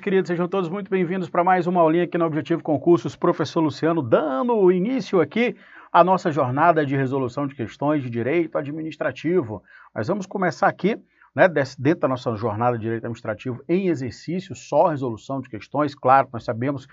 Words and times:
Queridos, 0.00 0.28
sejam 0.28 0.46
todos 0.46 0.70
muito 0.70 0.88
bem-vindos 0.88 1.28
para 1.28 1.42
mais 1.42 1.66
uma 1.66 1.80
aulinha 1.80 2.04
aqui 2.04 2.16
no 2.16 2.24
Objetivo 2.24 2.62
Concursos. 2.62 3.16
Professor 3.16 3.60
Luciano, 3.60 4.00
dando 4.00 4.70
início 4.70 5.20
aqui 5.20 5.56
à 5.92 6.04
nossa 6.04 6.30
jornada 6.30 6.86
de 6.86 6.94
resolução 6.94 7.48
de 7.48 7.56
questões 7.56 8.00
de 8.00 8.08
direito 8.08 8.56
administrativo. 8.56 9.60
Nós 9.92 10.06
vamos 10.06 10.24
começar 10.24 10.68
aqui, 10.68 10.96
né, 11.34 11.48
dentro 11.48 12.02
da 12.02 12.08
nossa 12.08 12.36
jornada 12.36 12.78
de 12.78 12.84
direito 12.84 13.06
administrativo, 13.06 13.60
em 13.68 13.88
exercício, 13.88 14.54
só 14.54 14.86
resolução 14.86 15.40
de 15.40 15.48
questões. 15.48 15.96
Claro, 15.96 16.28
nós 16.32 16.44
sabemos 16.44 16.86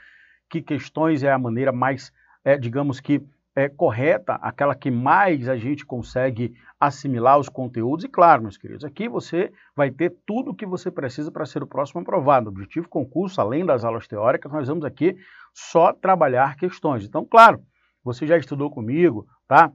que 0.50 0.60
questões 0.60 1.22
é 1.22 1.32
a 1.32 1.38
maneira 1.38 1.72
mais, 1.72 2.12
é, 2.44 2.58
digamos 2.58 3.00
que, 3.00 3.22
é, 3.56 3.70
correta, 3.70 4.34
aquela 4.36 4.76
que 4.76 4.92
mais 4.92 5.48
a 5.48 5.56
gente 5.56 5.86
consegue 5.86 6.54
assimilar 6.78 7.40
os 7.40 7.48
conteúdos. 7.48 8.04
E 8.04 8.10
claro, 8.10 8.44
meus 8.44 8.58
queridos, 8.58 8.84
aqui 8.84 9.08
você 9.08 9.52
vai 9.74 9.90
ter 9.90 10.14
tudo 10.26 10.52
o 10.52 10.56
que 10.56 10.66
você 10.66 10.92
precisa 10.92 11.32
para 11.32 11.46
ser 11.46 11.64
o 11.64 11.68
próximo 11.68 12.02
aprovado. 12.02 12.50
objetivo 12.50 12.90
concurso, 12.90 13.40
além 13.40 13.66
das 13.66 13.86
aulas 13.86 14.08
teóricas, 14.08 14.52
nós 14.52 14.68
vamos 14.68 14.84
aqui 14.84 15.16
só 15.54 15.94
trabalhar 15.94 16.58
questões. 16.58 17.06
Então, 17.06 17.24
claro, 17.24 17.62
você 18.04 18.28
já 18.28 18.38
estudou 18.38 18.70
comigo, 18.70 19.26
tá? 19.48 19.72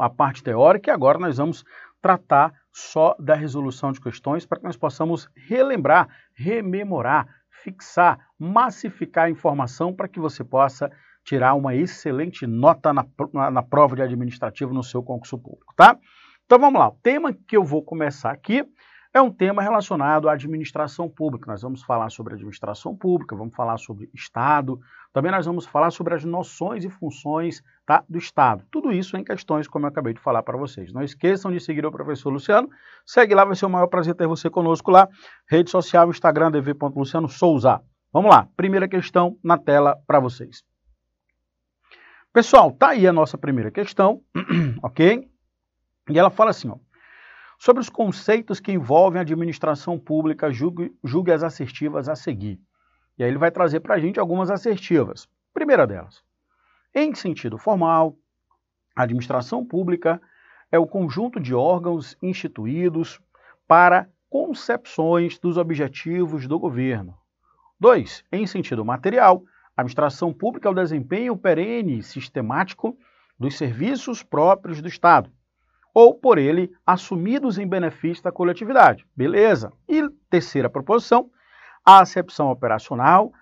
A 0.00 0.08
parte 0.08 0.42
teórica 0.42 0.90
e 0.90 0.94
agora 0.94 1.18
nós 1.18 1.36
vamos 1.36 1.64
tratar 2.00 2.54
só 2.72 3.14
da 3.18 3.34
resolução 3.34 3.92
de 3.92 4.00
questões 4.00 4.46
para 4.46 4.58
que 4.58 4.64
nós 4.64 4.76
possamos 4.76 5.28
relembrar, 5.36 6.08
rememorar, 6.34 7.28
fixar, 7.62 8.18
massificar 8.38 9.26
a 9.26 9.30
informação 9.30 9.92
para 9.92 10.08
que 10.08 10.18
você 10.18 10.42
possa 10.42 10.90
tirar 11.28 11.54
uma 11.54 11.74
excelente 11.74 12.46
nota 12.46 12.90
na, 12.90 13.04
na, 13.34 13.50
na, 13.50 13.62
prova 13.62 13.94
de 13.94 14.00
administrativo 14.00 14.72
no 14.72 14.82
seu 14.82 15.02
concurso 15.02 15.36
público, 15.36 15.74
tá? 15.76 15.98
Então 16.46 16.58
vamos 16.58 16.80
lá, 16.80 16.88
o 16.88 16.98
tema 17.02 17.34
que 17.34 17.54
eu 17.54 17.62
vou 17.62 17.82
começar 17.82 18.30
aqui 18.30 18.64
é 19.12 19.20
um 19.20 19.30
tema 19.30 19.60
relacionado 19.62 20.28
à 20.28 20.32
administração 20.32 21.08
pública. 21.08 21.50
Nós 21.50 21.60
vamos 21.60 21.82
falar 21.82 22.08
sobre 22.10 22.34
administração 22.34 22.96
pública, 22.96 23.36
vamos 23.36 23.54
falar 23.54 23.76
sobre 23.76 24.08
Estado, 24.14 24.80
também 25.12 25.30
nós 25.30 25.44
vamos 25.44 25.66
falar 25.66 25.90
sobre 25.90 26.14
as 26.14 26.24
noções 26.24 26.82
e 26.82 26.88
funções 26.88 27.62
tá, 27.84 28.02
do 28.08 28.16
Estado. 28.16 28.64
Tudo 28.70 28.90
isso 28.90 29.14
em 29.14 29.24
questões, 29.24 29.68
como 29.68 29.84
eu 29.84 29.90
acabei 29.90 30.14
de 30.14 30.20
falar 30.20 30.42
para 30.42 30.56
vocês. 30.56 30.94
Não 30.94 31.02
esqueçam 31.02 31.52
de 31.52 31.60
seguir 31.60 31.84
o 31.84 31.92
professor 31.92 32.30
Luciano. 32.30 32.70
Segue 33.04 33.34
lá, 33.34 33.44
vai 33.44 33.54
ser 33.54 33.66
o 33.66 33.70
maior 33.70 33.86
prazer 33.86 34.14
ter 34.14 34.26
você 34.26 34.48
conosco 34.48 34.90
lá. 34.90 35.06
Rede 35.46 35.70
social, 35.70 36.08
Instagram, 36.08 36.50
dv.luciano 36.50 37.28
Souza. 37.28 37.82
Vamos 38.12 38.30
lá, 38.30 38.48
primeira 38.56 38.88
questão 38.88 39.36
na 39.44 39.58
tela 39.58 39.96
para 40.06 40.20
vocês. 40.20 40.67
Pessoal, 42.32 42.70
tá 42.70 42.90
aí 42.90 43.06
a 43.06 43.12
nossa 43.12 43.38
primeira 43.38 43.70
questão, 43.70 44.22
ok? 44.82 45.30
E 46.10 46.18
ela 46.18 46.30
fala 46.30 46.50
assim, 46.50 46.68
ó, 46.68 46.76
sobre 47.58 47.80
os 47.80 47.88
conceitos 47.88 48.60
que 48.60 48.70
envolvem 48.70 49.18
a 49.18 49.22
administração 49.22 49.98
pública, 49.98 50.52
julgue, 50.52 50.94
julgue 51.02 51.32
as 51.32 51.42
assertivas 51.42 52.08
a 52.08 52.14
seguir. 52.14 52.60
E 53.18 53.24
aí 53.24 53.30
ele 53.30 53.38
vai 53.38 53.50
trazer 53.50 53.80
para 53.80 53.94
a 53.94 53.98
gente 53.98 54.20
algumas 54.20 54.50
assertivas. 54.50 55.28
Primeira 55.52 55.86
delas, 55.86 56.22
em 56.94 57.14
sentido 57.14 57.58
formal, 57.58 58.16
a 58.94 59.02
administração 59.02 59.64
pública 59.64 60.20
é 60.70 60.78
o 60.78 60.86
conjunto 60.86 61.40
de 61.40 61.54
órgãos 61.54 62.16
instituídos 62.22 63.20
para 63.66 64.08
concepções 64.28 65.38
dos 65.38 65.56
objetivos 65.56 66.46
do 66.46 66.58
governo. 66.58 67.16
2. 67.80 68.24
Em 68.30 68.46
sentido 68.46 68.84
material, 68.84 69.42
a 69.78 69.82
administração 69.82 70.32
pública 70.32 70.68
é 70.68 70.72
o 70.72 70.74
desempenho 70.74 71.36
perene 71.36 71.98
e 71.98 72.02
sistemático 72.02 72.98
dos 73.38 73.56
serviços 73.56 74.24
próprios 74.24 74.82
do 74.82 74.88
Estado, 74.88 75.30
ou 75.94 76.12
por 76.12 76.36
ele 76.36 76.72
assumidos 76.84 77.58
em 77.58 77.66
benefício 77.66 78.24
da 78.24 78.32
coletividade. 78.32 79.06
Beleza. 79.14 79.72
E 79.88 80.02
terceira 80.28 80.68
proposição, 80.68 81.30
a 81.86 82.00
acepção 82.00 82.50
operacional. 82.50 83.32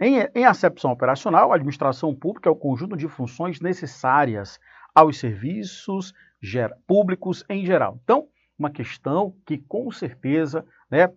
Em, 0.00 0.28
em 0.34 0.44
acepção 0.44 0.90
operacional, 0.90 1.52
a 1.52 1.54
administração 1.54 2.12
pública 2.12 2.48
é 2.48 2.52
o 2.52 2.56
conjunto 2.56 2.96
de 2.96 3.06
funções 3.06 3.60
necessárias 3.60 4.58
aos 4.92 5.16
serviços 5.16 6.12
públicos 6.88 7.44
em 7.48 7.64
geral. 7.64 8.00
Então, 8.02 8.26
uma 8.58 8.68
questão 8.68 9.32
que 9.46 9.58
com 9.58 9.92
certeza 9.92 10.66
né, 10.90 11.08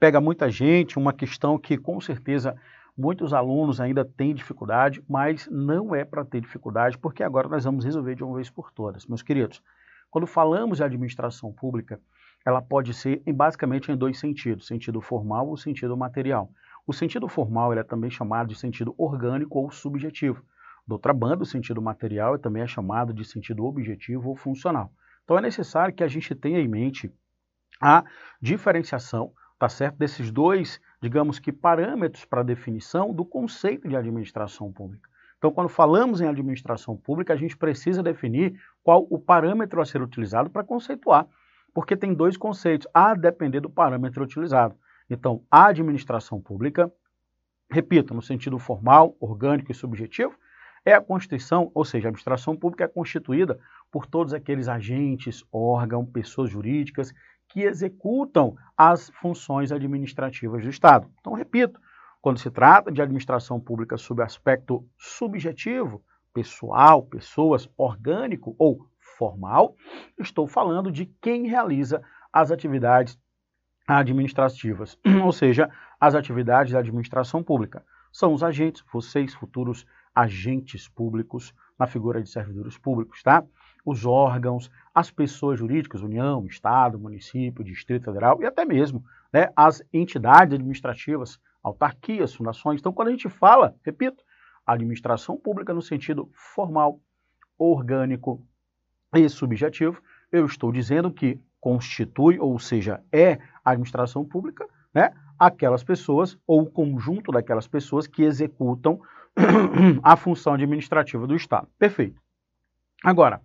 pega 0.00 0.18
muita 0.18 0.50
gente, 0.50 0.98
uma 0.98 1.12
questão 1.12 1.58
que 1.58 1.76
com 1.76 2.00
certeza 2.00 2.56
Muitos 2.96 3.34
alunos 3.34 3.78
ainda 3.78 4.04
têm 4.04 4.34
dificuldade, 4.34 5.04
mas 5.06 5.46
não 5.50 5.94
é 5.94 6.02
para 6.02 6.24
ter 6.24 6.40
dificuldade, 6.40 6.96
porque 6.96 7.22
agora 7.22 7.46
nós 7.46 7.64
vamos 7.64 7.84
resolver 7.84 8.14
de 8.14 8.24
uma 8.24 8.36
vez 8.36 8.48
por 8.48 8.72
todas. 8.72 9.06
Meus 9.06 9.22
queridos, 9.22 9.62
quando 10.10 10.26
falamos 10.26 10.78
de 10.78 10.84
administração 10.84 11.52
pública, 11.52 12.00
ela 12.42 12.62
pode 12.62 12.94
ser 12.94 13.22
em, 13.26 13.34
basicamente 13.34 13.92
em 13.92 13.96
dois 13.96 14.18
sentidos, 14.18 14.66
sentido 14.66 15.00
formal 15.02 15.46
ou 15.46 15.58
sentido 15.58 15.94
material. 15.94 16.50
O 16.86 16.92
sentido 16.92 17.28
formal 17.28 17.74
é 17.74 17.82
também 17.82 18.08
chamado 18.08 18.48
de 18.48 18.58
sentido 18.58 18.94
orgânico 18.96 19.58
ou 19.58 19.70
subjetivo. 19.70 20.42
Do 20.86 20.92
outra 20.92 21.12
banda, 21.12 21.42
o 21.42 21.46
sentido 21.46 21.82
material 21.82 22.36
é 22.36 22.38
também 22.38 22.62
é 22.62 22.66
chamado 22.66 23.12
de 23.12 23.24
sentido 23.24 23.66
objetivo 23.66 24.30
ou 24.30 24.36
funcional. 24.36 24.90
Então 25.24 25.36
é 25.36 25.42
necessário 25.42 25.94
que 25.94 26.04
a 26.04 26.08
gente 26.08 26.34
tenha 26.34 26.60
em 26.60 26.68
mente 26.68 27.12
a 27.78 28.04
diferenciação, 28.40 29.32
tá 29.58 29.68
certo, 29.68 29.98
desses 29.98 30.30
dois 30.30 30.80
digamos 31.00 31.38
que, 31.38 31.52
parâmetros 31.52 32.24
para 32.24 32.42
definição 32.42 33.12
do 33.12 33.24
conceito 33.24 33.88
de 33.88 33.96
administração 33.96 34.72
pública. 34.72 35.08
Então, 35.38 35.52
quando 35.52 35.68
falamos 35.68 36.20
em 36.20 36.26
administração 36.26 36.96
pública, 36.96 37.32
a 37.32 37.36
gente 37.36 37.56
precisa 37.56 38.02
definir 38.02 38.58
qual 38.82 39.06
o 39.10 39.18
parâmetro 39.18 39.80
a 39.80 39.84
ser 39.84 40.00
utilizado 40.00 40.48
para 40.48 40.64
conceituar, 40.64 41.26
porque 41.74 41.96
tem 41.96 42.14
dois 42.14 42.36
conceitos, 42.36 42.88
a 42.92 43.14
depender 43.14 43.60
do 43.60 43.68
parâmetro 43.68 44.24
utilizado. 44.24 44.74
Então, 45.10 45.42
a 45.50 45.66
administração 45.66 46.40
pública, 46.40 46.90
repito, 47.70 48.14
no 48.14 48.22
sentido 48.22 48.58
formal, 48.58 49.14
orgânico 49.20 49.70
e 49.70 49.74
subjetivo, 49.74 50.34
é 50.84 50.94
a 50.94 51.00
Constituição, 51.00 51.70
ou 51.74 51.84
seja, 51.84 52.06
a 52.06 52.10
administração 52.10 52.56
pública 52.56 52.84
é 52.84 52.88
constituída 52.88 53.58
por 53.90 54.06
todos 54.06 54.32
aqueles 54.32 54.68
agentes, 54.68 55.44
órgãos, 55.52 56.08
pessoas 56.10 56.48
jurídicas 56.50 57.12
que 57.48 57.62
executam 57.62 58.56
as 58.76 59.10
funções 59.10 59.72
administrativas 59.72 60.62
do 60.62 60.70
Estado. 60.70 61.10
Então, 61.20 61.32
repito, 61.32 61.80
quando 62.20 62.38
se 62.38 62.50
trata 62.50 62.90
de 62.90 63.00
administração 63.00 63.60
pública 63.60 63.96
sob 63.96 64.22
aspecto 64.22 64.84
subjetivo, 64.98 66.02
pessoal, 66.34 67.02
pessoas, 67.02 67.68
orgânico 67.76 68.54
ou 68.58 68.86
formal, 69.16 69.74
estou 70.18 70.46
falando 70.46 70.90
de 70.90 71.06
quem 71.20 71.46
realiza 71.46 72.02
as 72.32 72.50
atividades 72.50 73.18
administrativas, 73.86 74.98
ou 75.24 75.32
seja, 75.32 75.70
as 76.00 76.14
atividades 76.14 76.72
da 76.72 76.80
administração 76.80 77.42
pública. 77.42 77.84
São 78.12 78.34
os 78.34 78.42
agentes, 78.42 78.84
vocês, 78.92 79.34
futuros 79.34 79.86
agentes 80.14 80.88
públicos, 80.88 81.54
na 81.78 81.86
figura 81.86 82.22
de 82.22 82.28
servidores 82.28 82.76
públicos, 82.78 83.22
tá? 83.22 83.44
Os 83.86 84.04
órgãos, 84.04 84.68
as 84.92 85.12
pessoas 85.12 85.60
jurídicas, 85.60 86.02
União, 86.02 86.44
Estado, 86.44 86.98
município, 86.98 87.64
Distrito 87.64 88.06
Federal 88.06 88.42
e 88.42 88.44
até 88.44 88.64
mesmo 88.64 89.04
né, 89.32 89.52
as 89.54 89.80
entidades 89.92 90.54
administrativas, 90.54 91.38
autarquias, 91.62 92.34
fundações. 92.34 92.80
Então, 92.80 92.92
quando 92.92 93.08
a 93.08 93.10
gente 93.12 93.28
fala, 93.28 93.76
repito, 93.84 94.24
administração 94.66 95.36
pública 95.36 95.72
no 95.72 95.80
sentido 95.80 96.28
formal, 96.32 97.00
orgânico 97.56 98.44
e 99.14 99.28
subjetivo, 99.28 100.02
eu 100.32 100.44
estou 100.44 100.72
dizendo 100.72 101.12
que 101.12 101.40
constitui, 101.60 102.38
ou 102.40 102.58
seja, 102.58 103.00
é 103.12 103.38
administração 103.64 104.24
pública, 104.24 104.66
né, 104.92 105.12
aquelas 105.38 105.84
pessoas 105.84 106.36
ou 106.44 106.62
o 106.62 106.70
conjunto 106.70 107.30
daquelas 107.30 107.68
pessoas 107.68 108.06
que 108.08 108.22
executam 108.22 109.00
a 110.02 110.16
função 110.16 110.54
administrativa 110.54 111.24
do 111.24 111.36
Estado. 111.36 111.68
Perfeito. 111.78 112.20
Agora, 113.04 113.40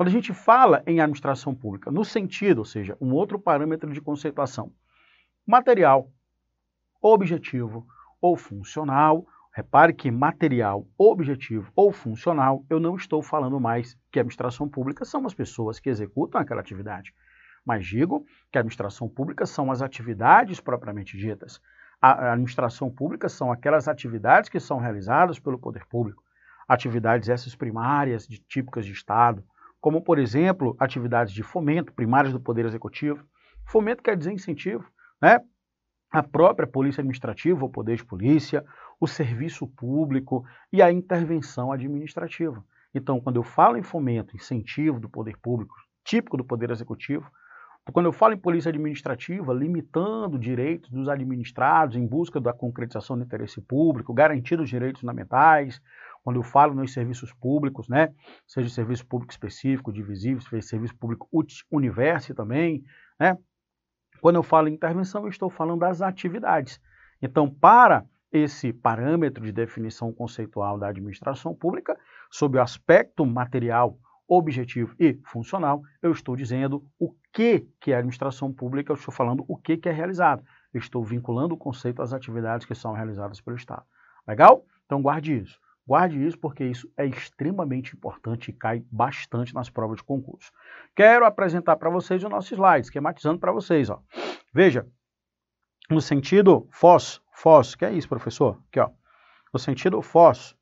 quando 0.00 0.08
a 0.08 0.12
gente 0.12 0.32
fala 0.32 0.82
em 0.86 0.98
administração 0.98 1.54
pública, 1.54 1.90
no 1.90 2.06
sentido, 2.06 2.60
ou 2.60 2.64
seja, 2.64 2.96
um 3.02 3.12
outro 3.12 3.38
parâmetro 3.38 3.92
de 3.92 4.00
conceituação, 4.00 4.72
material, 5.46 6.10
objetivo 7.02 7.86
ou 8.18 8.34
funcional, 8.34 9.26
repare 9.52 9.92
que 9.92 10.10
material, 10.10 10.86
objetivo 10.96 11.70
ou 11.76 11.92
funcional, 11.92 12.64
eu 12.70 12.80
não 12.80 12.96
estou 12.96 13.22
falando 13.22 13.60
mais 13.60 13.94
que 14.10 14.18
administração 14.18 14.66
pública 14.66 15.04
são 15.04 15.26
as 15.26 15.34
pessoas 15.34 15.78
que 15.78 15.90
executam 15.90 16.40
aquela 16.40 16.62
atividade, 16.62 17.12
mas 17.62 17.84
digo 17.84 18.24
que 18.50 18.56
a 18.56 18.60
administração 18.60 19.06
pública 19.06 19.44
são 19.44 19.70
as 19.70 19.82
atividades 19.82 20.60
propriamente 20.60 21.14
ditas. 21.18 21.60
A 22.00 22.32
administração 22.32 22.90
pública 22.90 23.28
são 23.28 23.52
aquelas 23.52 23.86
atividades 23.86 24.48
que 24.48 24.60
são 24.60 24.78
realizadas 24.78 25.38
pelo 25.38 25.58
poder 25.58 25.84
público, 25.84 26.24
atividades 26.66 27.28
essas 27.28 27.54
primárias, 27.54 28.26
de, 28.26 28.38
típicas 28.38 28.86
de 28.86 28.92
Estado, 28.92 29.44
como, 29.80 30.02
por 30.02 30.18
exemplo, 30.18 30.76
atividades 30.78 31.32
de 31.32 31.42
fomento, 31.42 31.92
primárias 31.92 32.32
do 32.32 32.40
Poder 32.40 32.66
Executivo. 32.66 33.24
Fomento 33.66 34.02
quer 34.02 34.16
dizer 34.16 34.32
incentivo, 34.32 34.84
né? 35.20 35.40
A 36.12 36.22
própria 36.22 36.66
Polícia 36.66 37.00
Administrativa, 37.00 37.64
o 37.64 37.70
Poder 37.70 37.96
de 37.96 38.04
Polícia, 38.04 38.64
o 39.00 39.06
serviço 39.06 39.66
público 39.66 40.44
e 40.72 40.82
a 40.82 40.90
intervenção 40.92 41.70
administrativa. 41.70 42.64
Então, 42.92 43.20
quando 43.20 43.36
eu 43.36 43.44
falo 43.44 43.76
em 43.76 43.82
fomento, 43.82 44.36
incentivo 44.36 44.98
do 44.98 45.08
poder 45.08 45.36
público, 45.38 45.74
típico 46.04 46.36
do 46.36 46.44
Poder 46.44 46.70
Executivo, 46.70 47.30
quando 47.92 48.06
eu 48.06 48.12
falo 48.12 48.34
em 48.34 48.38
polícia 48.38 48.68
administrativa, 48.68 49.52
limitando 49.52 50.38
direitos 50.38 50.90
dos 50.90 51.08
administrados 51.08 51.96
em 51.96 52.06
busca 52.06 52.40
da 52.40 52.52
concretização 52.52 53.16
do 53.16 53.24
interesse 53.24 53.60
público, 53.60 54.12
garantindo 54.12 54.62
os 54.62 54.68
direitos 54.68 55.00
fundamentais, 55.00 55.80
quando 56.22 56.36
eu 56.36 56.42
falo 56.42 56.74
nos 56.74 56.92
serviços 56.92 57.32
públicos, 57.32 57.88
né, 57.88 58.12
seja 58.46 58.68
serviço 58.68 59.06
público 59.06 59.32
específico, 59.32 59.92
divisível, 59.92 60.40
serviço 60.62 60.96
público 60.96 61.28
universo 61.70 62.34
também, 62.34 62.82
né, 63.18 63.36
quando 64.20 64.36
eu 64.36 64.42
falo 64.42 64.68
em 64.68 64.74
intervenção, 64.74 65.22
eu 65.22 65.30
estou 65.30 65.48
falando 65.48 65.80
das 65.80 66.02
atividades. 66.02 66.80
Então, 67.22 67.48
para 67.48 68.04
esse 68.32 68.72
parâmetro 68.72 69.44
de 69.44 69.52
definição 69.52 70.12
conceitual 70.12 70.78
da 70.78 70.88
administração 70.88 71.54
pública, 71.54 71.98
sob 72.30 72.58
o 72.58 72.62
aspecto 72.62 73.26
material, 73.26 73.98
objetivo 74.28 74.94
e 74.98 75.18
funcional, 75.24 75.82
eu 76.00 76.12
estou 76.12 76.36
dizendo 76.36 76.86
o 76.98 77.12
que, 77.32 77.66
que 77.80 77.92
é 77.92 77.96
administração 77.96 78.52
pública, 78.52 78.92
eu 78.92 78.96
estou 78.96 79.12
falando 79.12 79.44
o 79.48 79.56
que, 79.56 79.76
que 79.76 79.88
é 79.88 79.92
realizado. 79.92 80.44
Eu 80.72 80.78
estou 80.78 81.04
vinculando 81.04 81.54
o 81.54 81.58
conceito 81.58 82.00
às 82.00 82.12
atividades 82.12 82.64
que 82.64 82.74
são 82.74 82.92
realizadas 82.92 83.40
pelo 83.40 83.56
Estado. 83.56 83.82
Legal? 84.28 84.64
Então 84.86 85.02
guarde 85.02 85.36
isso. 85.36 85.58
Guarde 85.90 86.24
isso 86.24 86.38
porque 86.38 86.64
isso 86.64 86.88
é 86.96 87.04
extremamente 87.04 87.96
importante 87.96 88.52
e 88.52 88.52
cai 88.52 88.84
bastante 88.92 89.52
nas 89.52 89.68
provas 89.68 89.96
de 89.96 90.04
concurso. 90.04 90.52
Quero 90.94 91.24
apresentar 91.24 91.74
para 91.74 91.90
vocês 91.90 92.22
o 92.22 92.28
nosso 92.28 92.54
slide, 92.54 92.86
esquematizando 92.86 93.40
para 93.40 93.50
vocês. 93.50 93.90
Ó. 93.90 94.00
Veja, 94.54 94.86
no 95.90 96.00
sentido 96.00 96.68
FOS, 96.70 97.20
FOS, 97.32 97.74
que 97.74 97.84
é 97.84 97.92
isso, 97.92 98.08
professor? 98.08 98.62
Aqui, 98.68 98.78
ó. 98.78 98.88
No 99.52 99.58
sentido 99.58 100.00
FOS, 100.00 100.56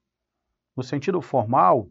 no 0.74 0.82
sentido 0.82 1.20
formal, 1.20 1.90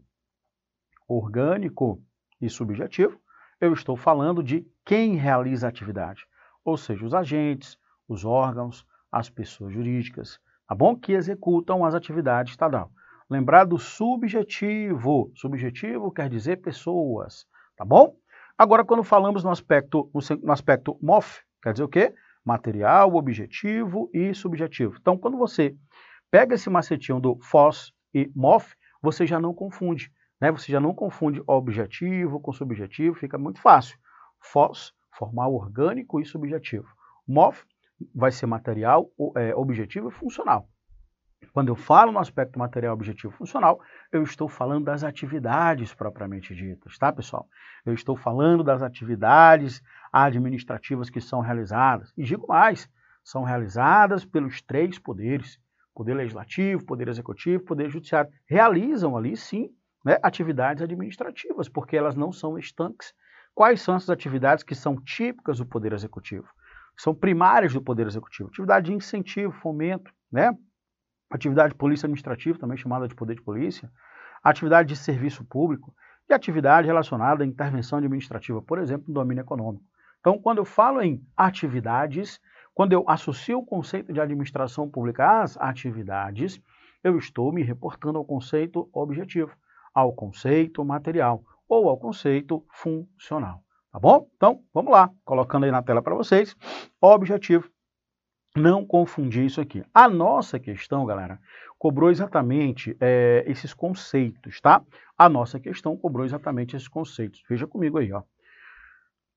orgânico 1.06 2.02
e 2.40 2.50
subjetivo, 2.50 3.20
eu 3.60 3.72
estou 3.72 3.96
falando 3.96 4.42
de 4.42 4.66
quem 4.84 5.14
realiza 5.14 5.68
a 5.68 5.70
atividade, 5.70 6.26
ou 6.64 6.76
seja, 6.76 7.06
os 7.06 7.14
agentes, 7.14 7.78
os 8.08 8.24
órgãos, 8.24 8.84
as 9.12 9.30
pessoas 9.30 9.72
jurídicas, 9.72 10.40
tá 10.66 10.74
bom? 10.74 10.96
Que 10.96 11.12
executam 11.12 11.84
as 11.84 11.94
atividades 11.94 12.54
estadual. 12.54 12.90
Lembrar 13.30 13.64
do 13.64 13.78
subjetivo. 13.78 15.30
Subjetivo 15.34 16.10
quer 16.10 16.30
dizer 16.30 16.62
pessoas, 16.62 17.46
tá 17.76 17.84
bom? 17.84 18.16
Agora, 18.56 18.84
quando 18.84 19.04
falamos 19.04 19.44
no 19.44 19.50
aspecto, 19.50 20.10
no 20.42 20.52
aspecto 20.52 20.98
MOF, 21.02 21.42
quer 21.62 21.72
dizer 21.72 21.84
o 21.84 21.88
quê? 21.88 22.14
Material, 22.44 23.14
objetivo 23.14 24.10
e 24.14 24.32
subjetivo. 24.32 24.96
Então, 24.98 25.18
quando 25.18 25.36
você 25.36 25.76
pega 26.30 26.54
esse 26.54 26.70
macetinho 26.70 27.20
do 27.20 27.38
FOS 27.42 27.92
e 28.14 28.32
MOF, 28.34 28.74
você 29.02 29.26
já 29.26 29.38
não 29.38 29.52
confunde. 29.52 30.10
Né? 30.40 30.50
Você 30.50 30.72
já 30.72 30.80
não 30.80 30.94
confunde 30.94 31.42
objetivo 31.46 32.40
com 32.40 32.52
subjetivo, 32.52 33.14
fica 33.14 33.36
muito 33.36 33.60
fácil. 33.60 33.98
FOS, 34.40 34.94
formal 35.12 35.54
orgânico 35.54 36.18
e 36.18 36.24
subjetivo. 36.24 36.88
MOF 37.26 37.64
vai 38.14 38.32
ser 38.32 38.46
material, 38.46 39.10
é, 39.36 39.54
objetivo 39.54 40.08
e 40.08 40.12
funcional. 40.12 40.66
Quando 41.52 41.68
eu 41.68 41.76
falo 41.76 42.12
no 42.12 42.18
aspecto 42.18 42.58
material 42.58 42.94
objetivo 42.94 43.32
funcional, 43.32 43.80
eu 44.12 44.22
estou 44.22 44.48
falando 44.48 44.84
das 44.84 45.02
atividades 45.02 45.94
propriamente 45.94 46.54
ditas, 46.54 46.98
tá, 46.98 47.12
pessoal? 47.12 47.48
Eu 47.84 47.94
estou 47.94 48.16
falando 48.16 48.62
das 48.62 48.82
atividades 48.82 49.82
administrativas 50.12 51.10
que 51.10 51.20
são 51.20 51.40
realizadas. 51.40 52.12
E 52.16 52.22
digo 52.22 52.46
mais, 52.46 52.88
são 53.24 53.42
realizadas 53.42 54.24
pelos 54.24 54.62
três 54.62 54.98
poderes, 54.98 55.58
poder 55.94 56.14
legislativo, 56.14 56.84
poder 56.84 57.08
executivo, 57.08 57.64
poder 57.64 57.90
judiciário. 57.90 58.30
Realizam 58.46 59.16
ali, 59.16 59.36
sim, 59.36 59.70
né, 60.04 60.16
atividades 60.22 60.82
administrativas, 60.82 61.68
porque 61.68 61.96
elas 61.96 62.14
não 62.14 62.30
são 62.32 62.58
estanques. 62.58 63.12
Quais 63.54 63.82
são 63.82 63.96
essas 63.96 64.10
atividades 64.10 64.62
que 64.62 64.74
são 64.74 64.96
típicas 64.96 65.58
do 65.58 65.66
poder 65.66 65.92
executivo? 65.92 66.48
São 66.96 67.14
primárias 67.14 67.72
do 67.72 67.82
poder 67.82 68.06
executivo. 68.06 68.48
Atividade 68.48 68.86
de 68.86 68.94
incentivo, 68.94 69.52
fomento, 69.52 70.12
né? 70.30 70.56
Atividade 71.30 71.70
de 71.70 71.78
polícia 71.78 72.06
administrativa, 72.06 72.58
também 72.58 72.76
chamada 72.76 73.06
de 73.06 73.14
poder 73.14 73.34
de 73.34 73.42
polícia, 73.42 73.90
atividade 74.42 74.88
de 74.88 74.96
serviço 74.96 75.44
público 75.44 75.94
e 76.28 76.34
atividade 76.34 76.86
relacionada 76.86 77.42
à 77.42 77.46
intervenção 77.46 77.98
administrativa, 77.98 78.62
por 78.62 78.78
exemplo, 78.78 79.06
no 79.08 79.14
domínio 79.14 79.42
econômico. 79.42 79.84
Então, 80.20 80.38
quando 80.38 80.58
eu 80.58 80.64
falo 80.64 81.00
em 81.00 81.22
atividades, 81.36 82.40
quando 82.74 82.92
eu 82.92 83.04
associo 83.08 83.58
o 83.58 83.66
conceito 83.66 84.12
de 84.12 84.20
administração 84.20 84.88
pública 84.88 85.42
às 85.42 85.56
atividades, 85.56 86.60
eu 87.02 87.16
estou 87.16 87.52
me 87.52 87.62
reportando 87.62 88.18
ao 88.18 88.24
conceito 88.24 88.88
objetivo, 88.92 89.52
ao 89.94 90.12
conceito 90.12 90.84
material 90.84 91.42
ou 91.68 91.88
ao 91.88 91.96
conceito 91.96 92.64
funcional. 92.70 93.62
Tá 93.92 93.98
bom? 93.98 94.28
Então, 94.36 94.60
vamos 94.74 94.92
lá, 94.92 95.10
colocando 95.24 95.64
aí 95.64 95.70
na 95.70 95.82
tela 95.82 96.02
para 96.02 96.14
vocês, 96.14 96.54
objetivo 97.00 97.70
não 98.56 98.84
confundir 98.84 99.44
isso 99.44 99.60
aqui. 99.60 99.84
A 99.92 100.08
nossa 100.08 100.58
questão, 100.58 101.04
galera, 101.04 101.38
cobrou 101.78 102.10
exatamente 102.10 102.96
é, 103.00 103.44
esses 103.46 103.72
conceitos, 103.72 104.60
tá? 104.60 104.82
A 105.16 105.28
nossa 105.28 105.60
questão 105.60 105.96
cobrou 105.96 106.24
exatamente 106.24 106.74
esses 106.74 106.88
conceitos. 106.88 107.42
Veja 107.48 107.66
comigo 107.66 107.98
aí, 107.98 108.12
ó. 108.12 108.22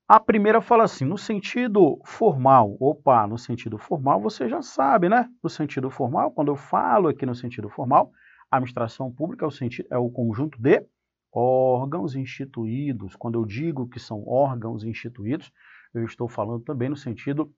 A 0.08 0.19
primeira 0.19 0.60
fala 0.60 0.84
assim, 0.84 1.06
no 1.06 1.18
sentido 1.18 1.98
formal, 2.04 2.75
opa, 2.80 3.25
no 3.25 3.38
sentido 3.38 3.78
formal 3.78 4.19
você 4.19 4.50
já 4.50 4.62
sabe, 4.62 5.08
né? 5.08 5.30
No 5.42 5.50
sentido 5.50 5.90
formal, 5.90 6.31
quando 6.31 6.50
eu 6.50 6.56
falo 6.58 7.08
aqui 7.08 7.25
no 7.25 7.34
sentido 7.34 7.69
formal, 7.69 8.12
a 8.52 8.58
administração 8.58 9.10
pública 9.10 9.46
é 9.46 9.48
o, 9.48 9.52
sentido, 9.52 9.88
é 9.90 9.98
o 9.98 10.10
conjunto 10.10 10.62
de 10.62 10.86
órgãos 11.34 12.13
instituídos. 12.13 13.16
Quando 13.16 13.40
eu 13.40 13.46
digo 13.46 13.88
que 13.88 14.00
são 14.00 14.28
órgãos 14.28 14.84
instituídos, 14.84 15.50
eu 15.94 16.04
estou 16.04 16.28
falando 16.28 16.62
também 16.63 16.90
no 16.90 16.98
sentido 16.98 17.50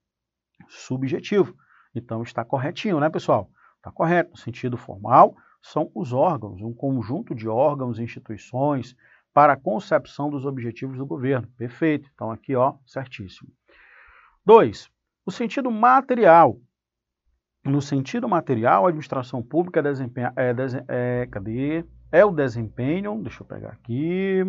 subjetivo. 0.80 1.56
Então 1.96 2.22
está 2.24 2.44
corretinho, 2.44 3.00
né, 3.00 3.10
pessoal? 3.10 3.50
Está 3.78 3.92
correto. 3.92 4.31
No 4.31 4.38
sentido 4.38 4.78
formal, 4.78 5.36
são 5.62 5.92
os 5.94 6.14
órgãos, 6.14 6.62
um 6.62 6.74
conjunto 6.74 7.36
de 7.36 7.48
órgãos 7.48 8.00
e 8.00 8.04
instituições 8.04 8.96
para 9.34 9.54
a 9.54 9.58
concepção 9.58 10.30
dos 10.30 10.46
objetivos 10.46 10.98
do 10.98 11.06
governo. 11.06 11.48
Perfeito. 11.58 12.10
Então 12.14 12.31
aqui, 12.31 12.56
ó, 12.56 12.75
certíssimo. 12.86 13.50
Dois, 14.46 14.90
o 15.25 15.31
sentido 15.31 15.72
material. 15.72 16.60
No 17.66 17.81
sentido 17.81 18.28
material, 18.28 18.86
a 18.86 18.90
administração 18.90 19.42
pública 19.42 19.81
desempenha, 19.81 20.34
é, 20.36 20.54
é, 20.88 21.28
cadê? 21.28 21.86
é 22.14 22.24
o 22.24 22.31
desempenho, 22.31 23.19
deixa 23.24 23.42
eu 23.42 23.48
pegar 23.48 23.69
aqui, 23.69 24.44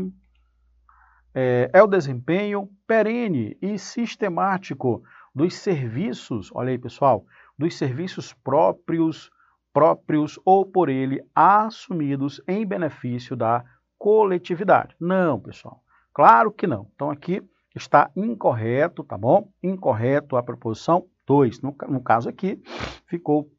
é, 1.35 1.71
é 1.73 1.83
o 1.83 1.87
desempenho 1.87 2.69
perene 2.87 3.57
e 3.63 3.79
sistemático 3.79 5.03
dos 5.35 5.55
serviços, 5.55 6.51
olha 6.55 6.71
aí 6.71 6.79
pessoal, 6.79 7.27
dos 7.59 7.77
serviços 7.77 8.33
próprios, 8.33 9.31
próprios 9.73 10.39
ou 10.45 10.65
por 10.65 10.89
ele 10.89 11.21
assumidos 11.35 12.41
em 12.47 12.65
benefício 12.65 13.35
da 13.35 13.65
coletividade. 13.99 14.95
Não, 15.01 15.41
pessoal, 15.41 15.83
claro 16.13 16.53
que 16.53 16.67
não. 16.67 16.89
Então 16.95 17.11
aqui 17.11 17.43
está 17.75 18.11
incorreto, 18.15 19.03
tá 19.03 19.19
bom? 19.19 19.51
Incorreto 19.63 20.37
a 20.37 20.43
proposição 20.43 21.07
2. 21.27 21.61
No, 21.61 21.77
no 21.89 22.03
caso 22.03 22.29
aqui, 22.29 22.63
ficou 23.07 23.51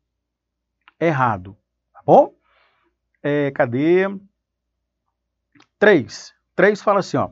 errado, 0.99 1.57
tá 1.91 2.01
bom? 2.05 2.33
É, 3.21 3.51
cadê? 3.51 4.05
3. 5.77 6.33
3 6.55 6.81
fala 6.81 6.99
assim, 6.99 7.17
ó. 7.17 7.29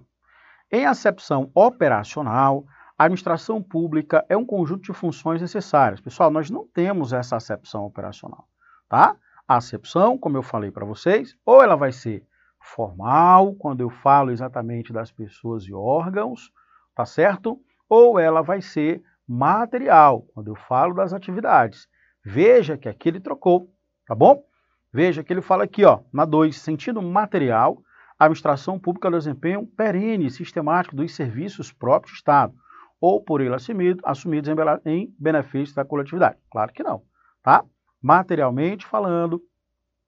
Em 0.71 0.85
acepção 0.85 1.51
operacional, 1.53 2.65
a 3.03 3.05
administração 3.05 3.61
pública 3.61 4.25
é 4.29 4.37
um 4.37 4.45
conjunto 4.45 4.83
de 4.83 4.93
funções 4.93 5.41
necessárias. 5.41 5.99
Pessoal, 5.99 6.31
nós 6.31 6.49
não 6.49 6.65
temos 6.65 7.11
essa 7.11 7.35
acepção 7.35 7.85
operacional, 7.85 8.47
tá? 8.87 9.17
A 9.45 9.57
acepção, 9.57 10.17
como 10.17 10.37
eu 10.37 10.41
falei 10.41 10.71
para 10.71 10.85
vocês, 10.85 11.35
ou 11.45 11.61
ela 11.61 11.75
vai 11.75 11.91
ser 11.91 12.25
formal, 12.61 13.55
quando 13.55 13.81
eu 13.81 13.89
falo 13.89 14.31
exatamente 14.31 14.93
das 14.93 15.11
pessoas 15.11 15.65
e 15.65 15.73
órgãos, 15.73 16.49
tá 16.95 17.05
certo? 17.05 17.59
Ou 17.89 18.17
ela 18.17 18.41
vai 18.41 18.61
ser 18.61 19.03
material, 19.27 20.21
quando 20.33 20.47
eu 20.47 20.55
falo 20.55 20.93
das 20.93 21.11
atividades. 21.11 21.89
Veja 22.23 22.77
que 22.77 22.87
aqui 22.87 23.09
ele 23.09 23.19
trocou, 23.19 23.69
tá 24.07 24.15
bom? 24.15 24.45
Veja 24.93 25.25
que 25.25 25.33
ele 25.33 25.41
fala 25.41 25.65
aqui, 25.65 25.83
ó, 25.83 25.99
na 26.13 26.23
2, 26.23 26.55
sentido 26.55 27.01
material, 27.01 27.79
a 28.17 28.23
administração 28.23 28.79
pública 28.79 29.11
desempenha 29.11 29.61
perene 29.75 30.27
e 30.27 30.31
sistemático 30.31 30.95
dos 30.95 31.13
serviços 31.13 31.69
próprios 31.69 32.13
do 32.13 32.15
Estado 32.15 32.62
ou 33.03 33.21
por 33.21 33.41
ele 33.41 33.53
assumido, 33.53 33.99
assumidos 34.05 34.49
em, 34.49 34.55
em 34.89 35.15
benefício 35.19 35.75
da 35.75 35.83
coletividade? 35.83 36.37
Claro 36.49 36.71
que 36.71 36.81
não, 36.81 37.03
tá? 37.43 37.65
Materialmente 38.01 38.85
falando, 38.85 39.41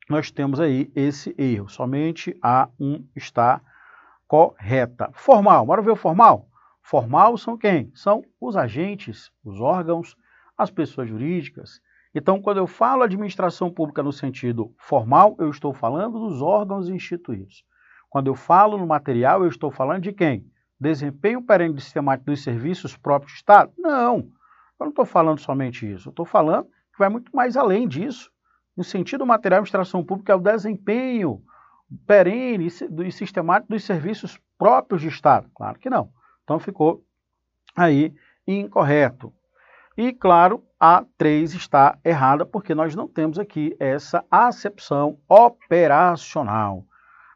nós 0.09 0.31
temos 0.31 0.61
aí 0.61 0.89
esse 0.95 1.35
erro. 1.37 1.67
Somente 1.67 2.33
a 2.41 2.69
1 2.79 3.05
está 3.13 3.59
correta. 4.25 5.09
Formal, 5.11 5.65
bora 5.65 5.81
ver 5.81 5.91
o 5.91 5.95
formal? 5.97 6.47
Formal 6.81 7.37
são 7.37 7.57
quem? 7.57 7.91
São 7.93 8.23
os 8.39 8.55
agentes, 8.55 9.29
os 9.43 9.59
órgãos, 9.59 10.15
as 10.57 10.71
pessoas 10.71 11.09
jurídicas. 11.09 11.81
Então, 12.13 12.41
quando 12.41 12.59
eu 12.59 12.67
falo 12.67 13.03
administração 13.03 13.69
pública 13.69 14.01
no 14.01 14.13
sentido 14.13 14.73
formal, 14.77 15.35
eu 15.37 15.49
estou 15.49 15.73
falando 15.73 16.17
dos 16.17 16.41
órgãos 16.41 16.87
instituídos. 16.87 17.65
Quando 18.09 18.27
eu 18.27 18.35
falo 18.35 18.77
no 18.77 18.87
material, 18.87 19.43
eu 19.43 19.49
estou 19.49 19.69
falando 19.69 20.03
de 20.03 20.13
quem? 20.13 20.49
Desempenho 20.79 21.41
perene 21.41 21.79
sistemático 21.79 22.31
dos 22.31 22.43
serviços 22.43 22.95
próprios 22.95 23.33
do 23.33 23.35
Estado? 23.37 23.71
Não, 23.77 24.17
eu 24.79 24.85
não 24.85 24.89
estou 24.89 25.05
falando 25.05 25.39
somente 25.39 25.89
isso. 25.89 26.09
Eu 26.09 26.11
estou 26.11 26.25
falando 26.25 26.65
que 26.65 26.99
vai 26.99 27.09
muito 27.09 27.35
mais 27.35 27.55
além 27.55 27.87
disso. 27.87 28.31
No 28.75 28.83
sentido 28.83 29.25
material, 29.25 29.57
a 29.57 29.61
administração 29.61 30.03
pública 30.03 30.33
é 30.33 30.35
o 30.35 30.39
desempenho 30.39 31.41
perene 32.05 32.67
e 32.67 33.11
sistemático 33.11 33.71
dos 33.71 33.83
serviços 33.83 34.39
próprios 34.57 35.01
de 35.01 35.07
Estado. 35.07 35.49
Claro 35.53 35.79
que 35.79 35.89
não. 35.89 36.09
Então 36.43 36.59
ficou 36.59 37.03
aí 37.75 38.13
incorreto. 38.47 39.33
E, 39.97 40.11
claro, 40.11 40.61
a 40.77 41.05
3 41.17 41.53
está 41.53 41.97
errada, 42.03 42.45
porque 42.45 42.75
nós 42.75 42.93
não 42.95 43.07
temos 43.07 43.39
aqui 43.39 43.75
essa 43.79 44.25
acepção 44.29 45.17
operacional. 45.27 46.85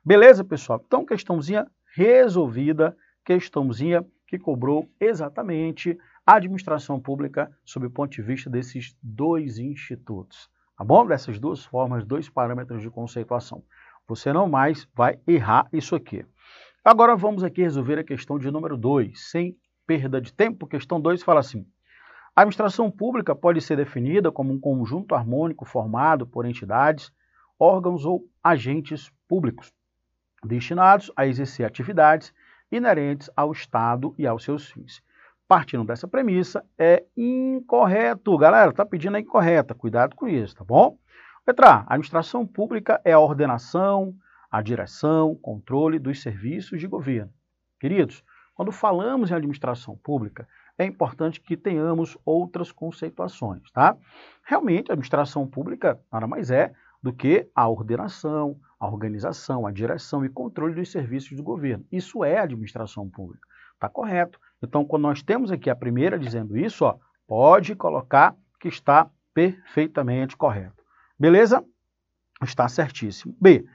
Beleza, 0.03 0.43
pessoal? 0.43 0.81
Então, 0.85 1.05
questãozinha 1.05 1.65
resolvida, 1.95 2.97
questãozinha 3.29 4.03
que 4.25 4.39
cobrou 4.39 4.89
exatamente 4.99 5.95
a 6.25 6.37
administração 6.37 6.99
pública 6.99 7.55
sob 7.63 7.85
o 7.85 7.91
ponto 7.91 8.11
de 8.11 8.23
vista 8.23 8.49
desses 8.49 8.97
dois 9.03 9.59
institutos. 9.59 10.49
Tá 10.75 10.83
bom? 10.83 11.05
Dessas 11.05 11.39
duas 11.39 11.63
formas, 11.63 12.03
dois 12.03 12.27
parâmetros 12.27 12.81
de 12.81 12.89
conceituação. 12.89 13.61
Você 14.07 14.33
não 14.33 14.49
mais 14.49 14.87
vai 14.95 15.19
errar 15.27 15.67
isso 15.71 15.95
aqui. 15.95 16.25
Agora 16.83 17.15
vamos 17.15 17.43
aqui 17.43 17.61
resolver 17.61 17.99
a 17.99 18.03
questão 18.03 18.39
de 18.39 18.49
número 18.49 18.75
2, 18.75 19.29
sem 19.29 19.55
perda 19.85 20.19
de 20.19 20.33
tempo. 20.33 20.65
Questão 20.65 20.99
2 20.99 21.21
fala 21.21 21.41
assim: 21.41 21.67
a 22.35 22.41
administração 22.41 22.89
pública 22.89 23.35
pode 23.35 23.61
ser 23.61 23.77
definida 23.77 24.31
como 24.31 24.51
um 24.51 24.59
conjunto 24.59 25.13
harmônico 25.13 25.65
formado 25.65 26.25
por 26.25 26.47
entidades, 26.47 27.11
órgãos 27.59 28.05
ou 28.05 28.27
agentes 28.43 29.11
públicos, 29.27 29.71
destinados 30.43 31.11
a 31.15 31.27
exercer 31.27 31.63
atividades 31.63 32.33
inerentes 32.71 33.29
ao 33.35 33.51
Estado 33.51 34.13
e 34.17 34.25
aos 34.27 34.43
seus 34.43 34.69
fins. 34.69 35.01
Partindo 35.47 35.83
dessa 35.83 36.07
premissa, 36.07 36.63
é 36.77 37.03
incorreto. 37.17 38.37
Galera, 38.37 38.71
tá 38.71 38.85
pedindo 38.85 39.17
a 39.17 39.19
incorreta. 39.19 39.73
Cuidado 39.73 40.15
com 40.15 40.27
isso, 40.27 40.55
tá 40.55 40.63
bom? 40.63 40.97
Letra 41.47 41.67
A. 41.67 41.79
Administração 41.87 42.45
pública 42.45 43.01
é 43.03 43.13
a 43.13 43.19
ordenação, 43.19 44.13
a 44.51 44.61
direção, 44.61 45.35
controle 45.35 45.97
dos 45.97 46.21
serviços 46.21 46.79
de 46.79 46.87
governo. 46.87 47.33
Queridos, 47.79 48.23
quando 48.53 48.71
falamos 48.71 49.31
em 49.31 49.33
administração 49.33 49.97
pública, 49.97 50.47
é 50.77 50.85
importante 50.85 51.41
que 51.41 51.57
tenhamos 51.57 52.17
outras 52.23 52.71
conceituações, 52.71 53.71
tá? 53.71 53.97
Realmente, 54.43 54.91
a 54.91 54.93
administração 54.93 55.47
pública 55.47 55.99
nada 56.11 56.27
mais 56.27 56.51
é 56.51 56.73
do 57.01 57.13
que 57.13 57.49
a 57.55 57.67
ordenação, 57.67 58.59
a 58.79 58.87
organização, 58.87 59.65
a 59.65 59.71
direção 59.71 60.23
e 60.23 60.29
controle 60.29 60.75
dos 60.75 60.91
serviços 60.91 61.35
do 61.35 61.43
governo. 61.43 61.85
Isso 61.91 62.23
é 62.23 62.37
administração 62.37 63.09
pública. 63.09 63.47
Está 63.73 63.87
correto. 63.87 64.39
Então, 64.61 64.83
quando 64.83 65.03
nós 65.03 65.23
temos 65.23 65.51
aqui 65.51 65.69
a 65.69 65.75
primeira 65.75 66.19
dizendo 66.19 66.57
isso, 66.57 66.83
ó, 66.85 66.97
pode 67.27 67.75
colocar 67.75 68.35
que 68.59 68.67
está 68.67 69.09
perfeitamente 69.33 70.35
correto. 70.35 70.83
Beleza? 71.17 71.63
Está 72.41 72.67
certíssimo. 72.67 73.35
B. 73.39 73.65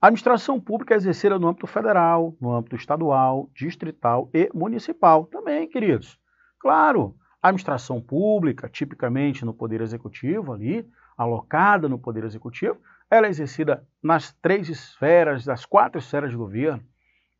A 0.00 0.08
administração 0.08 0.60
pública 0.60 0.94
é 0.94 0.96
exercida 0.96 1.38
no 1.38 1.48
âmbito 1.48 1.66
federal, 1.66 2.34
no 2.40 2.52
âmbito 2.52 2.76
estadual, 2.76 3.50
distrital 3.54 4.30
e 4.32 4.50
municipal. 4.54 5.24
Também, 5.26 5.68
queridos. 5.68 6.18
Claro, 6.58 7.16
a 7.42 7.48
administração 7.48 8.00
pública, 8.00 8.68
tipicamente 8.68 9.44
no 9.44 9.54
Poder 9.54 9.80
Executivo, 9.80 10.52
ali, 10.52 10.86
alocada 11.16 11.88
no 11.88 11.98
Poder 11.98 12.24
Executivo, 12.24 12.80
ela 13.10 13.26
é 13.26 13.30
exercida 13.30 13.86
nas 14.02 14.32
três 14.42 14.68
esferas, 14.68 15.44
das 15.44 15.64
quatro 15.64 15.98
esferas 15.98 16.30
de 16.30 16.36
governo: 16.36 16.82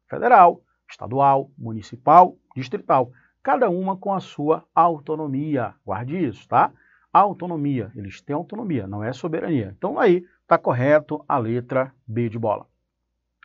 federal, 0.09 0.63
estadual, 0.89 1.51
municipal, 1.59 2.37
distrital, 2.55 3.11
cada 3.43 3.69
uma 3.69 3.97
com 3.97 4.13
a 4.13 4.21
sua 4.21 4.65
autonomia. 4.75 5.75
Guarde 5.85 6.17
isso, 6.17 6.49
tá? 6.49 6.73
Autonomia, 7.13 7.91
eles 7.95 8.21
têm 8.21 8.35
autonomia, 8.35 8.87
não 8.87 9.03
é 9.03 9.13
soberania. 9.13 9.75
Então 9.77 9.99
aí 9.99 10.25
está 10.43 10.57
correto 10.57 11.25
a 11.29 11.39
letra 11.39 11.93
B 12.07 12.29
de 12.29 12.39
bola. 12.39 12.67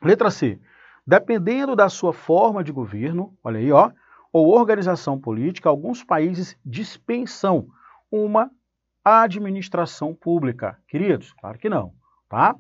Letra 0.04 0.30
C. 0.30 0.60
Dependendo 1.06 1.76
da 1.76 1.90
sua 1.90 2.14
forma 2.14 2.64
de 2.64 2.72
governo, 2.72 3.36
olha 3.44 3.60
aí, 3.60 3.72
ó, 3.72 3.92
ou 4.32 4.48
organização 4.56 5.20
política, 5.20 5.68
alguns 5.68 6.04
países 6.04 6.58
dispensam 6.66 7.68
uma 8.12 8.52
administração 9.04 10.14
pública. 10.14 10.78
Queridos, 10.88 11.34
claro 11.34 11.58
que 11.58 11.70
não, 11.70 11.94
tá? 12.30 12.56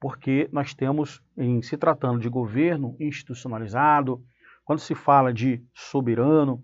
Porque 0.00 0.48
nós 0.52 0.74
temos, 0.74 1.22
em 1.36 1.60
se 1.62 1.76
tratando 1.76 2.20
de 2.20 2.28
governo 2.28 2.96
institucionalizado, 3.00 4.22
quando 4.64 4.78
se 4.78 4.94
fala 4.94 5.32
de 5.32 5.64
soberano, 5.74 6.62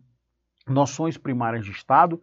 noções 0.67 1.17
primárias 1.17 1.65
de 1.65 1.71
Estado, 1.71 2.21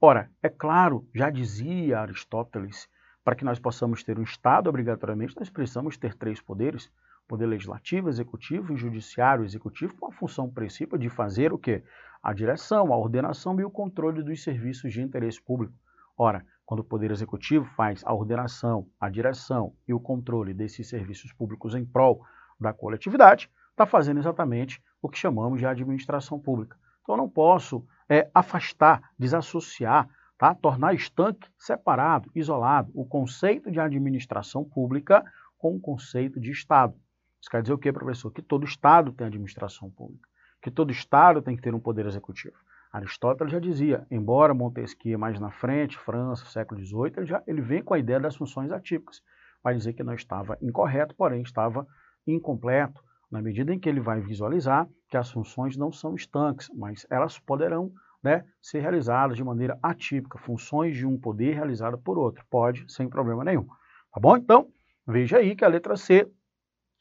ora, 0.00 0.30
é 0.42 0.48
claro, 0.48 1.08
já 1.14 1.30
dizia 1.30 2.00
Aristóteles, 2.00 2.88
para 3.24 3.34
que 3.34 3.44
nós 3.44 3.58
possamos 3.58 4.02
ter 4.02 4.18
um 4.18 4.22
Estado, 4.22 4.68
obrigatoriamente, 4.68 5.36
nós 5.38 5.50
precisamos 5.50 5.96
ter 5.96 6.14
três 6.14 6.40
poderes, 6.40 6.90
Poder 7.30 7.46
Legislativo, 7.46 8.08
Executivo 8.08 8.72
e 8.72 8.76
Judiciário 8.76 9.44
Executivo 9.44 9.94
com 9.94 10.08
a 10.08 10.12
função 10.12 10.50
principal 10.50 10.98
de 10.98 11.08
fazer 11.08 11.52
o 11.52 11.58
quê? 11.58 11.84
A 12.20 12.32
direção, 12.32 12.92
a 12.92 12.96
ordenação 12.96 13.58
e 13.60 13.64
o 13.64 13.70
controle 13.70 14.20
dos 14.20 14.42
serviços 14.42 14.92
de 14.92 15.00
interesse 15.00 15.40
público. 15.40 15.72
Ora, 16.22 16.44
quando 16.66 16.80
o 16.80 16.84
Poder 16.84 17.10
Executivo 17.10 17.64
faz 17.64 18.02
a 18.04 18.12
ordenação, 18.12 18.86
a 19.00 19.08
direção 19.08 19.74
e 19.88 19.94
o 19.94 19.98
controle 19.98 20.52
desses 20.52 20.86
serviços 20.86 21.32
públicos 21.32 21.74
em 21.74 21.82
prol 21.82 22.22
da 22.60 22.74
coletividade, 22.74 23.50
está 23.70 23.86
fazendo 23.86 24.20
exatamente 24.20 24.82
o 25.00 25.08
que 25.08 25.16
chamamos 25.16 25.60
de 25.60 25.64
administração 25.64 26.38
pública. 26.38 26.76
Então, 27.00 27.14
eu 27.14 27.16
não 27.16 27.26
posso 27.26 27.86
é, 28.06 28.30
afastar, 28.34 29.12
desassociar, 29.18 30.10
tá? 30.36 30.54
tornar 30.54 30.92
estanque, 30.92 31.48
separado, 31.58 32.30
isolado, 32.34 32.92
o 32.94 33.06
conceito 33.06 33.70
de 33.70 33.80
administração 33.80 34.62
pública 34.62 35.24
com 35.56 35.74
o 35.74 35.80
conceito 35.80 36.38
de 36.38 36.50
Estado. 36.50 36.94
Isso 37.40 37.50
quer 37.50 37.62
dizer 37.62 37.72
o 37.72 37.78
quê, 37.78 37.90
professor? 37.90 38.30
Que 38.30 38.42
todo 38.42 38.66
Estado 38.66 39.10
tem 39.10 39.26
administração 39.26 39.90
pública, 39.90 40.28
que 40.60 40.70
todo 40.70 40.92
Estado 40.92 41.40
tem 41.40 41.56
que 41.56 41.62
ter 41.62 41.74
um 41.74 41.80
poder 41.80 42.04
executivo. 42.04 42.58
Aristóteles 42.92 43.52
já 43.52 43.60
dizia, 43.60 44.06
embora 44.10 44.52
Montesquieu 44.52 45.18
mais 45.18 45.38
na 45.38 45.50
frente, 45.50 45.96
França, 45.98 46.44
século 46.46 46.84
XVIII, 46.84 47.12
ele, 47.18 47.26
já, 47.26 47.42
ele 47.46 47.60
vem 47.60 47.82
com 47.82 47.94
a 47.94 47.98
ideia 47.98 48.18
das 48.18 48.34
funções 48.34 48.72
atípicas. 48.72 49.22
Vai 49.62 49.74
dizer 49.74 49.92
que 49.92 50.02
não 50.02 50.14
estava 50.14 50.58
incorreto, 50.60 51.14
porém 51.14 51.42
estava 51.42 51.86
incompleto, 52.26 53.00
na 53.30 53.40
medida 53.40 53.72
em 53.72 53.78
que 53.78 53.88
ele 53.88 54.00
vai 54.00 54.20
visualizar 54.20 54.88
que 55.08 55.16
as 55.16 55.30
funções 55.30 55.76
não 55.76 55.92
são 55.92 56.16
estanques, 56.16 56.68
mas 56.74 57.06
elas 57.08 57.38
poderão 57.38 57.92
né, 58.22 58.44
ser 58.60 58.80
realizadas 58.80 59.36
de 59.36 59.44
maneira 59.44 59.78
atípica, 59.82 60.38
funções 60.38 60.96
de 60.96 61.06
um 61.06 61.18
poder 61.18 61.54
realizada 61.54 61.96
por 61.96 62.18
outro. 62.18 62.44
Pode, 62.50 62.84
sem 62.92 63.08
problema 63.08 63.44
nenhum. 63.44 63.66
Tá 64.12 64.20
bom? 64.20 64.36
Então, 64.36 64.68
veja 65.06 65.38
aí 65.38 65.54
que 65.54 65.64
a 65.64 65.68
letra 65.68 65.96
C 65.96 66.28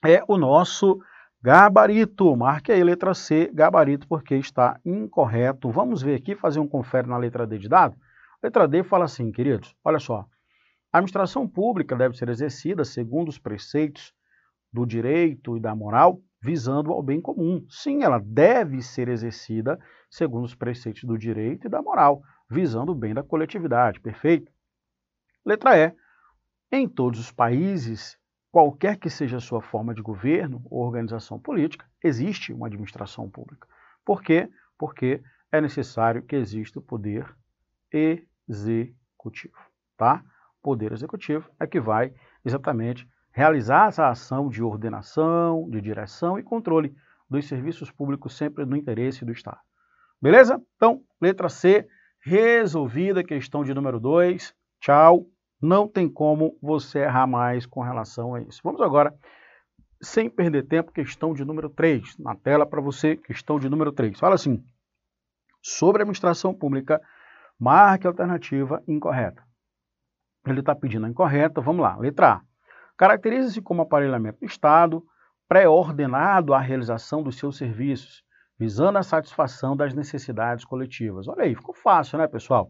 é 0.06 0.24
o 0.28 0.38
nosso 0.38 1.00
gabarito. 1.42 2.36
Marque 2.36 2.72
aí 2.72 2.84
letra 2.84 3.14
C, 3.14 3.50
gabarito, 3.54 4.08
porque 4.08 4.36
está 4.36 4.80
incorreto. 4.86 5.72
Vamos 5.72 6.02
ver 6.02 6.16
aqui, 6.16 6.36
fazer 6.36 6.60
um 6.60 6.68
confere 6.68 7.08
na 7.08 7.18
letra 7.18 7.48
D 7.48 7.58
de 7.58 7.70
dado? 7.70 7.96
Letra 8.42 8.68
D 8.68 8.84
fala 8.84 9.06
assim, 9.06 9.32
queridos, 9.32 9.76
olha 9.84 10.00
só. 10.00 10.26
A 10.92 10.98
administração 10.98 11.48
pública 11.48 11.96
deve 11.96 12.18
ser 12.18 12.30
exercida 12.30 12.84
segundo 12.84 13.30
os 13.30 13.38
preceitos 13.38 14.14
do 14.72 14.86
direito 14.86 15.58
e 15.58 15.60
da 15.60 15.76
moral, 15.76 16.22
visando 16.42 16.92
ao 16.92 17.04
bem 17.04 17.22
comum. 17.22 17.66
Sim, 17.70 18.04
ela 18.04 18.20
deve 18.20 18.82
ser 18.82 19.08
exercida 19.08 19.80
segundo 20.10 20.46
os 20.46 20.56
preceitos 20.56 21.04
do 21.04 21.18
direito 21.18 21.68
e 21.68 21.70
da 21.70 21.82
moral, 21.82 22.22
visando 22.50 22.92
o 22.92 22.96
bem 22.96 23.14
da 23.14 23.24
coletividade. 23.24 24.00
Perfeito? 24.00 24.52
Letra 25.46 25.78
E. 25.78 25.94
Em 26.72 26.88
todos 26.88 27.20
os 27.20 27.32
países 27.32 28.19
qualquer 28.52 28.98
que 28.98 29.10
seja 29.10 29.38
a 29.38 29.42
sua 29.42 29.62
forma 29.62 29.94
de 29.94 30.02
governo 30.02 30.62
ou 30.70 30.84
organização 30.84 31.40
política, 31.40 31.86
existe 32.04 32.52
uma 32.54 32.68
administração 32.68 33.30
pública. 33.30 33.68
Por 34.04 34.22
quê? 34.22 34.50
Porque 34.78 35.22
é 35.52 35.62
necessário 35.62 36.24
que 36.24 36.36
exista 36.36 36.80
o 36.80 36.82
poder 36.82 37.36
executivo, 37.92 39.58
tá? 39.98 40.24
Poder 40.62 40.92
executivo 40.92 41.50
é 41.60 41.66
que 41.66 41.80
vai 41.80 42.14
exatamente 42.44 43.08
realizar 43.32 43.88
essa 43.88 44.10
ação 44.10 44.50
de 44.50 44.62
ordenação, 44.62 45.70
de 45.70 45.80
direção 45.82 46.38
e 46.38 46.44
controle 46.44 46.96
dos 47.30 47.48
serviços 47.48 47.92
públicos 47.92 48.36
sempre 48.36 48.66
no 48.66 48.76
interesse 48.76 49.24
do 49.24 49.32
Estado. 49.32 49.60
Beleza? 50.22 50.62
Então, 50.76 51.02
letra 51.22 51.48
C, 51.48 51.88
resolvida 52.20 53.22
a 53.22 53.24
questão 53.24 53.64
de 53.64 53.74
número 53.74 54.00
2. 54.00 54.54
Tchau. 54.82 55.39
Não 55.62 55.88
tem 55.88 56.10
como 56.10 56.58
você 56.62 57.00
errar 57.00 57.28
mais 57.28 57.66
com 57.66 57.82
relação 57.82 58.36
a 58.36 58.42
isso. 58.42 58.62
Vamos 58.64 58.82
agora, 58.82 59.14
sem 60.02 60.30
perder 60.30 60.68
tempo, 60.68 60.92
questão 60.92 61.34
de 61.34 61.44
número 61.44 61.70
3. 61.70 62.18
Na 62.18 62.36
tela 62.36 62.66
para 62.66 62.82
você, 62.82 63.18
questão 63.18 63.60
de 63.60 63.70
número 63.70 63.92
3. 63.92 64.18
Fala 64.18 64.36
assim, 64.36 64.64
sobre 65.62 66.02
administração 66.02 66.54
pública, 66.54 67.02
marque 67.60 68.08
a 68.08 68.10
alternativa 68.10 68.82
incorreta. 68.88 69.44
Ele 70.48 70.62
está 70.62 70.74
pedindo 70.74 71.06
a 71.06 71.10
incorreta, 71.10 71.60
vamos 71.60 71.82
lá. 71.82 71.98
Letra 71.98 72.34
A. 72.36 72.42
Caracteriza-se 72.98 73.62
como 73.62 73.82
aparelhamento 73.82 74.40
do 74.40 74.46
Estado, 74.46 75.04
pré-ordenado 75.48 76.54
à 76.54 76.60
realização 76.60 77.22
dos 77.22 77.38
seus 77.38 77.58
serviços, 77.58 78.24
visando 78.58 78.98
a 78.98 79.04
satisfação 79.04 79.76
das 79.76 79.94
necessidades 79.94 80.64
coletivas. 80.64 81.28
Olha 81.28 81.44
aí, 81.44 81.56
ficou 81.56 81.74
fácil, 81.74 82.18
né, 82.18 82.28
pessoal? 82.28 82.70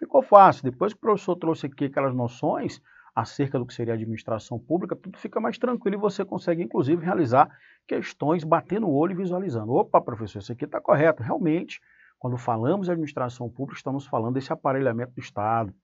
Ficou 0.00 0.22
fácil. 0.22 0.64
Depois 0.64 0.94
que 0.94 0.98
o 0.98 1.00
professor 1.02 1.36
trouxe 1.36 1.66
aqui 1.66 1.84
aquelas 1.84 2.14
noções 2.14 2.80
acerca 3.14 3.58
do 3.58 3.66
que 3.66 3.74
seria 3.74 3.92
administração 3.92 4.58
pública, 4.58 4.96
tudo 4.96 5.18
fica 5.18 5.38
mais 5.38 5.58
tranquilo 5.58 5.96
e 5.96 6.00
você 6.00 6.24
consegue, 6.24 6.62
inclusive, 6.62 7.04
realizar 7.04 7.50
questões 7.86 8.42
batendo 8.42 8.88
o 8.88 8.94
olho 8.94 9.12
e 9.12 9.16
visualizando. 9.16 9.74
Opa, 9.74 10.00
professor, 10.00 10.38
isso 10.38 10.52
aqui 10.52 10.64
está 10.64 10.80
correto. 10.80 11.22
Realmente, 11.22 11.82
quando 12.18 12.38
falamos 12.38 12.86
de 12.86 12.92
administração 12.92 13.50
pública, 13.50 13.76
estamos 13.76 14.06
falando 14.06 14.34
desse 14.34 14.50
aparelhamento 14.50 15.12
do 15.12 15.20
Estado, 15.20 15.74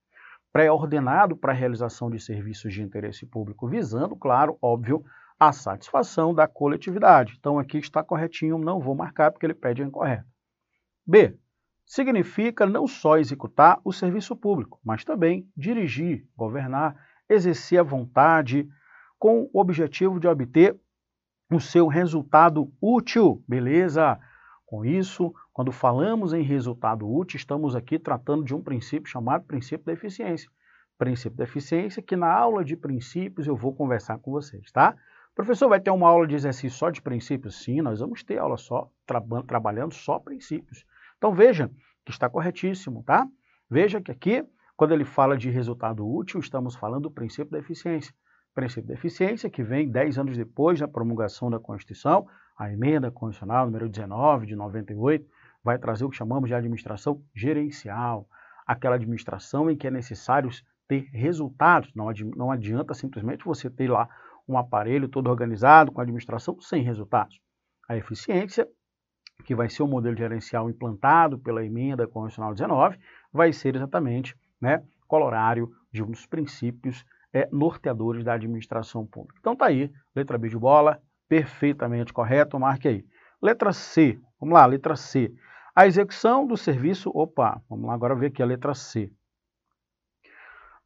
pré-ordenado 0.51 1.37
para 1.37 1.53
a 1.53 1.55
realização 1.55 2.09
de 2.09 2.19
serviços 2.19 2.73
de 2.73 2.83
interesse 2.83 3.27
público, 3.27 3.69
visando, 3.69 4.17
claro, 4.17 4.57
óbvio, 4.63 5.05
a 5.39 5.53
satisfação 5.53 6.33
da 6.35 6.49
coletividade. 6.49 7.35
Então 7.39 7.59
aqui 7.59 7.77
está 7.77 8.03
corretinho, 8.03 8.57
não 8.57 8.81
vou 8.81 8.95
marcar 8.95 9.31
porque 9.31 9.45
ele 9.45 9.53
pede 9.53 9.83
a 9.83 9.87
incorreta. 9.87 10.27
B. 11.07 11.39
Significa 11.87 12.67
não 12.67 12.89
só 12.89 13.17
executar 13.17 13.81
o 13.85 13.93
serviço 13.93 14.35
público, 14.35 14.81
mas 14.85 15.05
também 15.05 15.49
dirigir, 15.57 16.27
governar, 16.37 16.97
exercer 17.29 17.79
a 17.79 17.85
vontade 17.85 18.69
com 19.17 19.49
o 19.53 19.61
objetivo 19.61 20.19
de 20.19 20.27
obter 20.27 20.77
o 21.51 21.61
seu 21.61 21.87
resultado 21.87 22.73
útil. 22.83 23.43
Beleza? 23.47 24.19
Com 24.67 24.85
isso, 24.85 25.33
quando 25.53 25.71
falamos 25.71 26.33
em 26.33 26.43
resultado 26.43 27.09
útil, 27.09 27.37
estamos 27.37 27.77
aqui 27.77 28.01
tratando 28.01 28.45
de 28.45 28.53
um 28.53 28.61
princípio 28.61 29.09
chamado 29.09 29.45
princípio 29.45 29.87
da 29.87 29.93
eficiência. 29.93 30.51
Princípio 30.99 31.39
da 31.39 31.45
eficiência 31.45 32.03
que 32.03 32.17
na 32.17 32.33
aula 32.33 32.65
de 32.65 32.77
princípios 32.77 33.47
eu 33.47 33.55
vou 33.55 33.73
conversar 33.73 34.19
com 34.19 34.33
vocês, 34.33 34.73
tá? 34.73 34.97
Professor, 35.37 35.69
vai 35.69 35.79
ter 35.79 35.91
uma 35.91 36.09
aula 36.09 36.27
de 36.27 36.35
exercício 36.35 36.77
só 36.77 36.91
de 36.91 37.01
princípios? 37.01 37.63
Sim, 37.63 37.81
nós 37.81 38.01
vamos 38.01 38.25
ter 38.25 38.39
aula 38.39 38.57
só, 38.57 38.91
tra 39.07 39.23
trabalhando 39.47 39.95
só 39.95 40.19
princípios. 40.19 40.85
Então 41.19 41.35
veja 41.35 41.71
que 42.05 42.11
está 42.11 42.29
corretíssimo, 42.29 43.03
tá? 43.03 43.27
Veja 43.69 44.01
que 44.01 44.11
aqui, 44.11 44.45
quando 44.77 44.93
ele 44.93 45.05
fala 45.05 45.37
de 45.37 45.51
resultado 45.51 46.07
útil, 46.07 46.39
estamos 46.41 46.77
falando 46.77 47.05
do 47.05 47.11
princípio 47.11 47.51
da 47.51 47.59
eficiência. 47.59 48.15
Princípio 48.55 48.89
da 48.89 48.95
eficiência 48.95 49.51
que 49.51 49.63
vem 49.63 49.91
10 49.91 50.19
anos 50.19 50.37
depois 50.37 50.79
da 50.81 50.89
promulgação 50.89 51.51
da 51.51 51.59
Constituição, 51.59 52.27
a 52.57 52.73
emenda 52.73 53.11
constitucional 53.11 53.67
número 53.67 53.89
19 53.89 54.47
de 54.47 54.57
98, 54.57 55.29
vai 55.63 55.79
trazer 55.79 56.05
o 56.05 56.11
que 56.11 56.17
chamamos 56.17 56.49
de 56.49 56.55
administração 56.55 57.23
gerencial, 57.35 58.29
aquela 58.67 58.95
administração 58.95 59.71
em 59.71 59.77
que 59.77 59.87
é 59.87 59.91
necessário 59.91 60.49
ter 60.89 61.09
resultados. 61.13 61.93
Não, 61.95 62.07
não 62.35 62.51
adianta 62.51 62.95
simplesmente 62.95 63.45
você 63.45 63.69
ter 63.69 63.91
lá 63.91 64.09
um 64.49 64.57
aparelho 64.57 65.09
todo 65.09 65.29
organizado 65.29 65.91
com 65.91 66.01
administração 66.01 66.61
sem 66.61 66.83
resultados. 66.83 67.41
A 67.89 67.97
eficiência, 67.97 68.67
que 69.45 69.55
vai 69.55 69.69
ser 69.69 69.83
o 69.83 69.87
modelo 69.87 70.17
gerencial 70.17 70.69
implantado 70.69 71.39
pela 71.39 71.65
emenda 71.65 72.07
constitucional 72.07 72.53
19, 72.53 72.99
vai 73.33 73.53
ser 73.53 73.77
exatamente 73.77 74.37
né, 74.61 74.83
colorário 75.07 75.71
de 75.93 76.03
um 76.03 76.11
dos 76.11 76.27
princípios 76.27 77.05
é, 77.33 77.49
norteadores 77.53 78.25
da 78.25 78.35
administração 78.35 79.07
pública. 79.07 79.39
Então 79.41 79.55
tá 79.55 79.67
aí, 79.67 79.93
letra 80.15 80.39
B 80.39 80.49
de 80.49 80.59
bola, 80.59 81.01
perfeitamente 81.29 82.13
correto, 82.13 82.59
marque 82.59 82.89
aí. 82.89 83.05
Letra 83.43 83.73
C, 83.73 84.19
vamos 84.41 84.55
lá, 84.55 84.65
letra 84.65 84.97
C. 84.97 85.33
A 85.75 85.87
execução 85.87 86.47
do 86.47 86.57
serviço, 86.57 87.11
opa, 87.15 87.61
vamos 87.69 87.87
lá 87.87 87.95
agora 87.95 88.15
ver 88.15 88.29
aqui 88.29 88.43
a 88.43 88.47
letra 88.47 88.75
C. 88.75 89.13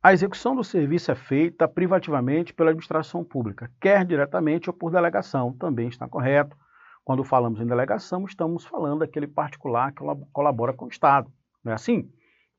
A 0.02 0.12
execução 0.12 0.56
do 0.56 0.64
serviço 0.64 1.12
é 1.12 1.14
feita 1.14 1.68
privativamente 1.68 2.54
pela 2.54 2.70
administração 2.70 3.22
pública, 3.22 3.70
quer 3.80 4.04
diretamente 4.04 4.70
ou 4.70 4.74
por 4.74 4.90
delegação, 4.90 5.52
também 5.52 5.88
está 5.88 6.08
correto. 6.08 6.56
Quando 7.04 7.24
falamos 7.24 7.60
em 7.60 7.66
delegação, 7.66 8.24
estamos 8.24 8.64
falando 8.64 9.00
daquele 9.00 9.26
particular 9.26 9.92
que 9.92 10.02
colabora 10.32 10.72
com 10.72 10.84
o 10.84 10.88
Estado, 10.88 11.32
não 11.64 11.72
é 11.72 11.74
assim? 11.74 12.10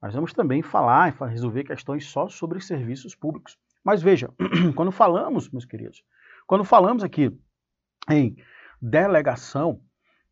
Nós 0.02 0.16
vamos 0.16 0.34
também 0.34 0.64
falar 0.64 1.10
e 1.10 1.30
resolver 1.30 1.64
questões 1.64 2.08
só 2.08 2.28
sobre 2.28 2.60
serviços 2.60 3.16
públicos. 3.16 3.58
Mas 3.84 4.02
veja, 4.02 4.30
quando 4.76 4.92
falamos, 4.92 5.50
meus 5.50 5.66
queridos, 5.66 6.04
quando 6.48 6.64
falamos 6.64 7.04
aqui 7.04 7.32
em 8.10 8.36
delegação, 8.82 9.80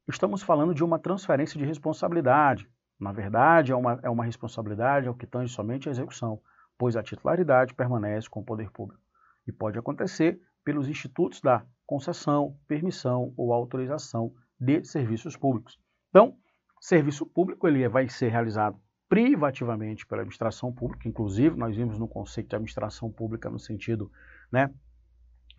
estamos 0.07 0.41
falando 0.41 0.73
de 0.73 0.83
uma 0.83 0.97
transferência 0.97 1.57
de 1.57 1.65
responsabilidade. 1.65 2.67
Na 2.99 3.11
verdade, 3.11 3.71
é 3.71 3.75
uma, 3.75 3.99
é 4.01 4.09
uma 4.09 4.25
responsabilidade 4.25 5.07
ao 5.07 5.15
que 5.15 5.27
tange 5.27 5.53
somente 5.53 5.87
a 5.87 5.91
execução, 5.91 6.41
pois 6.77 6.95
a 6.95 7.03
titularidade 7.03 7.75
permanece 7.75 8.29
com 8.29 8.39
o 8.39 8.45
poder 8.45 8.71
público. 8.71 9.01
E 9.47 9.51
pode 9.51 9.77
acontecer 9.77 10.39
pelos 10.63 10.89
institutos 10.89 11.41
da 11.41 11.63
concessão, 11.89 12.55
permissão 12.67 13.33
ou 13.35 13.51
autorização 13.51 14.31
de 14.59 14.83
serviços 14.83 15.35
públicos. 15.35 15.79
Então, 16.09 16.37
serviço 16.79 17.25
público 17.25 17.67
ele 17.67 17.89
vai 17.89 18.07
ser 18.07 18.29
realizado 18.29 18.79
privativamente 19.09 20.05
pela 20.05 20.21
administração 20.21 20.71
pública, 20.71 21.09
inclusive 21.09 21.57
nós 21.57 21.75
vimos 21.75 21.97
no 21.97 22.07
conceito 22.07 22.49
de 22.49 22.55
administração 22.55 23.11
pública 23.11 23.49
no 23.49 23.57
sentido, 23.57 24.11
né, 24.51 24.71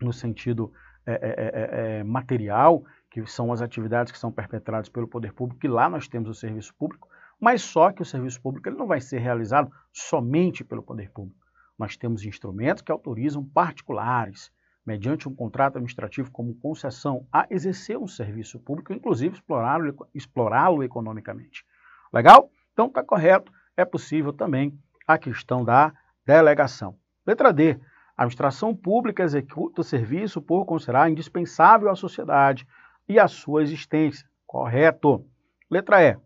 no 0.01 0.13
sentido 0.13 0.71
é, 1.05 1.15
é, 1.15 1.99
é, 1.99 2.03
material, 2.05 2.85
que 3.09 3.25
são 3.25 3.51
as 3.51 3.61
atividades 3.61 4.13
que 4.13 4.17
são 4.17 4.31
perpetradas 4.31 4.87
pelo 4.87 5.09
poder 5.09 5.33
público, 5.33 5.59
que 5.59 5.67
lá 5.67 5.89
nós 5.89 6.07
temos 6.07 6.29
o 6.29 6.33
serviço 6.33 6.73
público, 6.75 7.09
mas 7.41 7.61
só 7.61 7.91
que 7.91 8.01
o 8.01 8.05
serviço 8.05 8.41
público 8.41 8.69
ele 8.69 8.77
não 8.77 8.87
vai 8.87 9.01
ser 9.01 9.19
realizado 9.19 9.69
somente 9.91 10.63
pelo 10.63 10.81
poder 10.81 11.11
público. 11.11 11.45
Nós 11.77 11.97
temos 11.97 12.23
instrumentos 12.23 12.81
que 12.81 12.91
autorizam 12.91 13.43
particulares, 13.43 14.49
mediante 14.85 15.29
um 15.29 15.35
contrato 15.35 15.75
administrativo 15.75 16.31
como 16.31 16.55
concessão, 16.55 17.25
a 17.31 17.45
exercer 17.49 17.97
um 17.97 18.07
serviço 18.07 18.59
público, 18.59 18.93
inclusive 18.93 19.35
explorá-lo 19.35 20.07
explorá 20.13 20.67
economicamente. 20.83 21.65
Legal? 22.11 22.49
Então 22.73 22.87
está 22.87 23.03
correto, 23.03 23.51
é 23.77 23.85
possível 23.85 24.33
também 24.33 24.77
a 25.07 25.17
questão 25.17 25.63
da 25.63 25.93
delegação. 26.25 26.95
Letra 27.25 27.53
D. 27.53 27.79
A 28.17 28.23
administração 28.23 28.75
pública 28.75 29.23
executa 29.23 29.81
o 29.81 29.83
serviço 29.83 30.41
por 30.41 30.65
considerar 30.65 31.09
indispensável 31.09 31.89
à 31.89 31.95
sociedade 31.95 32.67
e 33.07 33.19
à 33.19 33.27
sua 33.27 33.63
existência. 33.63 34.27
Correto. 34.45 35.25
Letra 35.69 36.03
E. 36.03 36.17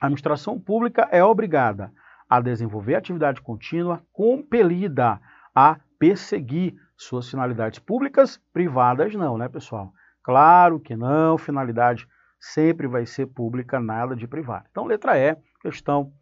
A 0.00 0.06
administração 0.06 0.60
pública 0.60 1.08
é 1.10 1.22
obrigada 1.22 1.92
a 2.28 2.40
desenvolver 2.40 2.94
atividade 2.94 3.40
contínua 3.40 4.02
compelida 4.12 5.20
a 5.54 5.78
perseguir 5.98 6.76
suas 6.98 7.30
finalidades 7.30 7.78
públicas, 7.78 8.40
privadas 8.52 9.14
não, 9.14 9.38
né, 9.38 9.48
pessoal? 9.48 9.92
Claro 10.22 10.80
que 10.80 10.96
não, 10.96 11.38
finalidade 11.38 12.06
sempre 12.38 12.86
vai 12.86 13.06
ser 13.06 13.26
pública, 13.26 13.80
nada 13.80 14.14
de 14.14 14.26
privado. 14.26 14.66
Então, 14.70 14.84
letra 14.84 15.16
E, 15.16 15.36
questão 15.62 16.12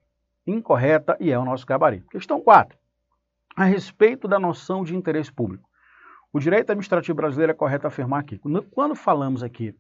incorreta 0.47 1.17
e 1.19 1.33
é 1.33 1.39
o 1.39 1.45
nosso 1.45 1.67
gabarito. 1.67 2.07
Questão 2.09 2.41
4. 2.41 2.79
A 3.57 3.65
respeito 3.65 4.29
da 4.29 4.39
noção 4.39 4.85
de 4.85 4.95
interesse 4.95 5.33
público. 5.33 5.69
O 6.33 6.39
direito 6.39 6.71
administrativo 6.71 7.17
brasileiro 7.17 7.53
é 7.53 7.55
correto 7.55 7.87
afirmar 7.87 8.21
aqui. 8.21 8.39
Quando 8.71 8.95
falamos 8.95 9.43
aqui, 9.43 9.75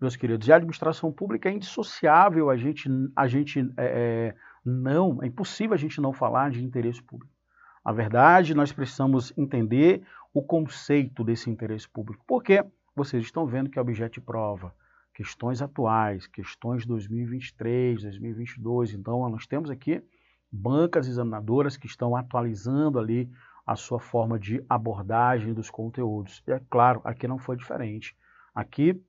meus 0.00 0.14
queridos, 0.14 0.46
de 0.46 0.52
administração 0.52 1.12
pública, 1.12 1.48
é 1.48 1.52
indissociável 1.52 2.48
a 2.48 2.56
gente, 2.56 2.88
a 3.14 3.26
gente 3.26 3.60
é, 3.76 3.84
é, 3.84 4.34
não, 4.64 5.18
é 5.22 5.26
impossível 5.26 5.74
a 5.74 5.78
gente 5.78 6.00
não 6.00 6.12
falar 6.12 6.50
de 6.50 6.64
interesse 6.64 7.02
público. 7.02 7.32
A 7.84 7.92
verdade, 7.92 8.54
nós 8.54 8.72
precisamos 8.72 9.32
entender 9.36 10.02
o 10.36 10.42
conceito 10.42 11.24
desse 11.24 11.48
interesse 11.48 11.88
público. 11.88 12.22
Porque 12.26 12.62
vocês 12.94 13.24
estão 13.24 13.46
vendo 13.46 13.70
que 13.70 13.78
é 13.78 13.82
objeto 13.82 14.12
de 14.12 14.20
prova, 14.20 14.74
questões 15.14 15.62
atuais, 15.62 16.26
questões 16.26 16.84
2023, 16.84 18.02
2022. 18.02 18.92
Então, 18.92 19.26
nós 19.30 19.46
temos 19.46 19.70
aqui 19.70 20.04
bancas 20.52 21.08
examinadoras 21.08 21.78
que 21.78 21.86
estão 21.86 22.14
atualizando 22.14 22.98
ali 22.98 23.30
a 23.66 23.76
sua 23.76 23.98
forma 23.98 24.38
de 24.38 24.62
abordagem 24.68 25.54
dos 25.54 25.70
conteúdos. 25.70 26.42
E 26.46 26.52
é 26.52 26.60
claro, 26.68 27.00
aqui 27.02 27.26
não 27.26 27.38
foi 27.38 27.56
diferente. 27.56 28.14
Aqui 28.54 29.02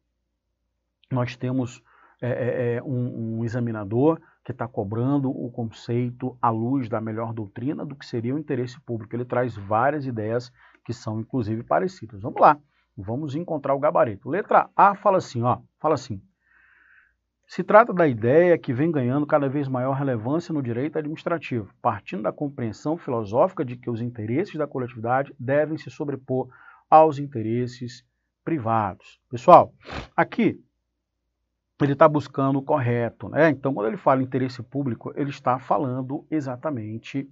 nós 1.11 1.35
temos 1.35 1.83
é, 2.21 2.29
é, 2.29 2.75
é 2.75 2.83
um, 2.83 3.39
um 3.39 3.43
examinador 3.43 4.17
que 4.45 4.53
está 4.53 4.65
cobrando 4.65 5.29
o 5.29 5.51
conceito 5.51 6.37
à 6.41 6.49
luz 6.49 6.87
da 6.87 7.01
melhor 7.01 7.33
doutrina 7.33 7.85
do 7.85 7.97
que 7.97 8.05
seria 8.05 8.33
o 8.33 8.39
interesse 8.39 8.79
público. 8.79 9.13
Ele 9.13 9.25
traz 9.25 9.57
várias 9.57 10.05
ideias 10.05 10.53
que 10.87 10.93
são 10.93 11.19
inclusive 11.19 11.63
parecidas. 11.63 12.21
Vamos 12.21 12.39
lá. 12.39 12.57
Vamos 12.95 13.35
encontrar 13.35 13.75
o 13.75 13.79
gabarito. 13.79 14.29
Letra 14.29 14.69
A 14.73 14.95
fala 14.95 15.17
assim, 15.17 15.43
ó, 15.43 15.59
fala 15.77 15.95
assim. 15.95 16.21
Se 17.45 17.61
trata 17.61 17.93
da 17.93 18.07
ideia 18.07 18.57
que 18.57 18.73
vem 18.73 18.89
ganhando 18.89 19.27
cada 19.27 19.49
vez 19.49 19.67
maior 19.67 19.91
relevância 19.91 20.53
no 20.53 20.63
direito 20.63 20.97
administrativo, 20.97 21.73
partindo 21.81 22.23
da 22.23 22.31
compreensão 22.31 22.97
filosófica 22.97 23.65
de 23.65 23.75
que 23.75 23.89
os 23.89 23.99
interesses 23.99 24.55
da 24.55 24.65
coletividade 24.65 25.35
devem 25.37 25.77
se 25.77 25.89
sobrepor 25.89 26.47
aos 26.89 27.19
interesses 27.19 28.05
privados. 28.45 29.19
Pessoal, 29.29 29.73
aqui 30.15 30.57
ele 31.81 31.91
está 31.91 32.07
buscando 32.07 32.59
o 32.59 32.63
correto, 32.63 33.27
né? 33.27 33.49
Então, 33.49 33.73
quando 33.73 33.87
ele 33.87 33.97
fala 33.97 34.23
interesse 34.23 34.63
público, 34.63 35.11
ele 35.17 35.31
está 35.31 35.59
falando 35.59 36.25
exatamente, 36.31 37.29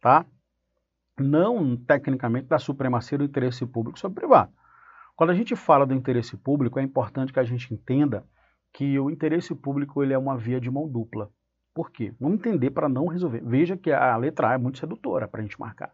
tá? 0.00 0.26
Não 1.18 1.76
tecnicamente 1.76 2.46
da 2.46 2.58
supremacia 2.58 3.16
do 3.16 3.24
interesse 3.24 3.64
público 3.66 3.98
sobre 3.98 4.18
o 4.18 4.20
privado. 4.20 4.52
Quando 5.16 5.30
a 5.30 5.34
gente 5.34 5.56
fala 5.56 5.86
do 5.86 5.94
interesse 5.94 6.36
público, 6.36 6.78
é 6.78 6.82
importante 6.82 7.32
que 7.32 7.40
a 7.40 7.44
gente 7.44 7.72
entenda 7.72 8.24
que 8.72 8.98
o 8.98 9.10
interesse 9.10 9.54
público 9.54 10.02
ele 10.02 10.12
é 10.12 10.18
uma 10.18 10.36
via 10.36 10.60
de 10.60 10.70
mão 10.70 10.86
dupla. 10.86 11.30
Por 11.74 11.90
quê? 11.90 12.14
Vamos 12.20 12.38
entender 12.38 12.70
para 12.70 12.88
não 12.88 13.06
resolver. 13.06 13.42
Veja 13.42 13.76
que 13.76 13.90
a 13.90 14.16
letra 14.16 14.50
A 14.50 14.54
é 14.54 14.58
muito 14.58 14.78
sedutora 14.78 15.26
para 15.26 15.40
a 15.40 15.42
gente 15.42 15.58
marcar. 15.58 15.90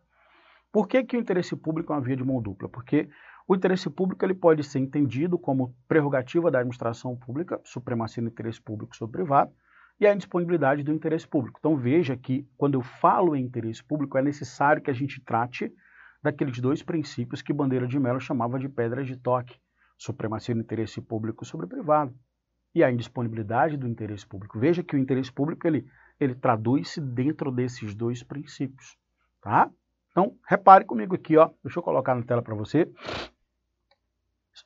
Por 0.72 0.88
que, 0.88 1.04
que 1.04 1.16
o 1.16 1.20
interesse 1.20 1.54
público 1.54 1.92
é 1.92 1.96
uma 1.96 2.02
via 2.02 2.16
de 2.16 2.24
mão 2.24 2.42
dupla? 2.42 2.68
Porque 2.68 3.08
o 3.46 3.54
interesse 3.54 3.90
público 3.90 4.24
ele 4.24 4.34
pode 4.34 4.64
ser 4.64 4.78
entendido 4.78 5.38
como 5.38 5.74
prerrogativa 5.86 6.50
da 6.50 6.58
administração 6.58 7.16
pública, 7.16 7.60
supremacia 7.62 8.22
do 8.22 8.28
interesse 8.28 8.60
público 8.60 8.96
sobre 8.96 9.18
privado, 9.18 9.52
e 9.98 10.06
a 10.06 10.14
indisponibilidade 10.14 10.82
do 10.82 10.92
interesse 10.92 11.26
público. 11.26 11.58
Então 11.58 11.76
veja 11.76 12.16
que 12.16 12.46
quando 12.56 12.74
eu 12.74 12.82
falo 12.82 13.36
em 13.36 13.42
interesse 13.42 13.82
público 13.82 14.18
é 14.18 14.22
necessário 14.22 14.82
que 14.82 14.90
a 14.90 14.94
gente 14.94 15.20
trate 15.20 15.72
daqueles 16.22 16.58
dois 16.60 16.82
princípios 16.82 17.42
que 17.42 17.52
Bandeira 17.52 17.86
de 17.86 17.98
Mello 17.98 18.20
chamava 18.20 18.58
de 18.58 18.68
pedras 18.68 19.06
de 19.06 19.16
toque, 19.16 19.58
supremacia 19.96 20.54
do 20.54 20.60
interesse 20.60 21.00
público 21.00 21.44
sobre 21.44 21.66
privado 21.66 22.14
e 22.74 22.82
a 22.82 22.90
indisponibilidade 22.90 23.76
do 23.76 23.86
interesse 23.86 24.26
público. 24.26 24.58
Veja 24.58 24.82
que 24.82 24.96
o 24.96 24.98
interesse 24.98 25.32
público 25.32 25.66
ele, 25.66 25.86
ele 26.18 26.34
traduz-se 26.34 27.00
dentro 27.00 27.50
desses 27.50 27.94
dois 27.94 28.22
princípios, 28.22 28.96
tá? 29.40 29.70
Então, 30.10 30.36
repare 30.46 30.84
comigo 30.84 31.14
aqui, 31.14 31.36
ó, 31.36 31.50
deixa 31.62 31.78
eu 31.78 31.82
colocar 31.82 32.14
na 32.14 32.22
tela 32.22 32.42
para 32.42 32.54
você. 32.54 32.90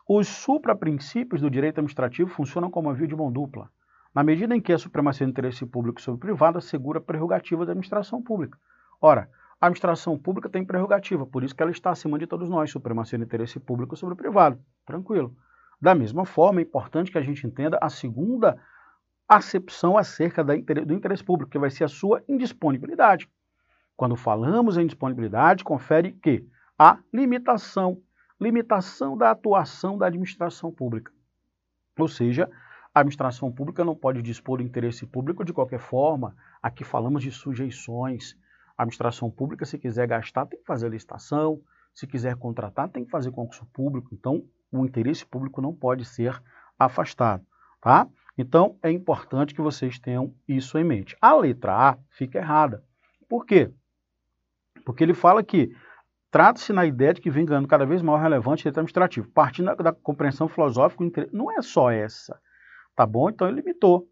Os 0.08 0.28
supraprincípios 0.28 1.40
do 1.40 1.50
direito 1.50 1.78
administrativo 1.78 2.30
funcionam 2.30 2.70
como 2.70 2.88
uma 2.88 2.94
via 2.94 3.06
de 3.06 3.14
mão 3.14 3.30
dupla, 3.30 3.70
na 4.16 4.24
medida 4.24 4.56
em 4.56 4.60
que 4.62 4.72
a 4.72 4.78
supremacia 4.78 5.26
do 5.26 5.30
interesse 5.30 5.66
público 5.66 6.00
sobre 6.00 6.16
o 6.16 6.20
privado 6.20 6.56
assegura 6.56 6.98
a 6.98 7.02
prerrogativa 7.02 7.66
da 7.66 7.72
administração 7.72 8.22
pública. 8.22 8.58
Ora, 8.98 9.28
a 9.60 9.66
administração 9.66 10.18
pública 10.18 10.48
tem 10.48 10.64
prerrogativa, 10.64 11.26
por 11.26 11.44
isso 11.44 11.54
que 11.54 11.62
ela 11.62 11.70
está 11.70 11.90
acima 11.90 12.18
de 12.18 12.26
todos 12.26 12.48
nós, 12.48 12.70
supremacia 12.70 13.18
do 13.18 13.24
interesse 13.24 13.60
público 13.60 13.94
sobre 13.94 14.14
o 14.14 14.16
privado. 14.16 14.58
Tranquilo. 14.86 15.36
Da 15.78 15.94
mesma 15.94 16.24
forma, 16.24 16.60
é 16.60 16.62
importante 16.62 17.12
que 17.12 17.18
a 17.18 17.20
gente 17.20 17.46
entenda 17.46 17.78
a 17.78 17.90
segunda 17.90 18.58
acepção 19.28 19.98
acerca 19.98 20.42
do 20.42 20.94
interesse 20.94 21.22
público, 21.22 21.50
que 21.50 21.58
vai 21.58 21.68
ser 21.68 21.84
a 21.84 21.88
sua 21.88 22.24
indisponibilidade. 22.26 23.28
Quando 23.98 24.16
falamos 24.16 24.78
em 24.78 24.86
disponibilidade, 24.86 25.62
confere 25.62 26.12
que 26.12 26.42
a 26.78 26.98
limitação, 27.12 28.00
limitação 28.40 29.14
da 29.14 29.30
atuação 29.30 29.98
da 29.98 30.06
administração 30.06 30.72
pública. 30.72 31.12
Ou 31.98 32.08
seja, 32.08 32.50
a 32.96 33.00
administração 33.00 33.52
pública 33.52 33.84
não 33.84 33.94
pode 33.94 34.22
dispor 34.22 34.56
do 34.56 34.64
interesse 34.64 35.04
público 35.04 35.44
de 35.44 35.52
qualquer 35.52 35.78
forma. 35.78 36.34
Aqui 36.62 36.82
falamos 36.82 37.22
de 37.22 37.30
sujeições. 37.30 38.34
A 38.74 38.84
administração 38.84 39.30
pública, 39.30 39.66
se 39.66 39.76
quiser 39.76 40.08
gastar, 40.08 40.46
tem 40.46 40.58
que 40.58 40.64
fazer 40.64 40.88
licitação. 40.88 41.60
Se 41.92 42.06
quiser 42.06 42.36
contratar, 42.36 42.88
tem 42.88 43.04
que 43.04 43.10
fazer 43.10 43.30
concurso 43.32 43.66
público. 43.66 44.08
Então, 44.14 44.42
o 44.72 44.82
interesse 44.82 45.26
público 45.26 45.60
não 45.60 45.74
pode 45.74 46.06
ser 46.06 46.42
afastado, 46.78 47.44
tá? 47.82 48.08
Então, 48.38 48.78
é 48.82 48.90
importante 48.90 49.54
que 49.54 49.60
vocês 49.60 49.98
tenham 49.98 50.34
isso 50.48 50.78
em 50.78 50.84
mente. 50.84 51.14
A 51.20 51.34
letra 51.34 51.90
A 51.90 51.98
fica 52.08 52.38
errada. 52.38 52.82
Por 53.28 53.44
quê? 53.44 53.70
Porque 54.86 55.04
ele 55.04 55.12
fala 55.12 55.44
que 55.44 55.70
trata-se 56.30 56.72
na 56.72 56.86
ideia 56.86 57.12
de 57.12 57.20
que 57.20 57.30
vem 57.30 57.44
ganhando 57.44 57.68
cada 57.68 57.84
vez 57.84 58.00
maior 58.00 58.22
relevante 58.22 58.62
direito 58.62 58.78
administrativo, 58.78 59.28
partindo 59.32 59.66
da, 59.66 59.74
da 59.74 59.92
compreensão 59.92 60.48
filosófica, 60.48 61.28
não 61.30 61.52
é 61.52 61.60
só 61.60 61.90
essa, 61.90 62.40
tá 62.96 63.06
bom? 63.06 63.28
Então 63.28 63.46
ele 63.46 63.60
limitou. 63.60 64.08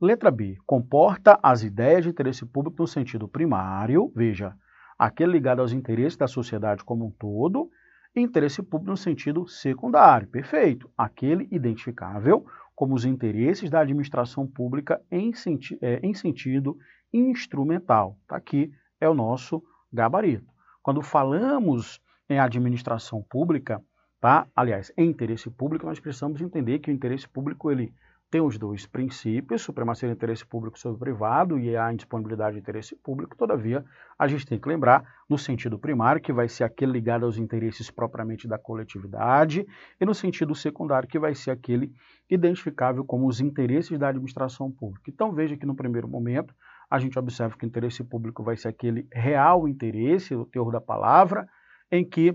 Letra 0.00 0.30
B, 0.30 0.56
comporta 0.66 1.38
as 1.42 1.62
ideias 1.62 2.04
de 2.04 2.10
interesse 2.10 2.46
público 2.46 2.80
no 2.80 2.88
sentido 2.88 3.28
primário, 3.28 4.10
veja, 4.16 4.56
aquele 4.98 5.32
ligado 5.32 5.60
aos 5.60 5.72
interesses 5.72 6.16
da 6.16 6.26
sociedade 6.26 6.84
como 6.84 7.06
um 7.06 7.10
todo, 7.10 7.70
e 8.14 8.20
interesse 8.20 8.62
público 8.62 8.90
no 8.90 8.96
sentido 8.96 9.46
secundário, 9.46 10.28
perfeito, 10.28 10.90
aquele 10.96 11.48
identificável 11.50 12.44
como 12.74 12.94
os 12.94 13.04
interesses 13.04 13.70
da 13.70 13.80
administração 13.80 14.46
pública 14.46 15.00
em, 15.10 15.32
senti 15.32 15.78
é, 15.80 16.00
em 16.02 16.14
sentido 16.14 16.76
instrumental. 17.12 18.18
Tá 18.26 18.36
aqui 18.36 18.72
é 19.00 19.08
o 19.08 19.14
nosso 19.14 19.62
gabarito. 19.92 20.46
Quando 20.82 21.02
falamos 21.02 22.00
em 22.28 22.38
administração 22.38 23.22
pública, 23.22 23.82
tá? 24.20 24.46
aliás, 24.54 24.92
em 24.96 25.10
interesse 25.10 25.50
público, 25.50 25.86
nós 25.86 26.00
precisamos 26.00 26.40
entender 26.40 26.78
que 26.78 26.90
o 26.90 26.94
interesse 26.94 27.28
público 27.28 27.70
ele 27.70 27.94
tem 28.32 28.40
os 28.40 28.56
dois 28.56 28.86
princípios, 28.86 29.60
supremacia 29.60 30.08
do 30.08 30.14
interesse 30.14 30.46
público 30.46 30.78
sobre 30.78 30.96
o 30.96 30.98
privado 30.98 31.58
e 31.58 31.76
a 31.76 31.92
indisponibilidade 31.92 32.56
do 32.56 32.60
interesse 32.60 32.96
público, 32.96 33.36
todavia, 33.36 33.84
a 34.18 34.26
gente 34.26 34.46
tem 34.46 34.58
que 34.58 34.66
lembrar, 34.66 35.04
no 35.28 35.36
sentido 35.36 35.78
primário, 35.78 36.18
que 36.18 36.32
vai 36.32 36.48
ser 36.48 36.64
aquele 36.64 36.92
ligado 36.92 37.26
aos 37.26 37.36
interesses 37.36 37.90
propriamente 37.90 38.48
da 38.48 38.56
coletividade, 38.56 39.66
e 40.00 40.06
no 40.06 40.14
sentido 40.14 40.54
secundário, 40.54 41.06
que 41.06 41.18
vai 41.18 41.34
ser 41.34 41.50
aquele 41.50 41.92
identificável 42.30 43.04
como 43.04 43.26
os 43.26 43.38
interesses 43.38 43.98
da 43.98 44.08
administração 44.08 44.72
pública. 44.72 45.10
Então, 45.10 45.30
veja 45.30 45.54
que 45.54 45.66
no 45.66 45.76
primeiro 45.76 46.08
momento, 46.08 46.54
a 46.90 46.98
gente 46.98 47.18
observa 47.18 47.54
que 47.58 47.66
o 47.66 47.68
interesse 47.68 48.02
público 48.02 48.42
vai 48.42 48.56
ser 48.56 48.68
aquele 48.68 49.06
real 49.12 49.68
interesse, 49.68 50.34
o 50.34 50.46
teor 50.46 50.72
da 50.72 50.80
palavra, 50.80 51.46
em 51.90 52.02
que 52.02 52.34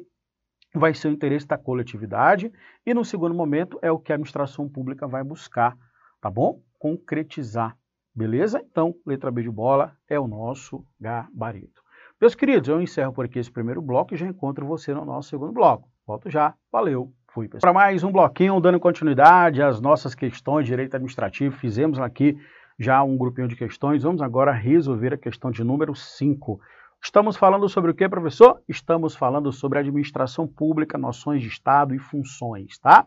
vai 0.76 0.94
ser 0.94 1.08
o 1.08 1.12
interesse 1.12 1.48
da 1.48 1.58
coletividade, 1.58 2.52
e 2.86 2.94
no 2.94 3.04
segundo 3.04 3.34
momento 3.34 3.80
é 3.82 3.92
o 3.92 3.98
que 3.98 4.12
a 4.12 4.16
administração 4.16 4.70
pública 4.70 5.08
vai 5.08 5.24
buscar, 5.24 5.76
tá 6.22 6.30
bom? 6.30 6.62
Concretizar, 6.80 7.78
beleza? 8.14 8.64
Então, 8.70 8.96
letra 9.06 9.32
B 9.32 9.44
de 9.44 9.50
bola 9.50 9.96
é 10.10 10.20
o 10.20 10.28
nosso 10.28 10.86
gabarito. 11.00 11.82
Meus 12.20 12.34
queridos, 12.34 12.68
eu 12.68 12.82
encerro 12.82 13.14
por 13.14 13.26
aqui 13.26 13.38
esse 13.38 13.52
primeiro 13.52 13.82
bloco 13.82 14.14
e 14.14 14.18
já 14.18 14.26
encontro 14.26 14.66
você 14.66 14.94
no 14.94 15.06
nosso 15.06 15.30
segundo 15.30 15.52
bloco. 15.52 15.88
Volto 16.06 16.30
já, 16.30 16.56
valeu, 16.72 17.14
fui 17.28 17.48
pessoal. 17.48 17.74
Para 17.74 17.74
mais 17.74 18.04
um 18.04 18.12
bloquinho, 18.12 18.60
dando 18.60 18.80
continuidade 18.80 19.62
às 19.62 19.80
nossas 19.80 20.16
questões 20.16 20.66
de 20.66 20.72
direito 20.72 20.96
administrativo, 20.96 21.56
fizemos 21.56 22.00
aqui 22.00 22.38
já 22.80 23.04
um 23.04 23.18
grupinho 23.18 23.48
de 23.48 23.56
questões. 23.56 24.04
Vamos 24.04 24.22
agora 24.22 24.52
resolver 24.52 25.14
a 25.14 25.18
questão 25.18 25.52
de 25.52 25.64
número 25.64 25.96
5. 25.96 26.60
Estamos 27.04 27.38
falando 27.38 27.70
sobre 27.70 27.92
o 27.92 27.94
que, 27.94 28.10
professor? 28.10 28.62
Estamos 28.68 29.16
falando 29.16 29.52
sobre 29.52 29.80
administração 29.80 30.48
pública, 30.48 30.98
noções 30.98 31.42
de 31.42 31.48
Estado 31.48 31.94
e 31.94 32.00
funções, 32.00 32.78
tá? 32.80 33.06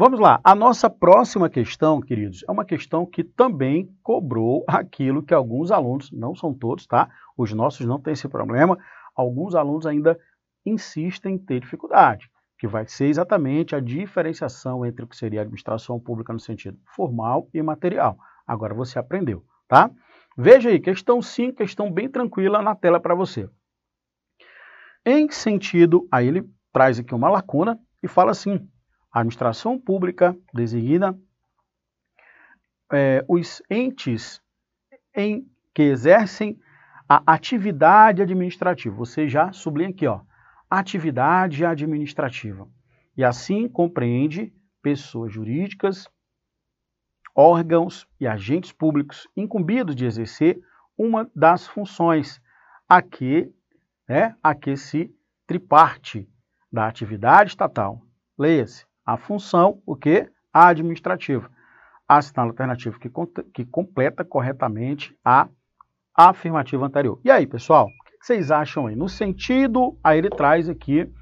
Vamos 0.00 0.18
lá. 0.18 0.40
A 0.42 0.54
nossa 0.54 0.88
próxima 0.88 1.50
questão, 1.50 2.00
queridos, 2.00 2.42
é 2.48 2.50
uma 2.50 2.64
questão 2.64 3.04
que 3.04 3.22
também 3.22 3.94
cobrou 4.02 4.64
aquilo 4.66 5.22
que 5.22 5.34
alguns 5.34 5.70
alunos, 5.70 6.10
não 6.10 6.34
são 6.34 6.54
todos, 6.54 6.86
tá? 6.86 7.10
Os 7.36 7.52
nossos 7.52 7.84
não 7.84 8.00
têm 8.00 8.14
esse 8.14 8.26
problema. 8.26 8.78
Alguns 9.14 9.54
alunos 9.54 9.84
ainda 9.84 10.18
insistem 10.64 11.34
em 11.34 11.38
ter 11.38 11.60
dificuldade, 11.60 12.30
que 12.58 12.66
vai 12.66 12.86
ser 12.86 13.08
exatamente 13.08 13.76
a 13.76 13.80
diferenciação 13.80 14.86
entre 14.86 15.04
o 15.04 15.06
que 15.06 15.14
seria 15.14 15.42
administração 15.42 16.00
pública 16.00 16.32
no 16.32 16.40
sentido 16.40 16.78
formal 16.96 17.50
e 17.52 17.60
material. 17.60 18.16
Agora 18.46 18.72
você 18.72 18.98
aprendeu, 18.98 19.44
tá? 19.68 19.90
Veja 20.34 20.70
aí, 20.70 20.80
questão 20.80 21.20
5, 21.20 21.58
questão 21.58 21.92
bem 21.92 22.08
tranquila 22.08 22.62
na 22.62 22.74
tela 22.74 22.98
para 22.98 23.14
você. 23.14 23.50
Em 25.04 25.26
que 25.26 25.34
sentido, 25.34 26.08
aí 26.10 26.26
ele 26.26 26.48
traz 26.72 26.98
aqui 26.98 27.14
uma 27.14 27.28
lacuna 27.28 27.78
e 28.02 28.08
fala 28.08 28.30
assim, 28.30 28.66
administração 29.12 29.78
pública 29.78 30.36
designa 30.52 31.18
é, 32.92 33.24
os 33.28 33.62
entes 33.70 34.40
em 35.14 35.46
que 35.74 35.82
exercem 35.82 36.58
a 37.08 37.22
atividade 37.26 38.22
administrativa. 38.22 38.94
Você 38.96 39.28
já 39.28 39.52
sublinha 39.52 39.90
aqui, 39.90 40.06
ó, 40.06 40.20
atividade 40.68 41.64
administrativa. 41.64 42.68
E 43.16 43.24
assim 43.24 43.68
compreende 43.68 44.52
pessoas 44.80 45.32
jurídicas, 45.32 46.08
órgãos 47.34 48.06
e 48.20 48.26
agentes 48.26 48.72
públicos 48.72 49.28
incumbidos 49.36 49.94
de 49.94 50.04
exercer 50.04 50.60
uma 50.96 51.30
das 51.34 51.66
funções 51.66 52.40
a 52.88 53.00
que, 53.02 53.52
né, 54.08 54.36
a 54.42 54.54
que 54.54 54.76
se 54.76 55.14
triparte 55.46 56.28
da 56.72 56.86
atividade 56.86 57.50
estatal. 57.50 58.02
Leia-se, 58.38 58.86
a 59.10 59.16
função, 59.16 59.82
o 59.84 59.96
que? 59.96 60.30
Administrativa. 60.52 61.50
Assinala 62.08 62.48
a 62.48 62.52
alternativa 62.52 62.96
que, 62.96 63.10
que 63.52 63.64
completa 63.64 64.24
corretamente 64.24 65.16
a 65.24 65.48
afirmativa 66.16 66.86
anterior. 66.86 67.20
E 67.24 67.30
aí, 67.30 67.44
pessoal, 67.44 67.86
o 67.86 68.04
que 68.04 68.24
vocês 68.24 68.52
acham 68.52 68.86
aí? 68.86 68.94
No 68.94 69.08
sentido, 69.08 69.98
aí 70.02 70.18
ele 70.18 70.30
traz 70.30 70.68
aqui 70.68 71.12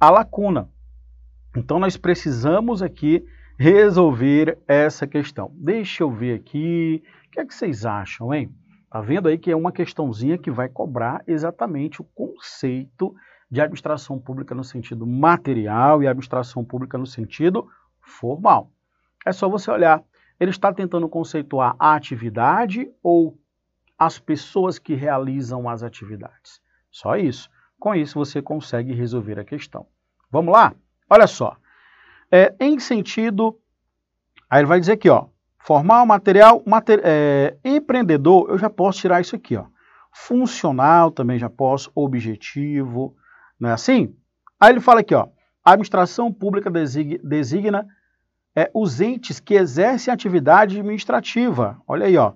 a 0.00 0.10
lacuna. 0.10 0.68
Então, 1.56 1.78
nós 1.78 1.96
precisamos 1.96 2.82
aqui 2.82 3.24
resolver 3.56 4.58
essa 4.66 5.06
questão. 5.06 5.52
Deixa 5.54 6.02
eu 6.02 6.10
ver 6.10 6.34
aqui, 6.34 7.04
o 7.26 7.30
que 7.30 7.38
é 7.38 7.46
que 7.46 7.54
vocês 7.54 7.86
acham, 7.86 8.34
hein? 8.34 8.52
Tá 8.90 9.00
vendo 9.00 9.28
aí 9.28 9.38
que 9.38 9.50
é 9.52 9.56
uma 9.56 9.70
questãozinha 9.70 10.36
que 10.36 10.50
vai 10.50 10.68
cobrar 10.68 11.22
exatamente 11.28 12.02
o 12.02 12.04
conceito 12.04 13.14
de 13.52 13.60
administração 13.60 14.18
pública 14.18 14.54
no 14.54 14.64
sentido 14.64 15.06
material 15.06 16.02
e 16.02 16.08
administração 16.08 16.64
pública 16.64 16.96
no 16.96 17.06
sentido 17.06 17.68
formal. 18.00 18.72
É 19.26 19.30
só 19.30 19.46
você 19.48 19.70
olhar. 19.70 20.02
Ele 20.40 20.50
está 20.50 20.72
tentando 20.72 21.06
conceituar 21.06 21.76
a 21.78 21.94
atividade 21.94 22.90
ou 23.02 23.38
as 23.98 24.18
pessoas 24.18 24.78
que 24.78 24.94
realizam 24.94 25.68
as 25.68 25.82
atividades. 25.82 26.62
Só 26.90 27.14
isso. 27.16 27.50
Com 27.78 27.94
isso 27.94 28.18
você 28.18 28.40
consegue 28.40 28.94
resolver 28.94 29.38
a 29.38 29.44
questão. 29.44 29.86
Vamos 30.30 30.54
lá? 30.54 30.74
Olha 31.08 31.26
só. 31.26 31.54
É, 32.30 32.54
em 32.58 32.78
sentido 32.80 33.60
Aí 34.52 34.60
ele 34.60 34.66
vai 34.66 34.78
dizer 34.78 34.92
aqui, 34.92 35.08
ó, 35.08 35.28
formal, 35.58 36.04
material, 36.04 36.62
mater, 36.66 37.00
é, 37.02 37.56
empreendedor, 37.64 38.50
eu 38.50 38.58
já 38.58 38.68
posso 38.68 39.00
tirar 39.00 39.18
isso 39.18 39.34
aqui, 39.34 39.56
ó. 39.56 39.64
Funcional 40.12 41.10
também 41.10 41.38
já 41.38 41.48
posso, 41.48 41.90
objetivo, 41.94 43.16
não 43.62 43.70
é 43.70 43.72
assim? 43.74 44.12
Aí 44.58 44.72
ele 44.72 44.80
fala 44.80 45.00
aqui, 45.00 45.14
ó, 45.14 45.28
a 45.64 45.70
administração 45.70 46.32
pública 46.32 46.68
designa, 46.68 47.86
é, 48.56 48.68
os 48.74 49.00
entes 49.00 49.38
que 49.38 49.54
exercem 49.54 50.12
atividade 50.12 50.80
administrativa. 50.80 51.80
Olha 51.86 52.06
aí, 52.06 52.16
ó, 52.16 52.32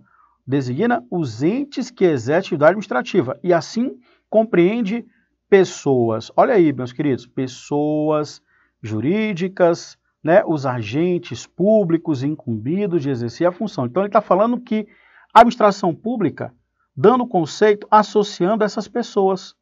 designa 0.47 1.05
os 1.11 1.43
entes 1.43 1.91
que 1.91 2.05
exercem 2.05 2.47
atividade 2.47 2.71
administrativa 2.71 3.41
e 3.43 3.53
assim 3.53 3.99
compreende 4.31 5.05
pessoas. 5.51 6.31
Olha 6.37 6.55
aí, 6.55 6.73
meus 6.73 6.93
queridos, 6.93 7.27
pessoas 7.27 8.41
jurídicas, 8.81 9.99
né, 10.23 10.45
os 10.47 10.65
agentes 10.65 11.45
públicos 11.45 12.23
incumbidos 12.23 13.03
de 13.03 13.11
exercer 13.11 13.49
a 13.49 13.53
função. 13.53 13.87
Então 13.87 14.03
ele 14.03 14.11
está 14.11 14.21
falando 14.21 14.61
que 14.61 14.87
a 15.35 15.41
administração 15.41 15.93
pública, 15.93 16.55
dando 16.97 17.25
o 17.25 17.29
conceito, 17.29 17.85
associando 17.91 18.62
essas 18.62 18.87
pessoas. 18.87 19.57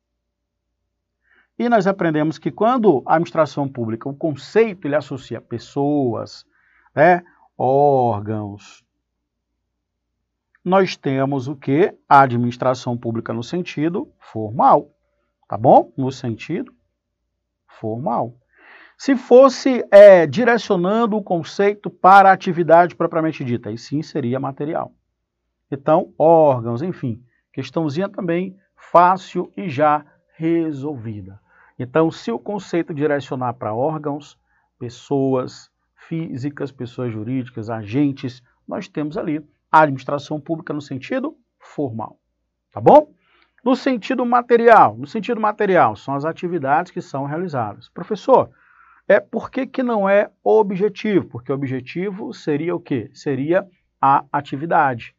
E 1.59 1.69
nós 1.69 1.87
aprendemos 1.87 2.39
que 2.39 2.51
quando 2.51 3.03
a 3.07 3.15
administração 3.15 3.69
pública, 3.69 4.09
o 4.09 4.15
conceito 4.15 4.89
ele 4.89 4.97
associa 4.97 5.41
pessoas, 5.41 6.45
né, 6.95 7.23
órgãos, 7.57 8.85
nós 10.65 10.97
temos 10.97 11.47
o 11.47 11.55
que? 11.55 11.95
A 12.09 12.23
administração 12.23 12.97
pública 12.97 13.33
no 13.33 13.43
sentido 13.43 14.11
formal, 14.19 14.91
tá 15.47 15.57
bom? 15.57 15.93
No 15.97 16.11
sentido 16.11 16.75
formal. 17.67 18.35
Se 18.97 19.15
fosse 19.15 19.85
é, 19.91 20.27
direcionando 20.27 21.17
o 21.17 21.23
conceito 21.23 21.91
para 21.91 22.31
a 22.31 22.33
atividade 22.33 22.95
propriamente 22.97 23.45
dita, 23.45 23.69
aí 23.69 23.77
sim 23.77 24.03
seria 24.03 24.41
material. 24.41 24.93
Então, 25.71 26.13
órgãos, 26.19 26.81
enfim, 26.81 27.23
questãozinha 27.53 28.09
também 28.09 28.57
fácil 28.77 29.53
e 29.57 29.69
já 29.69 30.05
resolvida. 30.37 31.44
Então, 31.79 32.11
se 32.11 32.31
o 32.31 32.39
conceito 32.39 32.95
direcionar 32.95 33.55
para 33.55 33.75
órgãos, 33.75 34.39
pessoas 34.79 35.71
físicas, 36.09 36.71
pessoas 36.71 37.13
jurídicas, 37.13 37.71
agentes, 37.71 38.43
nós 38.67 38.89
temos 38.89 39.17
ali 39.17 39.45
a 39.71 39.83
administração 39.83 40.41
pública 40.41 40.73
no 40.73 40.81
sentido 40.81 41.37
formal. 41.59 42.19
Tá 42.73 42.81
bom? 42.81 43.13
No 43.65 43.75
sentido 43.75 44.25
material, 44.27 44.97
no 44.97 45.07
sentido 45.07 45.41
material, 45.41 45.97
são 45.97 46.15
as 46.15 46.25
atividades 46.25 46.93
que 46.93 47.01
são 47.01 47.25
realizadas. 47.25 47.89
Professor, 47.89 48.51
é 49.09 49.19
por 49.19 49.51
que, 49.51 49.67
que 49.67 49.83
não 49.83 50.09
é 50.09 50.31
objetivo? 50.43 51.29
Porque 51.29 51.53
objetivo 51.53 52.33
seria 52.33 52.75
o 52.75 52.81
quê? 52.81 53.11
Seria 53.15 53.67
a 54.01 54.25
atividade. 54.31 55.15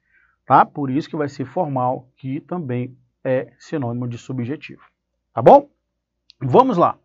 Tá? 0.45 0.63
Por 0.63 0.91
isso 0.91 1.09
que 1.09 1.15
vai 1.15 1.27
ser 1.27 1.45
formal, 1.45 2.07
que 2.15 2.39
também 2.39 2.95
é 3.23 3.51
sinônimo 3.57 4.07
de 4.07 4.17
subjetivo. 4.17 4.83
Tá 5.33 5.41
bom? 5.41 5.69
Vamos 6.39 6.77
lá. 6.77 6.97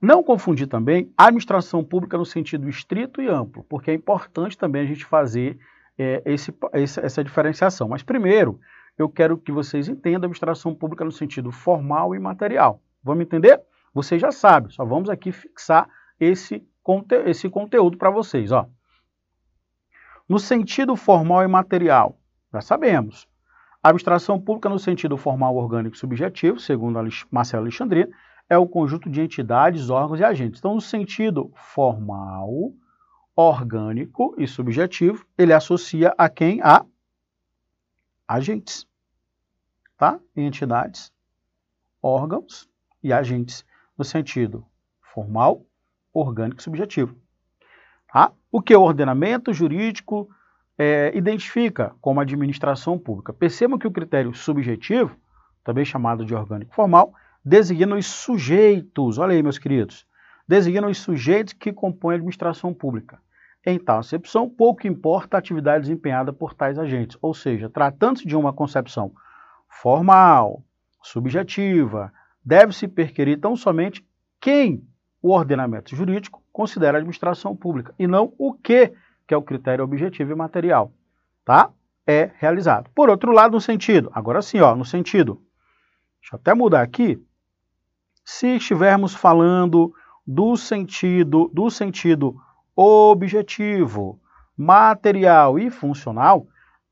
Não 0.00 0.22
confundir 0.22 0.66
também 0.66 1.12
administração 1.16 1.84
pública 1.84 2.18
no 2.18 2.24
sentido 2.24 2.68
estrito 2.68 3.22
e 3.22 3.28
amplo, 3.28 3.64
porque 3.68 3.90
é 3.90 3.94
importante 3.94 4.58
também 4.58 4.82
a 4.82 4.86
gente 4.86 5.04
fazer 5.04 5.58
é, 5.96 6.22
esse, 6.24 6.52
essa 6.72 7.22
diferenciação. 7.22 7.88
Mas 7.88 8.02
primeiro, 8.02 8.58
eu 8.98 9.08
quero 9.08 9.38
que 9.38 9.52
vocês 9.52 9.88
entendam 9.88 10.22
a 10.22 10.26
administração 10.26 10.74
pública 10.74 11.04
no 11.04 11.12
sentido 11.12 11.52
formal 11.52 12.14
e 12.14 12.18
material. 12.18 12.82
Vamos 13.02 13.22
entender? 13.22 13.60
Vocês 13.94 14.20
já 14.20 14.32
sabem, 14.32 14.70
só 14.70 14.84
vamos 14.84 15.10
aqui 15.10 15.30
fixar 15.30 15.88
esse, 16.18 16.66
conte 16.82 17.14
esse 17.26 17.48
conteúdo 17.48 17.96
para 17.96 18.10
vocês. 18.10 18.50
Ó. 18.50 18.66
No 20.28 20.38
sentido 20.38 20.96
formal 20.96 21.42
e 21.42 21.48
material, 21.48 22.18
já 22.52 22.60
sabemos. 22.60 23.28
A 23.82 23.90
abstração 23.90 24.40
pública 24.40 24.68
no 24.68 24.78
sentido 24.78 25.16
formal, 25.16 25.56
orgânico 25.56 25.96
e 25.96 25.98
subjetivo, 25.98 26.58
segundo 26.58 26.98
Marcelo 27.30 27.64
Alexandrino, 27.64 28.12
é 28.52 28.58
o 28.58 28.68
conjunto 28.68 29.08
de 29.08 29.22
entidades, 29.22 29.88
órgãos 29.88 30.20
e 30.20 30.24
agentes. 30.24 30.58
Então, 30.58 30.74
no 30.74 30.80
sentido 30.80 31.50
formal, 31.54 32.70
orgânico 33.34 34.34
e 34.36 34.46
subjetivo, 34.46 35.24
ele 35.38 35.54
associa 35.54 36.14
a 36.18 36.28
quem? 36.28 36.60
A 36.60 36.84
agentes, 38.28 38.86
tá? 39.96 40.20
Entidades, 40.36 41.10
órgãos 42.02 42.68
e 43.02 43.10
agentes, 43.10 43.64
no 43.96 44.04
sentido 44.04 44.66
formal, 45.00 45.64
orgânico 46.12 46.60
e 46.60 46.62
subjetivo. 46.62 47.16
Tá? 48.12 48.32
O 48.50 48.60
que 48.60 48.76
o 48.76 48.82
ordenamento 48.82 49.54
jurídico 49.54 50.28
é, 50.76 51.10
identifica 51.16 51.96
como 52.02 52.20
administração 52.20 52.98
pública. 52.98 53.32
Percebam 53.32 53.78
que 53.78 53.86
o 53.86 53.90
critério 53.90 54.34
subjetivo, 54.34 55.16
também 55.64 55.86
chamado 55.86 56.22
de 56.22 56.34
orgânico 56.34 56.74
formal, 56.74 57.14
designa 57.44 57.96
os 57.96 58.06
sujeitos, 58.06 59.18
olha 59.18 59.32
aí, 59.32 59.42
meus 59.42 59.58
queridos, 59.58 60.06
designa 60.46 60.88
os 60.88 60.98
sujeitos 60.98 61.52
que 61.52 61.72
compõem 61.72 62.14
a 62.14 62.16
administração 62.16 62.72
pública. 62.72 63.20
Em 63.64 63.78
tal 63.78 64.00
acepção, 64.00 64.48
pouco 64.48 64.86
importa 64.86 65.36
a 65.36 65.38
atividade 65.38 65.82
desempenhada 65.82 66.32
por 66.32 66.52
tais 66.52 66.78
agentes, 66.78 67.16
ou 67.22 67.32
seja, 67.32 67.70
tratando-se 67.70 68.26
de 68.26 68.36
uma 68.36 68.52
concepção 68.52 69.12
formal, 69.68 70.64
subjetiva, 71.02 72.12
deve-se 72.44 72.88
perquirir 72.88 73.38
tão 73.38 73.56
somente 73.56 74.04
quem 74.40 74.84
o 75.22 75.30
ordenamento 75.30 75.94
jurídico 75.94 76.42
considera 76.52 76.98
a 76.98 76.98
administração 76.98 77.54
pública 77.54 77.94
e 77.98 78.06
não 78.06 78.34
o 78.36 78.52
que, 78.52 78.92
que 79.26 79.32
é 79.32 79.36
o 79.36 79.42
critério 79.42 79.84
objetivo 79.84 80.32
e 80.32 80.34
material, 80.34 80.92
tá? 81.44 81.70
É 82.04 82.32
realizado. 82.38 82.90
Por 82.92 83.08
outro 83.08 83.30
lado, 83.30 83.52
no 83.52 83.60
sentido, 83.60 84.10
agora 84.12 84.42
sim, 84.42 84.58
ó, 84.58 84.74
no 84.74 84.84
sentido, 84.84 85.40
deixa 86.20 86.34
eu 86.34 86.40
até 86.40 86.52
mudar 86.52 86.82
aqui, 86.82 87.24
se 88.24 88.56
estivermos 88.56 89.14
falando 89.14 89.92
do 90.26 90.56
sentido, 90.56 91.50
do 91.52 91.70
sentido 91.70 92.36
objetivo, 92.74 94.20
material 94.56 95.58
e 95.58 95.70
funcional, 95.70 96.46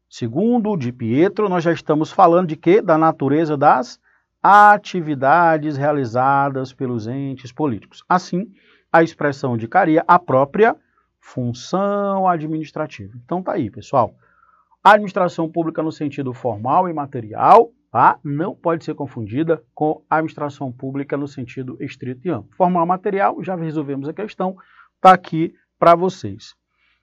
segundo 0.08 0.76
de 0.76 0.92
Pietro, 0.92 1.48
nós 1.48 1.64
já 1.64 1.72
estamos 1.72 2.10
falando 2.10 2.48
de 2.48 2.56
quê? 2.56 2.82
Da 2.82 2.98
natureza 2.98 3.56
das 3.56 4.00
atividades 4.42 5.76
realizadas 5.76 6.72
pelos 6.72 7.06
entes 7.06 7.52
políticos. 7.52 8.02
Assim, 8.08 8.50
a 8.92 9.02
expressão 9.02 9.54
indicaria 9.54 10.04
a 10.08 10.18
própria 10.18 10.76
função 11.20 12.26
administrativa. 12.26 13.12
Então 13.24 13.42
tá 13.42 13.52
aí, 13.52 13.70
pessoal. 13.70 14.14
A 14.82 14.92
administração 14.92 15.48
pública 15.50 15.82
no 15.82 15.92
sentido 15.92 16.32
formal 16.32 16.88
e 16.88 16.92
material, 16.92 17.70
tá? 17.90 18.18
Não 18.22 18.54
pode 18.54 18.84
ser 18.84 18.94
confundida 18.94 19.62
com 19.74 20.02
administração 20.08 20.70
pública 20.70 21.16
no 21.16 21.26
sentido 21.26 21.76
estrito 21.80 22.26
e 22.26 22.30
amplo. 22.30 22.54
Formal 22.56 22.86
material, 22.86 23.42
já 23.42 23.56
resolvemos 23.56 24.08
a 24.08 24.12
questão, 24.12 24.56
tá 25.00 25.12
aqui 25.12 25.54
para 25.78 25.94
vocês. 25.94 26.54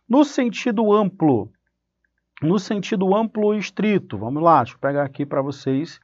No 0.07 0.23
sentido 0.23 0.93
amplo, 0.93 1.51
no 2.41 2.57
sentido 2.57 3.13
amplo 3.15 3.53
e 3.53 3.57
estrito, 3.57 4.17
vamos 4.17 4.41
lá, 4.41 4.63
deixa 4.63 4.75
eu 4.75 4.79
pegar 4.79 5.03
aqui 5.03 5.25
para 5.25 5.41
vocês, 5.41 5.99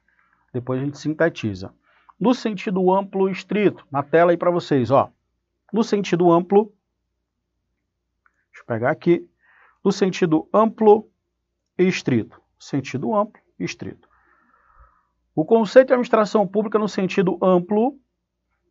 depois 0.52 0.82
a 0.82 0.86
gente 0.86 0.98
sintetiza. 0.98 1.74
No 2.20 2.34
sentido 2.34 2.92
amplo 2.92 3.30
e 3.30 3.32
estrito, 3.32 3.86
na 3.92 4.04
tela 4.04 4.32
aí 4.32 4.38
para 4.38 4.52
vocês, 4.52 4.92
ó. 4.92 5.10
No 5.72 5.84
sentido 5.84 6.32
amplo, 6.32 6.74
deixa 8.52 8.62
eu 8.62 8.66
pegar 8.66 8.92
aqui, 8.92 9.28
no 9.84 9.92
sentido 9.92 10.48
amplo 10.54 11.10
e 11.78 11.88
estrito. 11.88 12.42
Sentido 12.60 13.16
amplo 13.16 13.42
e 13.60 13.64
estrito. 13.64 14.08
O 15.36 15.44
conceito 15.44 15.88
de 15.88 15.94
administração 15.94 16.48
pública 16.48 16.78
no 16.78 16.88
sentido 16.88 17.40
amplo 17.42 17.96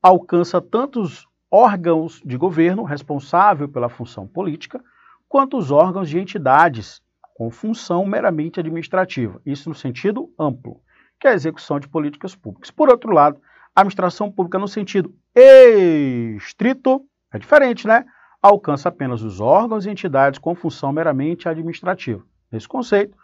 alcança 0.01 0.61
tantos 0.61 1.27
órgãos 1.51 2.23
de 2.25 2.37
governo 2.37 2.85
responsável 2.85 3.69
pela 3.69 3.89
função 3.89 4.29
política, 4.29 4.83
quanto 5.29 5.59
os 5.59 5.73
órgãos 5.73 6.09
de 6.09 6.21
entidades 6.21 7.03
com 7.35 7.51
função 7.51 8.07
meramente 8.07 8.61
administrativa, 8.61 9.41
isso 9.45 9.69
no 9.69 9.75
sentido 9.75 10.33
amplo, 10.39 10.81
que 11.19 11.27
é 11.27 11.31
a 11.31 11.35
execução 11.35 11.81
de 11.81 11.89
políticas 11.89 12.37
públicas. 12.37 12.71
Por 12.71 12.89
outro 12.89 13.13
lado, 13.13 13.41
a 13.75 13.81
administração 13.81 14.31
pública 14.31 14.59
no 14.59 14.69
sentido 14.69 15.13
estrito 15.35 17.05
é 17.33 17.39
diferente, 17.39 17.89
né? 17.89 18.05
Alcança 18.41 18.89
apenas 18.89 19.23
os 19.23 19.41
órgãos 19.41 19.85
e 19.85 19.91
entidades 19.91 20.39
com 20.39 20.55
função 20.55 20.93
meramente 20.93 21.49
administrativa. 21.49 22.23
Nesse 22.53 22.69
conceito, 22.69 23.17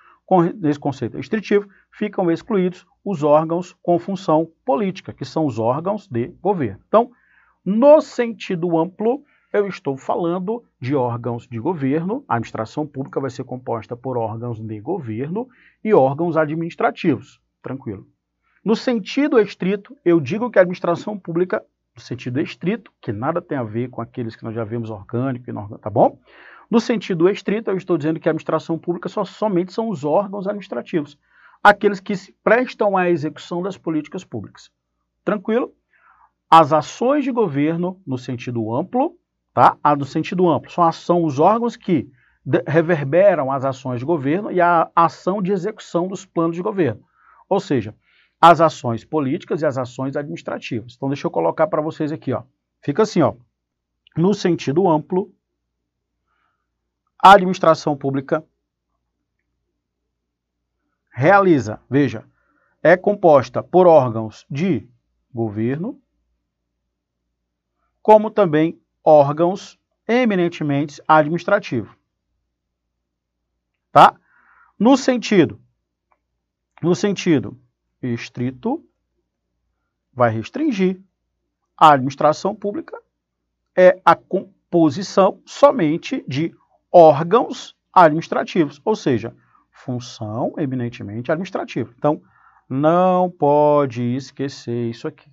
nesse 0.57 0.79
conceito 0.79 1.17
restritivo, 1.17 1.69
ficam 1.93 2.31
excluídos 2.31 2.87
os 3.11 3.23
órgãos 3.23 3.75
com 3.83 3.99
função 3.99 4.51
política, 4.67 5.15
que 5.15 5.25
são 5.25 5.47
os 5.47 5.59
órgãos 5.59 6.07
de 6.07 6.29
governo. 6.43 6.81
Então, 6.87 7.11
no 7.65 8.03
sentido 8.03 8.79
amplo, 8.79 9.23
eu 9.51 9.67
estou 9.67 9.97
falando 9.97 10.63
de 10.79 10.95
órgãos 10.95 11.49
de 11.49 11.59
governo, 11.59 12.23
a 12.29 12.35
administração 12.35 12.87
pública 12.87 13.19
vai 13.19 13.31
ser 13.31 13.45
composta 13.45 13.97
por 13.97 14.19
órgãos 14.19 14.61
de 14.61 14.79
governo 14.79 15.49
e 15.83 15.95
órgãos 15.95 16.37
administrativos, 16.37 17.41
tranquilo. 17.63 18.07
No 18.63 18.77
sentido 18.77 19.41
estrito, 19.41 19.97
eu 20.05 20.21
digo 20.21 20.51
que 20.51 20.59
a 20.59 20.63
administração 20.63 21.19
pública, 21.19 21.65
no 21.95 22.03
sentido 22.03 22.39
estrito, 22.41 22.93
que 23.01 23.11
nada 23.11 23.41
tem 23.41 23.57
a 23.57 23.63
ver 23.63 23.89
com 23.89 24.03
aqueles 24.03 24.37
que 24.37 24.45
nós 24.45 24.55
já 24.55 24.65
vimos 24.65 24.91
orgânico 24.91 25.49
e 25.49 25.51
inorgânico, 25.51 25.83
tá 25.83 25.89
bom? 25.89 26.19
No 26.71 26.79
sentido 26.79 27.27
estrito, 27.31 27.71
eu 27.71 27.77
estou 27.79 27.97
dizendo 27.97 28.21
que 28.21 28.29
a 28.29 28.33
administração 28.33 28.79
pública 28.79 29.09
só, 29.09 29.25
somente 29.25 29.73
são 29.73 29.89
os 29.89 30.05
órgãos 30.05 30.47
administrativos, 30.47 31.17
aqueles 31.63 32.01
que 32.01 32.17
se 32.17 32.33
prestam 32.43 32.97
à 32.97 33.11
execução 33.11 33.63
das 33.63 33.77
políticas 33.77 34.25
públicas. 34.25 34.71
Tranquilo? 35.25 35.73
As 36.51 36.73
ações 36.73 37.25
de 37.25 37.31
governo, 37.31 38.01
no 38.07 38.17
sentido 38.17 38.75
amplo, 38.75 39.17
tá? 39.53 39.77
A 39.83 39.95
do 39.95 40.05
sentido 40.05 40.49
amplo, 40.49 40.71
são, 40.71 40.91
são 40.93 41.25
os 41.25 41.39
órgãos 41.39 41.77
que 41.77 42.11
reverberam 42.67 43.53
as 43.53 43.65
ações 43.65 44.01
de 44.01 44.07
governo 44.07 44.51
e 44.51 44.61
a 44.61 44.91
ação 44.97 45.43
de 45.43 45.53
execução 45.53 46.09
dos 46.09 46.25
planos 46.25 46.57
de 46.57 46.63
governo. 46.63 47.03
Ou 47.49 47.61
seja, 47.61 47.95
as 48.41 48.61
ações 48.61 49.05
políticas 49.05 49.61
e 49.61 49.67
as 49.67 49.77
ações 49.77 50.17
administrativas. 50.17 50.95
Então, 50.97 51.09
deixa 51.09 51.27
eu 51.27 51.31
colocar 51.31 51.67
para 51.67 51.83
vocês 51.83 52.13
aqui, 52.13 52.33
ó. 52.33 52.45
Fica 52.81 53.03
assim, 53.03 53.21
ó. 53.21 53.35
No 54.17 54.33
sentido 54.33 54.89
amplo, 54.89 55.33
a 57.23 57.33
administração 57.33 57.97
pública 57.97 58.45
realiza, 61.19 61.81
veja, 61.91 62.25
é 62.81 62.97
composta 62.97 63.61
por 63.61 63.89
órgãos 63.89 64.47
de 64.49 64.89
governo, 65.35 66.01
como 68.01 68.31
também 68.31 68.81
órgãos 69.03 69.77
eminentemente 70.07 71.03
administrativos. 71.09 71.91
Tá? 73.91 74.15
No 74.79 74.97
sentido, 74.97 75.61
no 76.81 76.95
sentido 76.95 77.61
estrito, 78.01 78.89
vai 80.13 80.31
restringir. 80.31 81.03
A 81.77 81.95
administração 81.95 82.55
pública 82.55 82.97
é 83.77 84.01
a 84.05 84.15
composição 84.15 85.43
somente 85.45 86.25
de 86.29 86.55
órgãos 86.93 87.77
administrativos, 87.93 88.81
ou 88.85 88.95
seja, 88.95 89.35
função 89.79 90.55
eminentemente 90.59 91.31
administrativa. 91.31 91.93
Então, 91.97 92.21
não 92.69 93.31
pode 93.31 94.03
esquecer 94.15 94.91
isso 94.91 95.09
aqui. 95.09 95.31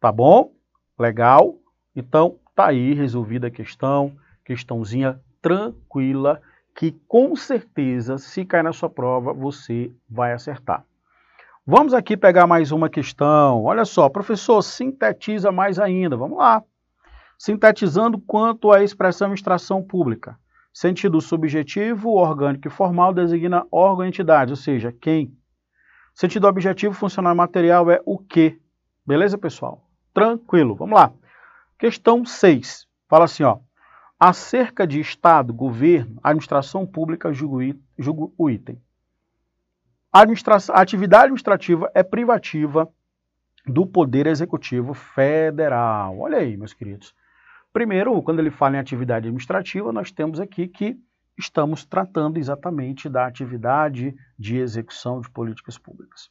Tá 0.00 0.12
bom? 0.12 0.52
Legal? 0.98 1.56
Então, 1.94 2.38
tá 2.54 2.68
aí 2.68 2.94
resolvida 2.94 3.48
a 3.48 3.50
questão, 3.50 4.16
questãozinha 4.44 5.20
tranquila, 5.42 6.40
que 6.76 6.92
com 7.08 7.34
certeza, 7.34 8.18
se 8.18 8.44
cair 8.44 8.62
na 8.62 8.72
sua 8.72 8.88
prova, 8.88 9.32
você 9.32 9.92
vai 10.08 10.32
acertar. 10.32 10.84
Vamos 11.66 11.92
aqui 11.92 12.16
pegar 12.16 12.46
mais 12.46 12.70
uma 12.70 12.88
questão. 12.88 13.64
Olha 13.64 13.84
só, 13.84 14.08
professor, 14.08 14.62
sintetiza 14.62 15.50
mais 15.50 15.78
ainda. 15.78 16.16
Vamos 16.16 16.38
lá. 16.38 16.62
Sintetizando 17.36 18.18
quanto 18.18 18.72
à 18.72 18.82
expressão 18.82 19.26
administração 19.26 19.82
pública. 19.82 20.38
Sentido 20.72 21.20
subjetivo, 21.20 22.10
orgânico 22.10 22.68
e 22.68 22.70
formal 22.70 23.12
designa 23.12 23.66
órgão 23.72 24.04
e 24.04 24.08
entidade, 24.08 24.52
ou 24.52 24.56
seja, 24.56 24.92
quem. 24.92 25.36
Sentido 26.14 26.46
objetivo, 26.46 26.94
funcional 26.94 27.32
e 27.32 27.36
material 27.36 27.90
é 27.90 28.00
o 28.04 28.18
que. 28.18 28.60
Beleza, 29.06 29.38
pessoal? 29.38 29.88
Tranquilo. 30.12 30.74
Vamos 30.74 30.98
lá. 30.98 31.12
Questão 31.78 32.24
6. 32.24 32.86
Fala 33.08 33.24
assim, 33.24 33.44
ó. 33.44 33.58
Acerca 34.18 34.84
de 34.84 34.98
Estado, 34.98 35.54
governo, 35.54 36.18
administração 36.22 36.84
pública, 36.84 37.32
julgo, 37.32 38.34
o 38.36 38.50
item. 38.50 38.82
A 40.12 40.22
atividade 40.80 41.24
administrativa 41.24 41.90
é 41.94 42.02
privativa 42.02 42.88
do 43.64 43.86
Poder 43.86 44.26
Executivo 44.26 44.92
Federal. 44.92 46.18
Olha 46.18 46.38
aí, 46.38 46.56
meus 46.56 46.72
queridos. 46.72 47.14
Primeiro, 47.78 48.20
quando 48.24 48.40
ele 48.40 48.50
fala 48.50 48.74
em 48.74 48.80
atividade 48.80 49.28
administrativa, 49.28 49.92
nós 49.92 50.10
temos 50.10 50.40
aqui 50.40 50.66
que 50.66 50.98
estamos 51.38 51.84
tratando 51.84 52.36
exatamente 52.36 53.08
da 53.08 53.24
atividade 53.24 54.16
de 54.36 54.56
execução 54.56 55.20
de 55.20 55.30
políticas 55.30 55.78
públicas. 55.78 56.28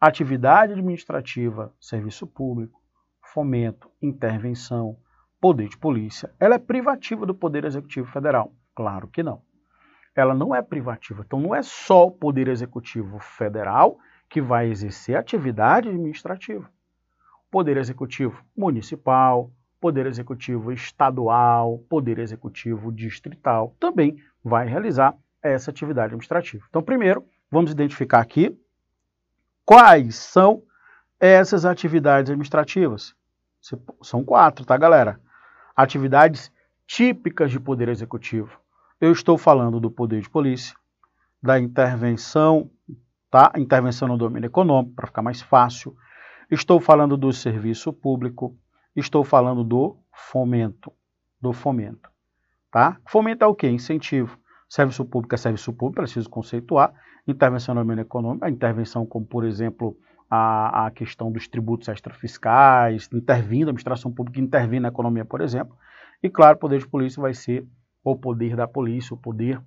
Atividade 0.00 0.72
administrativa, 0.72 1.74
serviço 1.78 2.26
público, 2.26 2.80
fomento, 3.34 3.90
intervenção, 4.00 4.96
poder 5.38 5.68
de 5.68 5.76
polícia, 5.76 6.34
ela 6.40 6.54
é 6.54 6.58
privativa 6.58 7.26
do 7.26 7.34
Poder 7.34 7.66
Executivo 7.66 8.10
Federal? 8.10 8.50
Claro 8.74 9.08
que 9.08 9.22
não. 9.22 9.42
Ela 10.16 10.32
não 10.32 10.54
é 10.54 10.62
privativa. 10.62 11.22
Então 11.22 11.38
não 11.38 11.54
é 11.54 11.60
só 11.62 12.06
o 12.06 12.10
Poder 12.10 12.48
Executivo 12.48 13.18
Federal 13.18 13.98
que 14.26 14.40
vai 14.40 14.70
exercer 14.70 15.18
atividade 15.18 15.90
administrativa. 15.90 16.66
Poder 17.50 17.76
Executivo 17.76 18.42
Municipal, 18.56 19.52
Poder 19.80 20.06
Executivo 20.06 20.72
Estadual, 20.72 21.78
Poder 21.88 22.18
Executivo 22.18 22.90
Distrital, 22.92 23.74
também 23.78 24.16
vai 24.42 24.66
realizar 24.66 25.14
essa 25.42 25.70
atividade 25.70 26.06
administrativa. 26.06 26.64
Então, 26.68 26.82
primeiro, 26.82 27.24
vamos 27.50 27.70
identificar 27.70 28.20
aqui 28.20 28.58
quais 29.64 30.16
são 30.16 30.62
essas 31.20 31.64
atividades 31.64 32.30
administrativas. 32.30 33.14
São 34.02 34.24
quatro, 34.24 34.64
tá, 34.64 34.76
galera? 34.76 35.20
Atividades 35.76 36.50
típicas 36.86 37.50
de 37.50 37.60
Poder 37.60 37.88
Executivo. 37.88 38.58
Eu 39.00 39.12
estou 39.12 39.38
falando 39.38 39.78
do 39.78 39.90
poder 39.90 40.20
de 40.20 40.30
polícia, 40.30 40.74
da 41.40 41.58
intervenção, 41.58 42.70
tá? 43.30 43.52
Intervenção 43.56 44.08
no 44.08 44.18
domínio 44.18 44.46
econômico, 44.46 44.94
para 44.96 45.06
ficar 45.06 45.22
mais 45.22 45.40
fácil. 45.40 45.96
Estou 46.50 46.80
falando 46.80 47.16
do 47.16 47.32
serviço 47.32 47.92
público, 47.92 48.56
Estou 48.98 49.22
falando 49.22 49.62
do 49.62 49.96
fomento, 50.12 50.92
do 51.40 51.52
fomento, 51.52 52.10
tá? 52.68 52.98
Fomento 53.06 53.44
é 53.44 53.46
o 53.46 53.54
quê? 53.54 53.68
Incentivo. 53.68 54.36
Serviço 54.68 55.04
público 55.04 55.36
é 55.36 55.38
serviço 55.38 55.72
público, 55.72 56.02
preciso 56.02 56.28
conceituar. 56.28 56.92
Intervenção 57.24 57.76
no 57.76 57.84
meio 57.84 58.00
econômico, 58.00 58.44
a 58.44 58.50
intervenção 58.50 59.06
como, 59.06 59.24
por 59.24 59.44
exemplo, 59.44 59.96
a, 60.28 60.86
a 60.86 60.90
questão 60.90 61.30
dos 61.30 61.46
tributos 61.46 61.86
extrafiscais, 61.86 63.08
intervindo, 63.12 63.68
a 63.68 63.70
administração 63.70 64.12
pública 64.12 64.40
intervindo 64.40 64.82
na 64.82 64.88
economia, 64.88 65.24
por 65.24 65.42
exemplo. 65.42 65.76
E, 66.20 66.28
claro, 66.28 66.56
o 66.56 66.60
poder 66.60 66.80
de 66.80 66.88
polícia 66.88 67.22
vai 67.22 67.34
ser 67.34 67.64
o 68.02 68.16
poder 68.16 68.56
da 68.56 68.66
polícia, 68.66 69.14
o 69.14 69.16
poder 69.16 69.62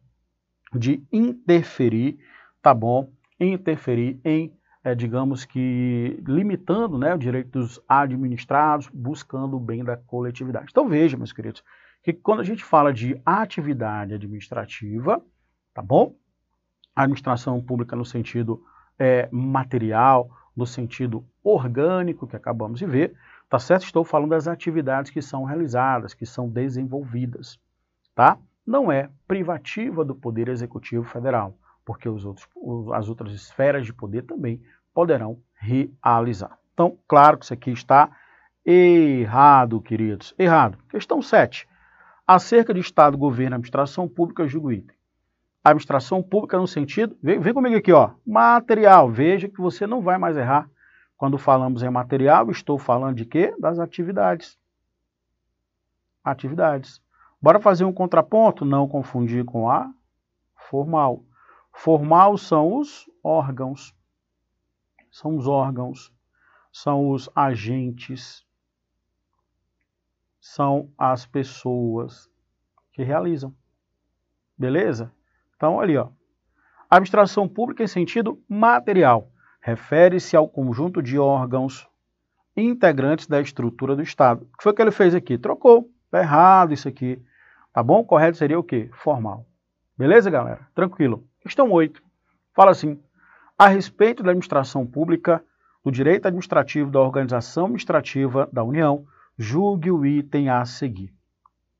de 0.73 1.01
interferir, 1.09 2.19
tá 2.61 2.73
bom? 2.73 3.09
Interferir 3.39 4.19
em 4.25 4.53
é, 4.83 4.95
digamos 4.95 5.45
que, 5.45 6.21
limitando 6.27 6.97
né, 6.97 7.13
os 7.13 7.19
direitos 7.19 7.79
administrados, 7.87 8.89
buscando 8.91 9.57
o 9.57 9.59
bem 9.59 9.83
da 9.83 9.95
coletividade. 9.95 10.67
Então 10.71 10.87
veja, 10.87 11.17
meus 11.17 11.31
queridos, 11.31 11.63
que 12.03 12.11
quando 12.11 12.39
a 12.39 12.43
gente 12.43 12.63
fala 12.63 12.91
de 12.91 13.19
atividade 13.25 14.13
administrativa, 14.13 15.23
tá 15.73 15.81
bom? 15.81 16.15
Administração 16.95 17.61
pública 17.61 17.95
no 17.95 18.03
sentido 18.03 18.63
é, 18.97 19.29
material, 19.31 20.29
no 20.55 20.65
sentido 20.65 21.25
orgânico 21.43 22.27
que 22.27 22.35
acabamos 22.35 22.79
de 22.79 22.85
ver, 22.85 23.13
tá 23.47 23.59
certo? 23.59 23.83
Estou 23.83 24.03
falando 24.03 24.31
das 24.31 24.47
atividades 24.47 25.11
que 25.11 25.21
são 25.21 25.43
realizadas, 25.43 26.13
que 26.13 26.25
são 26.25 26.49
desenvolvidas, 26.49 27.59
tá? 28.15 28.37
Não 28.65 28.91
é 28.91 29.09
privativa 29.27 30.03
do 30.03 30.15
Poder 30.15 30.49
Executivo 30.49 31.03
Federal 31.03 31.55
porque 31.85 32.07
os 32.07 32.25
outros, 32.25 32.47
as 32.93 33.09
outras 33.09 33.31
esferas 33.33 33.85
de 33.85 33.93
poder 33.93 34.23
também 34.23 34.61
poderão 34.93 35.39
realizar. 35.53 36.57
Então, 36.73 36.97
claro 37.07 37.37
que 37.37 37.45
isso 37.45 37.53
aqui 37.53 37.71
está 37.71 38.09
errado, 38.65 39.81
queridos. 39.81 40.33
Errado. 40.37 40.77
Questão 40.89 41.21
7. 41.21 41.67
Acerca 42.25 42.73
de 42.73 42.79
Estado, 42.79 43.17
governo, 43.17 43.55
administração 43.55 44.07
pública, 44.07 44.47
julgo 44.47 44.71
item. 44.71 44.95
Administração 45.63 46.23
pública 46.23 46.57
no 46.57 46.67
sentido, 46.67 47.15
vem, 47.21 47.39
vem 47.39 47.53
comigo 47.53 47.75
aqui, 47.75 47.91
ó, 47.91 48.11
material. 48.25 49.11
Veja 49.11 49.47
que 49.47 49.61
você 49.61 49.85
não 49.85 50.01
vai 50.01 50.17
mais 50.17 50.37
errar. 50.37 50.69
Quando 51.17 51.37
falamos 51.37 51.83
em 51.83 51.89
material, 51.89 52.49
estou 52.49 52.79
falando 52.79 53.17
de 53.17 53.25
quê? 53.25 53.53
Das 53.59 53.77
atividades. 53.77 54.57
Atividades. 56.23 56.99
Bora 57.39 57.59
fazer 57.59 57.85
um 57.85 57.93
contraponto? 57.93 58.65
Não 58.65 58.87
confundir 58.87 59.45
com 59.45 59.69
a 59.69 59.91
formal. 60.55 61.23
Formal 61.73 62.37
são 62.37 62.77
os 62.77 63.09
órgãos. 63.23 63.95
São 65.11 65.35
os 65.35 65.47
órgãos, 65.47 66.11
são 66.71 67.09
os 67.09 67.29
agentes, 67.35 68.45
são 70.39 70.89
as 70.97 71.25
pessoas 71.25 72.29
que 72.93 73.03
realizam. 73.03 73.53
Beleza? 74.57 75.11
Então, 75.55 75.79
ali, 75.79 75.97
ó. 75.97 76.09
Abstração 76.89 77.47
pública 77.47 77.83
em 77.83 77.87
sentido 77.87 78.41
material 78.47 79.31
refere-se 79.61 80.35
ao 80.35 80.49
conjunto 80.49 81.01
de 81.01 81.19
órgãos 81.19 81.87
integrantes 82.55 83.27
da 83.27 83.39
estrutura 83.39 83.95
do 83.95 84.01
Estado. 84.01 84.43
O 84.53 84.57
que 84.57 84.63
foi 84.63 84.73
que 84.73 84.81
ele 84.81 84.91
fez 84.91 85.13
aqui? 85.13 85.37
Trocou. 85.37 85.89
Tá 86.09 86.19
errado 86.19 86.73
isso 86.73 86.87
aqui. 86.87 87.21
Tá 87.71 87.81
bom? 87.81 88.03
Correto 88.03 88.37
seria 88.37 88.59
o 88.59 88.63
quê? 88.63 88.89
Formal. 88.93 89.45
Beleza, 89.97 90.29
galera? 90.29 90.67
Tranquilo. 90.73 91.25
Questão 91.41 91.71
8. 91.71 92.01
Fala 92.53 92.71
assim: 92.71 92.99
a 93.57 93.67
respeito 93.67 94.21
da 94.23 94.29
administração 94.29 94.85
pública, 94.85 95.43
do 95.83 95.91
direito 95.91 96.27
administrativo 96.27 96.91
da 96.91 96.99
organização 96.99 97.65
administrativa 97.65 98.47
da 98.53 98.63
União, 98.63 99.05
julgue 99.37 99.89
o 99.91 100.05
item 100.05 100.49
a 100.49 100.63
seguir. 100.65 101.11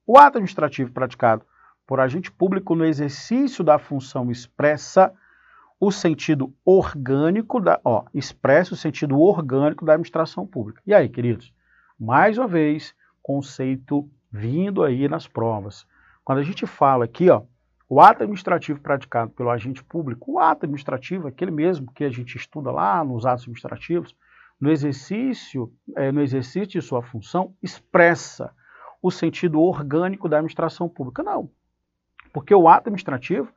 O 0.06 0.18
ato 0.18 0.38
administrativo 0.38 0.92
praticado 0.92 1.46
por 1.86 2.00
agente 2.00 2.32
público 2.32 2.74
no 2.74 2.86
exercício 2.86 3.64
da 3.64 3.78
função 3.78 4.32
expressa 4.32 5.14
o 5.80 5.92
sentido 5.92 6.54
orgânico 6.66 7.60
da, 7.60 7.80
ó, 7.84 8.06
expressa 8.14 8.74
o 8.74 8.78
sentido 8.78 9.20
orgânico 9.20 9.86
da 9.86 9.94
administração 9.94 10.46
pública. 10.46 10.82
E 10.86 10.94
aí, 10.94 11.10
queridos? 11.10 11.54
Mais 12.00 12.38
uma 12.38 12.48
vez, 12.48 12.96
conceito 13.22 14.10
vindo 14.32 14.84
aí 14.84 15.08
nas 15.08 15.28
provas. 15.28 15.86
Quando 16.24 16.40
a 16.40 16.44
gente 16.44 16.66
fala 16.66 17.06
aqui, 17.06 17.30
ó, 17.30 17.44
o 17.92 18.00
ato 18.00 18.24
administrativo 18.24 18.80
praticado 18.80 19.32
pelo 19.32 19.50
agente 19.50 19.84
público, 19.84 20.32
o 20.32 20.40
ato 20.40 20.66
administrativo, 20.66 21.28
aquele 21.28 21.52
mesmo 21.52 21.92
que 21.92 22.06
a 22.06 22.10
gente 22.10 22.38
estuda 22.38 22.72
lá 22.72 23.04
nos 23.04 23.26
atos 23.26 23.44
administrativos, 23.44 24.16
no 24.62 24.72
exercício, 24.72 25.70
é, 25.98 26.10
no 26.10 26.22
exercício 26.22 26.68
de 26.68 26.82
sua 26.82 27.04
função, 27.04 27.54
expressa 27.62 28.56
o 29.02 29.12
sentido 29.12 29.60
orgânico 29.60 30.30
da 30.30 30.38
administração 30.38 30.88
pública. 30.88 31.22
Não. 31.22 31.52
Porque 32.32 32.56
o 32.56 32.70
ato 32.70 32.88
administrativo, 32.88 33.52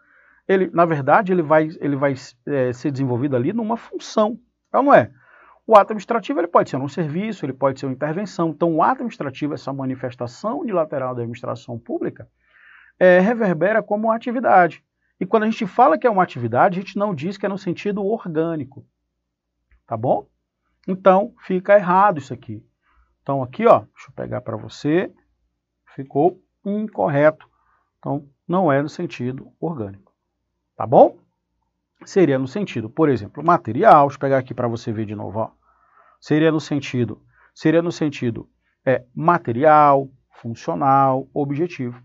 ele, 0.48 0.68
na 0.74 0.84
verdade, 0.84 1.30
ele 1.30 1.42
vai, 1.42 1.68
ele 1.78 1.94
vai 1.94 2.14
é, 2.44 2.72
ser 2.72 2.90
desenvolvido 2.90 3.36
ali 3.36 3.52
numa 3.52 3.76
função. 3.76 4.36
Então, 4.68 4.82
não 4.82 4.92
é? 4.92 5.12
O 5.64 5.76
ato 5.76 5.92
administrativo 5.92 6.40
ele 6.40 6.48
pode 6.48 6.70
ser 6.70 6.76
um 6.78 6.88
serviço, 6.88 7.46
ele 7.46 7.52
pode 7.52 7.78
ser 7.78 7.86
uma 7.86 7.92
intervenção. 7.92 8.48
Então, 8.48 8.74
o 8.74 8.82
ato 8.82 8.94
administrativo, 8.94 9.54
essa 9.54 9.72
manifestação 9.72 10.58
unilateral 10.58 11.14
da 11.14 11.20
administração 11.20 11.78
pública, 11.78 12.28
é, 12.98 13.20
reverbera 13.20 13.82
como 13.82 14.10
atividade. 14.10 14.84
E 15.18 15.26
quando 15.26 15.44
a 15.44 15.50
gente 15.50 15.66
fala 15.66 15.98
que 15.98 16.06
é 16.06 16.10
uma 16.10 16.22
atividade, 16.22 16.78
a 16.78 16.82
gente 16.82 16.98
não 16.98 17.14
diz 17.14 17.36
que 17.36 17.46
é 17.46 17.48
no 17.48 17.58
sentido 17.58 18.04
orgânico. 18.04 18.86
Tá 19.86 19.96
bom? 19.96 20.28
Então, 20.86 21.34
fica 21.46 21.76
errado 21.76 22.18
isso 22.18 22.34
aqui. 22.34 22.64
Então, 23.22 23.42
aqui, 23.42 23.66
ó, 23.66 23.80
deixa 23.80 24.10
eu 24.10 24.14
pegar 24.14 24.40
para 24.40 24.56
você, 24.56 25.12
ficou 25.94 26.42
incorreto. 26.64 27.48
Então, 27.98 28.28
não 28.46 28.70
é 28.70 28.82
no 28.82 28.88
sentido 28.88 29.50
orgânico. 29.58 30.12
Tá 30.76 30.86
bom? 30.86 31.18
Seria 32.04 32.38
no 32.38 32.46
sentido, 32.46 32.90
por 32.90 33.08
exemplo, 33.08 33.42
material, 33.42 34.06
deixa 34.06 34.16
eu 34.16 34.20
pegar 34.20 34.38
aqui 34.38 34.52
para 34.52 34.68
você 34.68 34.92
ver 34.92 35.06
de 35.06 35.14
novo, 35.14 35.38
ó. 35.38 35.50
Seria 36.20 36.50
no 36.50 36.60
sentido, 36.60 37.22
seria 37.54 37.80
no 37.80 37.92
sentido 37.92 38.48
é, 38.84 39.04
material, 39.14 40.10
funcional, 40.30 41.28
objetivo. 41.32 42.02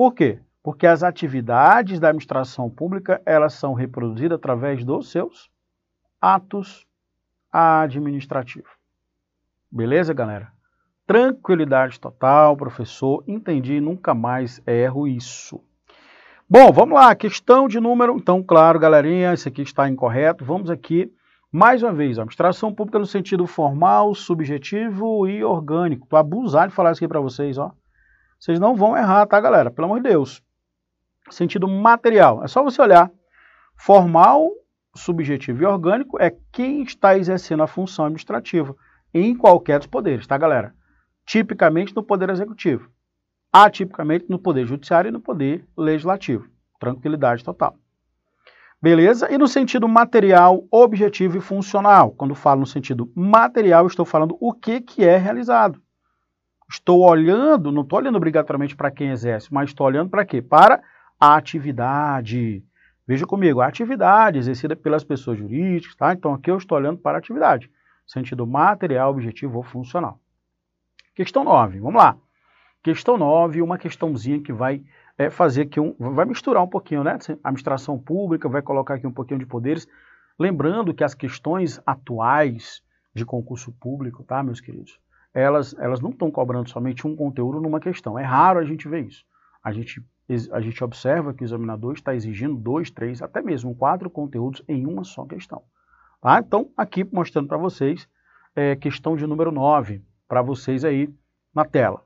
Por 0.00 0.14
quê? 0.14 0.38
Porque 0.62 0.86
as 0.86 1.02
atividades 1.02 2.00
da 2.00 2.08
administração 2.08 2.70
pública, 2.70 3.20
elas 3.26 3.52
são 3.52 3.74
reproduzidas 3.74 4.36
através 4.36 4.82
dos 4.82 5.10
seus 5.10 5.50
atos 6.18 6.86
administrativos. 7.52 8.70
Beleza, 9.70 10.14
galera? 10.14 10.52
Tranquilidade 11.06 12.00
total, 12.00 12.56
professor. 12.56 13.22
Entendi, 13.28 13.78
nunca 13.78 14.14
mais 14.14 14.62
erro 14.66 15.06
isso. 15.06 15.62
Bom, 16.48 16.72
vamos 16.72 16.98
lá, 16.98 17.14
questão 17.14 17.68
de 17.68 17.78
número. 17.78 18.16
Então, 18.16 18.42
claro, 18.42 18.78
galerinha, 18.78 19.34
isso 19.34 19.48
aqui 19.48 19.60
está 19.60 19.86
incorreto. 19.86 20.46
Vamos 20.46 20.70
aqui, 20.70 21.12
mais 21.52 21.82
uma 21.82 21.92
vez, 21.92 22.18
administração 22.18 22.72
pública 22.72 22.98
no 22.98 23.04
sentido 23.04 23.46
formal, 23.46 24.14
subjetivo 24.14 25.28
e 25.28 25.44
orgânico. 25.44 26.04
Estou 26.04 26.18
abusar 26.18 26.68
de 26.68 26.74
falar 26.74 26.92
isso 26.92 27.00
aqui 27.00 27.08
para 27.08 27.20
vocês, 27.20 27.58
ó. 27.58 27.70
Vocês 28.40 28.58
não 28.58 28.74
vão 28.74 28.96
errar, 28.96 29.26
tá, 29.26 29.38
galera? 29.38 29.70
Pelo 29.70 29.84
amor 29.84 30.00
de 30.00 30.08
Deus. 30.08 30.42
Sentido 31.30 31.68
material. 31.68 32.42
É 32.42 32.48
só 32.48 32.62
você 32.62 32.80
olhar. 32.80 33.10
Formal, 33.76 34.50
subjetivo 34.94 35.62
e 35.62 35.66
orgânico 35.66 36.20
é 36.20 36.34
quem 36.50 36.82
está 36.82 37.16
exercendo 37.18 37.62
a 37.62 37.66
função 37.66 38.06
administrativa 38.06 38.74
em 39.12 39.36
qualquer 39.36 39.78
dos 39.78 39.86
poderes, 39.86 40.26
tá, 40.26 40.38
galera? 40.38 40.74
Tipicamente 41.26 41.94
no 41.94 42.02
poder 42.02 42.30
executivo. 42.30 42.90
Atipicamente 43.52 44.24
no 44.28 44.38
poder 44.38 44.66
judiciário 44.66 45.10
e 45.10 45.12
no 45.12 45.20
poder 45.20 45.66
legislativo. 45.76 46.48
Tranquilidade 46.78 47.44
total. 47.44 47.76
Beleza? 48.80 49.30
E 49.30 49.36
no 49.36 49.46
sentido 49.46 49.86
material, 49.86 50.64
objetivo 50.70 51.36
e 51.36 51.40
funcional. 51.42 52.12
Quando 52.12 52.34
falo 52.34 52.60
no 52.60 52.66
sentido 52.66 53.12
material, 53.14 53.86
estou 53.86 54.06
falando 54.06 54.38
o 54.40 54.54
que, 54.54 54.80
que 54.80 55.04
é 55.04 55.18
realizado. 55.18 55.78
Estou 56.70 57.00
olhando, 57.00 57.72
não 57.72 57.82
estou 57.82 57.98
olhando 57.98 58.16
obrigatoriamente 58.16 58.76
para 58.76 58.92
quem 58.92 59.10
exerce, 59.10 59.52
mas 59.52 59.70
estou 59.70 59.88
olhando 59.88 60.08
para 60.08 60.24
quê? 60.24 60.40
Para 60.40 60.80
a 61.18 61.34
atividade. 61.34 62.64
Veja 63.04 63.26
comigo, 63.26 63.60
a 63.60 63.66
atividade 63.66 64.38
exercida 64.38 64.76
pelas 64.76 65.02
pessoas 65.02 65.36
jurídicas, 65.36 65.96
tá? 65.96 66.12
Então 66.12 66.32
aqui 66.32 66.48
eu 66.48 66.56
estou 66.56 66.78
olhando 66.78 66.98
para 66.98 67.18
a 67.18 67.18
atividade, 67.18 67.68
sentido 68.06 68.46
material, 68.46 69.10
objetivo 69.10 69.56
ou 69.56 69.64
funcional. 69.64 70.20
Questão 71.12 71.42
9, 71.42 71.80
vamos 71.80 72.00
lá. 72.00 72.16
Questão 72.84 73.18
9, 73.18 73.60
uma 73.60 73.76
questãozinha 73.76 74.40
que 74.40 74.52
vai 74.52 74.80
é, 75.18 75.28
fazer 75.28 75.62
aqui 75.62 75.80
um. 75.80 75.94
vai 75.98 76.24
misturar 76.24 76.62
um 76.62 76.68
pouquinho, 76.68 77.02
né? 77.02 77.18
Administração 77.42 77.98
pública, 77.98 78.48
vai 78.48 78.62
colocar 78.62 78.94
aqui 78.94 79.08
um 79.08 79.12
pouquinho 79.12 79.40
de 79.40 79.46
poderes. 79.46 79.88
Lembrando 80.38 80.94
que 80.94 81.02
as 81.02 81.14
questões 81.14 81.80
atuais 81.84 82.80
de 83.12 83.24
concurso 83.26 83.72
público, 83.72 84.22
tá, 84.22 84.40
meus 84.40 84.60
queridos? 84.60 85.00
Elas, 85.32 85.74
elas 85.78 86.00
não 86.00 86.10
estão 86.10 86.30
cobrando 86.30 86.68
somente 86.70 87.06
um 87.06 87.14
conteúdo 87.14 87.60
numa 87.60 87.80
questão. 87.80 88.18
É 88.18 88.24
raro 88.24 88.58
a 88.58 88.64
gente 88.64 88.88
ver 88.88 89.06
isso. 89.06 89.24
A 89.62 89.72
gente, 89.72 90.02
a 90.52 90.60
gente 90.60 90.82
observa 90.82 91.34
que 91.34 91.42
o 91.42 91.44
examinador 91.44 91.94
está 91.94 92.14
exigindo 92.14 92.54
dois, 92.54 92.90
três, 92.90 93.22
até 93.22 93.42
mesmo 93.42 93.74
quatro 93.74 94.08
conteúdos 94.10 94.62
em 94.68 94.86
uma 94.86 95.04
só 95.04 95.24
questão. 95.24 95.62
Tá? 96.20 96.38
Então, 96.38 96.70
aqui 96.76 97.04
mostrando 97.04 97.48
para 97.48 97.58
vocês, 97.58 98.08
é, 98.54 98.74
questão 98.76 99.16
de 99.16 99.26
número 99.26 99.52
9, 99.52 100.02
para 100.26 100.42
vocês 100.42 100.84
aí 100.84 101.12
na 101.54 101.64
tela. 101.64 102.04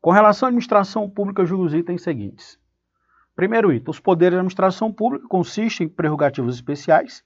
Com 0.00 0.10
relação 0.10 0.46
à 0.46 0.48
administração 0.48 1.08
pública, 1.08 1.46
julgo 1.46 1.64
os 1.64 1.74
itens 1.74 2.02
seguintes. 2.02 2.58
Primeiro 3.34 3.72
item, 3.72 3.90
os 3.90 3.98
poderes 3.98 4.34
da 4.34 4.40
administração 4.40 4.92
pública 4.92 5.26
consistem 5.26 5.86
em 5.86 5.90
prerrogativas 5.90 6.54
especiais 6.54 7.24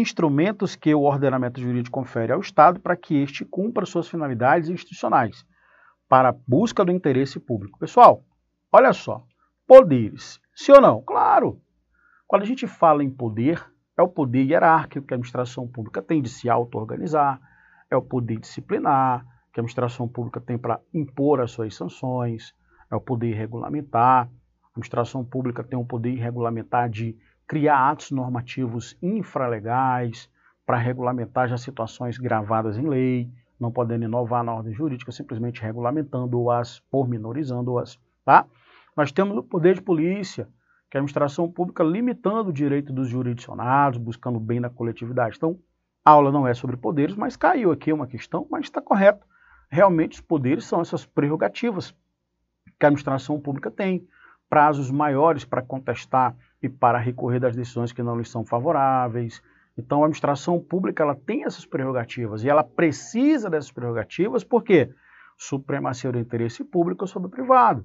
instrumentos 0.00 0.76
que 0.76 0.94
o 0.94 1.02
ordenamento 1.02 1.60
jurídico 1.60 1.98
confere 1.98 2.32
ao 2.32 2.40
Estado 2.40 2.80
para 2.80 2.96
que 2.96 3.16
este 3.16 3.44
cumpra 3.44 3.86
suas 3.86 4.08
finalidades 4.08 4.68
institucionais 4.68 5.44
para 6.08 6.28
a 6.28 6.36
busca 6.46 6.84
do 6.84 6.92
interesse 6.92 7.40
público. 7.40 7.78
Pessoal, 7.78 8.24
olha 8.70 8.92
só, 8.92 9.24
poderes, 9.66 10.40
sim 10.54 10.72
ou 10.72 10.80
não? 10.80 11.02
Claro! 11.02 11.60
Quando 12.26 12.42
a 12.42 12.46
gente 12.46 12.66
fala 12.66 13.02
em 13.02 13.10
poder, 13.10 13.64
é 13.96 14.02
o 14.02 14.08
poder 14.08 14.44
hierárquico 14.44 15.06
que 15.06 15.14
a 15.14 15.16
administração 15.16 15.68
pública 15.68 16.02
tem 16.02 16.22
de 16.22 16.28
se 16.28 16.48
auto-organizar, 16.48 17.40
é 17.90 17.96
o 17.96 18.02
poder 18.02 18.38
disciplinar 18.38 19.24
que 19.52 19.60
a 19.60 19.62
administração 19.62 20.08
pública 20.08 20.40
tem 20.40 20.56
para 20.56 20.80
impor 20.94 21.40
as 21.40 21.50
suas 21.50 21.74
sanções, 21.74 22.54
é 22.90 22.96
o 22.96 23.00
poder 23.00 23.34
regulamentar, 23.34 24.26
a 24.26 24.68
administração 24.70 25.24
pública 25.24 25.62
tem 25.62 25.78
o 25.78 25.84
poder 25.84 26.14
regulamentar 26.14 26.88
de 26.88 27.16
criar 27.52 27.90
atos 27.90 28.10
normativos 28.10 28.96
infralegais 29.02 30.26
para 30.64 30.78
regulamentar 30.78 31.46
já 31.48 31.58
situações 31.58 32.16
gravadas 32.16 32.78
em 32.78 32.88
lei, 32.88 33.30
não 33.60 33.70
podendo 33.70 34.06
inovar 34.06 34.42
na 34.42 34.54
ordem 34.54 34.72
jurídica, 34.72 35.12
simplesmente 35.12 35.60
regulamentando-as, 35.60 36.80
pormenorizando-as, 36.90 38.00
tá? 38.24 38.46
Nós 38.96 39.12
temos 39.12 39.36
o 39.36 39.42
poder 39.42 39.74
de 39.74 39.82
polícia, 39.82 40.48
que 40.90 40.96
é 40.96 40.98
a 40.98 41.00
administração 41.00 41.46
pública 41.46 41.84
limitando 41.84 42.48
o 42.48 42.54
direito 42.54 42.90
dos 42.90 43.10
jurisdicionados, 43.10 43.98
buscando 43.98 44.40
bem 44.40 44.58
da 44.58 44.70
coletividade. 44.70 45.36
Então, 45.36 45.58
a 46.02 46.12
aula 46.12 46.32
não 46.32 46.48
é 46.48 46.54
sobre 46.54 46.78
poderes, 46.78 47.14
mas 47.14 47.36
caiu 47.36 47.70
aqui 47.70 47.92
uma 47.92 48.06
questão, 48.06 48.46
mas 48.50 48.64
está 48.64 48.80
correto. 48.80 49.26
Realmente, 49.68 50.14
os 50.14 50.20
poderes 50.22 50.64
são 50.64 50.80
essas 50.80 51.04
prerrogativas 51.04 51.94
que 52.80 52.86
a 52.86 52.88
administração 52.88 53.38
pública 53.38 53.70
tem, 53.70 54.08
prazos 54.48 54.90
maiores 54.90 55.44
para 55.44 55.60
contestar 55.60 56.34
e 56.62 56.68
para 56.68 56.98
recorrer 56.98 57.40
das 57.40 57.56
decisões 57.56 57.92
que 57.92 58.02
não 58.02 58.16
lhes 58.16 58.30
são 58.30 58.44
favoráveis. 58.44 59.42
Então, 59.76 60.02
a 60.02 60.04
administração 60.04 60.60
pública 60.60 61.02
ela 61.02 61.14
tem 61.14 61.44
essas 61.44 61.66
prerrogativas 61.66 62.44
e 62.44 62.48
ela 62.48 62.62
precisa 62.62 63.50
dessas 63.50 63.72
prerrogativas 63.72 64.44
porque 64.44 64.90
supremacia 65.36 66.12
do 66.12 66.18
interesse 66.18 66.62
público 66.62 67.06
sobre 67.06 67.28
o 67.28 67.30
privado. 67.30 67.84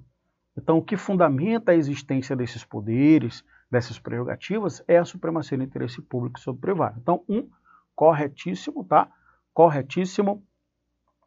Então, 0.55 0.77
o 0.77 0.83
que 0.83 0.97
fundamenta 0.97 1.71
a 1.71 1.75
existência 1.75 2.35
desses 2.35 2.63
poderes, 2.63 3.43
dessas 3.69 3.99
prerrogativas, 3.99 4.83
é 4.87 4.97
a 4.97 5.05
supremacia 5.05 5.57
do 5.57 5.63
interesse 5.63 6.01
público 6.01 6.39
sobre 6.39 6.59
o 6.59 6.61
privado. 6.61 6.99
Então, 7.01 7.23
um, 7.27 7.47
corretíssimo, 7.95 8.83
tá? 8.83 9.07
Corretíssimo. 9.53 10.43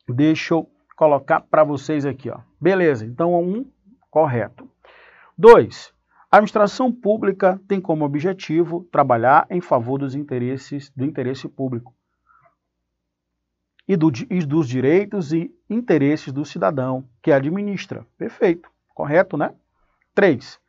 Deixa 0.08 0.54
eu 0.54 0.68
colocar 0.96 1.40
para 1.40 1.64
vocês 1.64 2.04
aqui, 2.04 2.28
ó. 2.28 2.40
Beleza, 2.60 3.06
então, 3.06 3.34
um, 3.40 3.64
correto. 4.10 4.68
Dois, 5.38 5.94
a 6.30 6.36
administração 6.36 6.92
pública 6.92 7.60
tem 7.66 7.80
como 7.80 8.04
objetivo 8.04 8.84
trabalhar 8.92 9.46
em 9.50 9.60
favor 9.60 9.98
dos 9.98 10.14
interesses 10.14 10.88
do 10.90 11.04
interesse 11.04 11.48
público 11.48 11.92
e, 13.88 13.96
do, 13.96 14.12
e 14.30 14.44
dos 14.44 14.68
direitos 14.68 15.32
e 15.32 15.52
interesses 15.68 16.32
do 16.32 16.44
cidadão 16.44 17.04
que 17.20 17.32
administra. 17.32 18.06
Perfeito, 18.16 18.70
correto, 18.94 19.36
né? 19.36 19.52
3. 20.14 20.60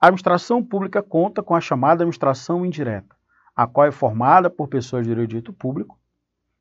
A 0.00 0.06
administração 0.06 0.64
pública 0.64 1.02
conta 1.02 1.42
com 1.42 1.54
a 1.54 1.60
chamada 1.60 2.02
administração 2.02 2.64
indireta, 2.64 3.14
a 3.54 3.66
qual 3.66 3.86
é 3.86 3.90
formada 3.90 4.48
por 4.48 4.68
pessoas 4.68 5.06
de 5.06 5.14
direito 5.14 5.52
público 5.52 5.98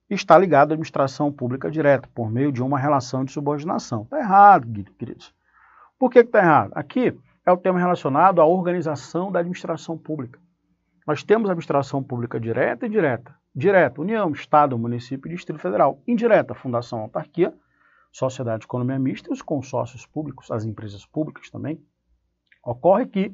e 0.10 0.16
está 0.16 0.38
ligada 0.38 0.74
à 0.74 0.76
administração 0.76 1.32
pública 1.32 1.72
direta, 1.72 2.10
por 2.14 2.30
meio 2.30 2.52
de 2.52 2.62
uma 2.62 2.78
relação 2.78 3.24
de 3.24 3.32
subordinação. 3.32 4.02
Está 4.02 4.20
errado, 4.20 4.68
queridos. 4.98 5.34
Por 5.98 6.10
que 6.10 6.20
está 6.20 6.40
errado? 6.40 6.72
Aqui 6.76 7.18
é 7.50 7.52
o 7.52 7.58
tema 7.58 7.80
relacionado 7.80 8.42
à 8.42 8.46
organização 8.46 9.32
da 9.32 9.40
administração 9.40 9.98
pública. 9.98 10.40
Nós 11.06 11.24
temos 11.24 11.50
administração 11.50 12.04
pública 12.04 12.40
direta 12.40 12.86
e 12.86 12.90
indireta. 12.90 13.36
Direta, 13.56 14.00
União, 14.00 14.32
Estado, 14.32 14.78
município 14.78 15.28
e 15.28 15.36
Distrito 15.36 15.60
Federal. 15.60 16.02
Indireta, 16.08 16.54
Fundação, 16.54 17.00
Autarquia, 17.00 17.54
Sociedade 18.12 18.60
de 18.60 18.66
Economia 18.66 19.00
Mista 19.00 19.30
e 19.30 19.34
os 19.34 19.42
consórcios 19.42 20.06
públicos, 20.06 20.52
as 20.52 20.64
empresas 20.64 21.06
públicas 21.06 21.50
também. 21.50 21.82
Ocorre 22.64 23.08
que, 23.08 23.34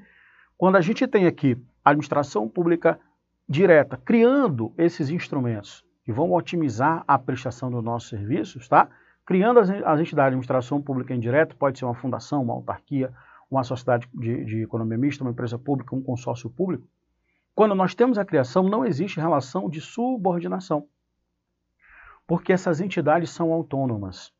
quando 0.57 0.77
a 0.77 0.81
gente 0.81 1.05
tem 1.07 1.27
aqui 1.27 1.61
administração 1.83 2.47
pública 2.47 2.99
direta, 3.47 3.97
criando 3.97 4.73
esses 4.77 5.09
instrumentos 5.09 5.83
que 6.03 6.13
vão 6.13 6.31
otimizar 6.31 7.03
a 7.07 7.19
prestação 7.19 7.69
dos 7.69 7.83
nossos 7.83 8.09
serviços, 8.09 8.67
tá? 8.67 8.87
Criando 9.25 9.59
as 9.59 9.69
entidades 9.69 10.05
de 10.13 10.19
administração 10.21 10.81
pública 10.81 11.13
indireta, 11.13 11.55
pode 11.55 11.77
ser 11.79 11.85
uma 11.85 11.95
fundação, 11.95 12.43
uma 12.43 12.53
autarquia, 12.53 13.11
uma 13.49 13.63
sociedade 13.63 14.09
de, 14.13 14.45
de 14.45 14.61
economia 14.63 14.97
mista, 14.97 15.23
uma 15.23 15.31
empresa 15.31 15.57
pública, 15.57 15.95
um 15.95 16.01
consórcio 16.01 16.49
público. 16.49 16.87
Quando 17.53 17.73
nós 17.73 17.95
temos 17.95 18.17
a 18.17 18.25
criação, 18.25 18.63
não 18.63 18.85
existe 18.85 19.19
relação 19.19 19.69
de 19.69 19.79
subordinação, 19.79 20.87
porque 22.27 22.51
essas 22.51 22.81
entidades 22.81 23.29
são 23.29 23.53
autônomas, 23.53 24.33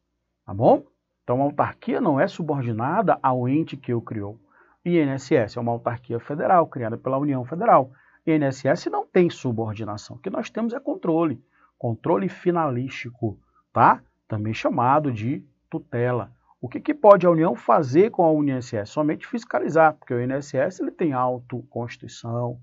tá 0.45 0.53
bom? 0.53 0.83
Então, 1.23 1.41
a 1.41 1.45
autarquia 1.45 1.99
não 1.99 2.19
é 2.19 2.27
subordinada 2.27 3.17
ao 3.21 3.47
ente 3.47 3.75
que 3.75 3.93
o 3.93 4.01
criou. 4.01 4.39
INSS 4.85 5.57
é 5.57 5.59
uma 5.59 5.71
autarquia 5.71 6.19
federal, 6.19 6.67
criada 6.67 6.97
pela 6.97 7.17
União 7.17 7.43
Federal. 7.43 7.91
INSS 8.27 8.85
não 8.91 9.05
tem 9.05 9.29
subordinação. 9.29 10.17
O 10.17 10.19
que 10.19 10.29
nós 10.29 10.49
temos 10.51 10.73
é 10.73 10.79
controle, 10.79 11.43
controle 11.79 12.29
finalístico, 12.29 13.39
tá? 13.73 14.01
Também 14.27 14.53
chamado 14.53 15.11
de 15.11 15.43
tutela. 15.69 16.31
O 16.61 16.69
que, 16.69 16.79
que 16.79 16.93
pode 16.93 17.25
a 17.25 17.29
União 17.29 17.55
fazer 17.55 18.09
com 18.09 18.25
a 18.25 18.43
INSS? 18.43 18.89
Somente 18.89 19.27
fiscalizar, 19.27 19.93
porque 19.93 20.13
o 20.13 20.21
INSS 20.21 20.79
ele 20.79 20.91
tem 20.91 21.13
autoconstituição, 21.13 22.59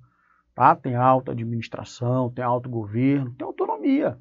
tá? 0.54 0.74
tem 0.74 0.96
auto-administração, 0.96 2.30
tem 2.30 2.44
autogoverno, 2.44 3.34
tem 3.34 3.46
autonomia. 3.46 4.18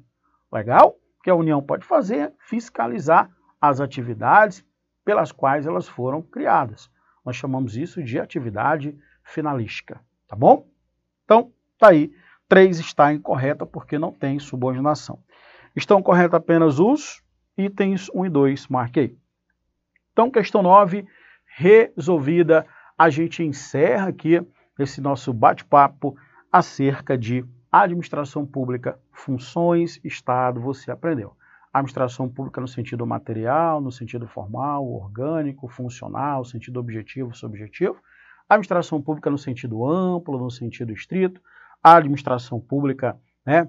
Legal? 0.52 0.96
O 1.18 1.22
que 1.22 1.30
a 1.30 1.34
União 1.34 1.62
pode 1.62 1.84
fazer 1.84 2.16
é 2.18 2.32
fiscalizar 2.38 3.30
as 3.60 3.80
atividades 3.80 4.64
pelas 5.04 5.32
quais 5.32 5.66
elas 5.66 5.88
foram 5.88 6.22
criadas. 6.22 6.90
Nós 7.24 7.36
chamamos 7.36 7.76
isso 7.76 8.02
de 8.02 8.18
atividade 8.18 8.96
finalística, 9.24 10.00
tá 10.28 10.36
bom? 10.36 10.66
Então, 11.24 11.52
tá 11.78 11.88
aí. 11.88 12.12
3 12.48 12.80
está 12.80 13.12
incorreta 13.12 13.64
porque 13.64 13.98
não 13.98 14.12
tem 14.12 14.38
subordinação. 14.38 15.18
Estão 15.74 16.02
corretos 16.02 16.34
apenas 16.34 16.78
os 16.78 17.22
itens 17.56 18.10
1 18.14 18.26
e 18.26 18.28
2, 18.28 18.68
marquei. 18.68 19.21
Então, 20.12 20.30
questão 20.30 20.62
9, 20.62 21.06
resolvida. 21.56 22.66
A 22.98 23.08
gente 23.08 23.42
encerra 23.42 24.08
aqui 24.08 24.40
esse 24.78 25.00
nosso 25.00 25.32
bate-papo 25.32 26.16
acerca 26.50 27.16
de 27.16 27.44
administração 27.70 28.46
pública, 28.46 28.98
funções, 29.10 29.98
Estado, 30.04 30.60
você 30.60 30.90
aprendeu. 30.90 31.34
Administração 31.72 32.28
pública 32.28 32.60
no 32.60 32.68
sentido 32.68 33.06
material, 33.06 33.80
no 33.80 33.90
sentido 33.90 34.28
formal, 34.28 34.86
orgânico, 34.86 35.66
funcional, 35.68 36.44
sentido 36.44 36.78
objetivo, 36.78 37.34
subjetivo. 37.34 37.96
Administração 38.46 39.00
pública 39.00 39.30
no 39.30 39.38
sentido 39.38 39.88
amplo, 39.88 40.38
no 40.38 40.50
sentido 40.50 40.92
estrito. 40.92 41.40
Administração 41.82 42.60
pública, 42.60 43.18
né, 43.46 43.66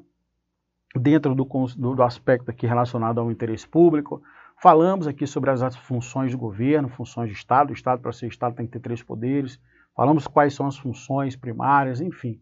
dentro 0.93 1.33
do, 1.33 1.45
do, 1.45 1.95
do 1.95 2.03
aspecto 2.03 2.51
aqui 2.51 2.67
relacionado 2.67 3.21
ao 3.21 3.31
interesse 3.31 3.65
público. 3.65 4.21
Falamos 4.63 5.07
aqui 5.07 5.27
sobre 5.27 5.49
as 5.49 5.75
funções 5.75 6.31
do 6.31 6.37
governo, 6.37 6.87
funções 6.87 7.27
de 7.27 7.35
Estado. 7.35 7.71
O 7.71 7.73
Estado, 7.73 8.01
para 8.01 8.13
ser 8.13 8.27
Estado, 8.27 8.55
tem 8.55 8.65
que 8.65 8.71
ter 8.71 8.79
três 8.79 9.03
poderes. 9.03 9.59
Falamos 9.93 10.25
quais 10.25 10.53
são 10.53 10.65
as 10.65 10.77
funções 10.77 11.35
primárias, 11.35 11.99
enfim. 11.99 12.39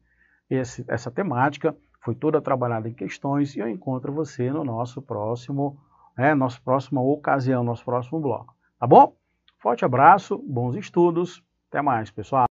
Esse, 0.47 0.85
essa 0.87 1.09
temática 1.09 1.75
foi 1.99 2.13
toda 2.13 2.39
trabalhada 2.39 2.87
em 2.87 2.93
questões 2.93 3.55
e 3.55 3.59
eu 3.59 3.67
encontro 3.67 4.13
você 4.13 4.51
no 4.51 4.63
nosso 4.63 5.01
próximo, 5.01 5.79
né, 6.15 6.35
nossa 6.35 6.61
próxima 6.63 7.01
ocasião, 7.01 7.63
nosso 7.63 7.83
próximo 7.83 8.19
bloco. 8.19 8.53
Tá 8.79 8.85
bom? 8.85 9.15
Forte 9.57 9.83
abraço, 9.83 10.37
bons 10.47 10.75
estudos, 10.75 11.43
até 11.71 11.81
mais, 11.81 12.11
pessoal. 12.11 12.45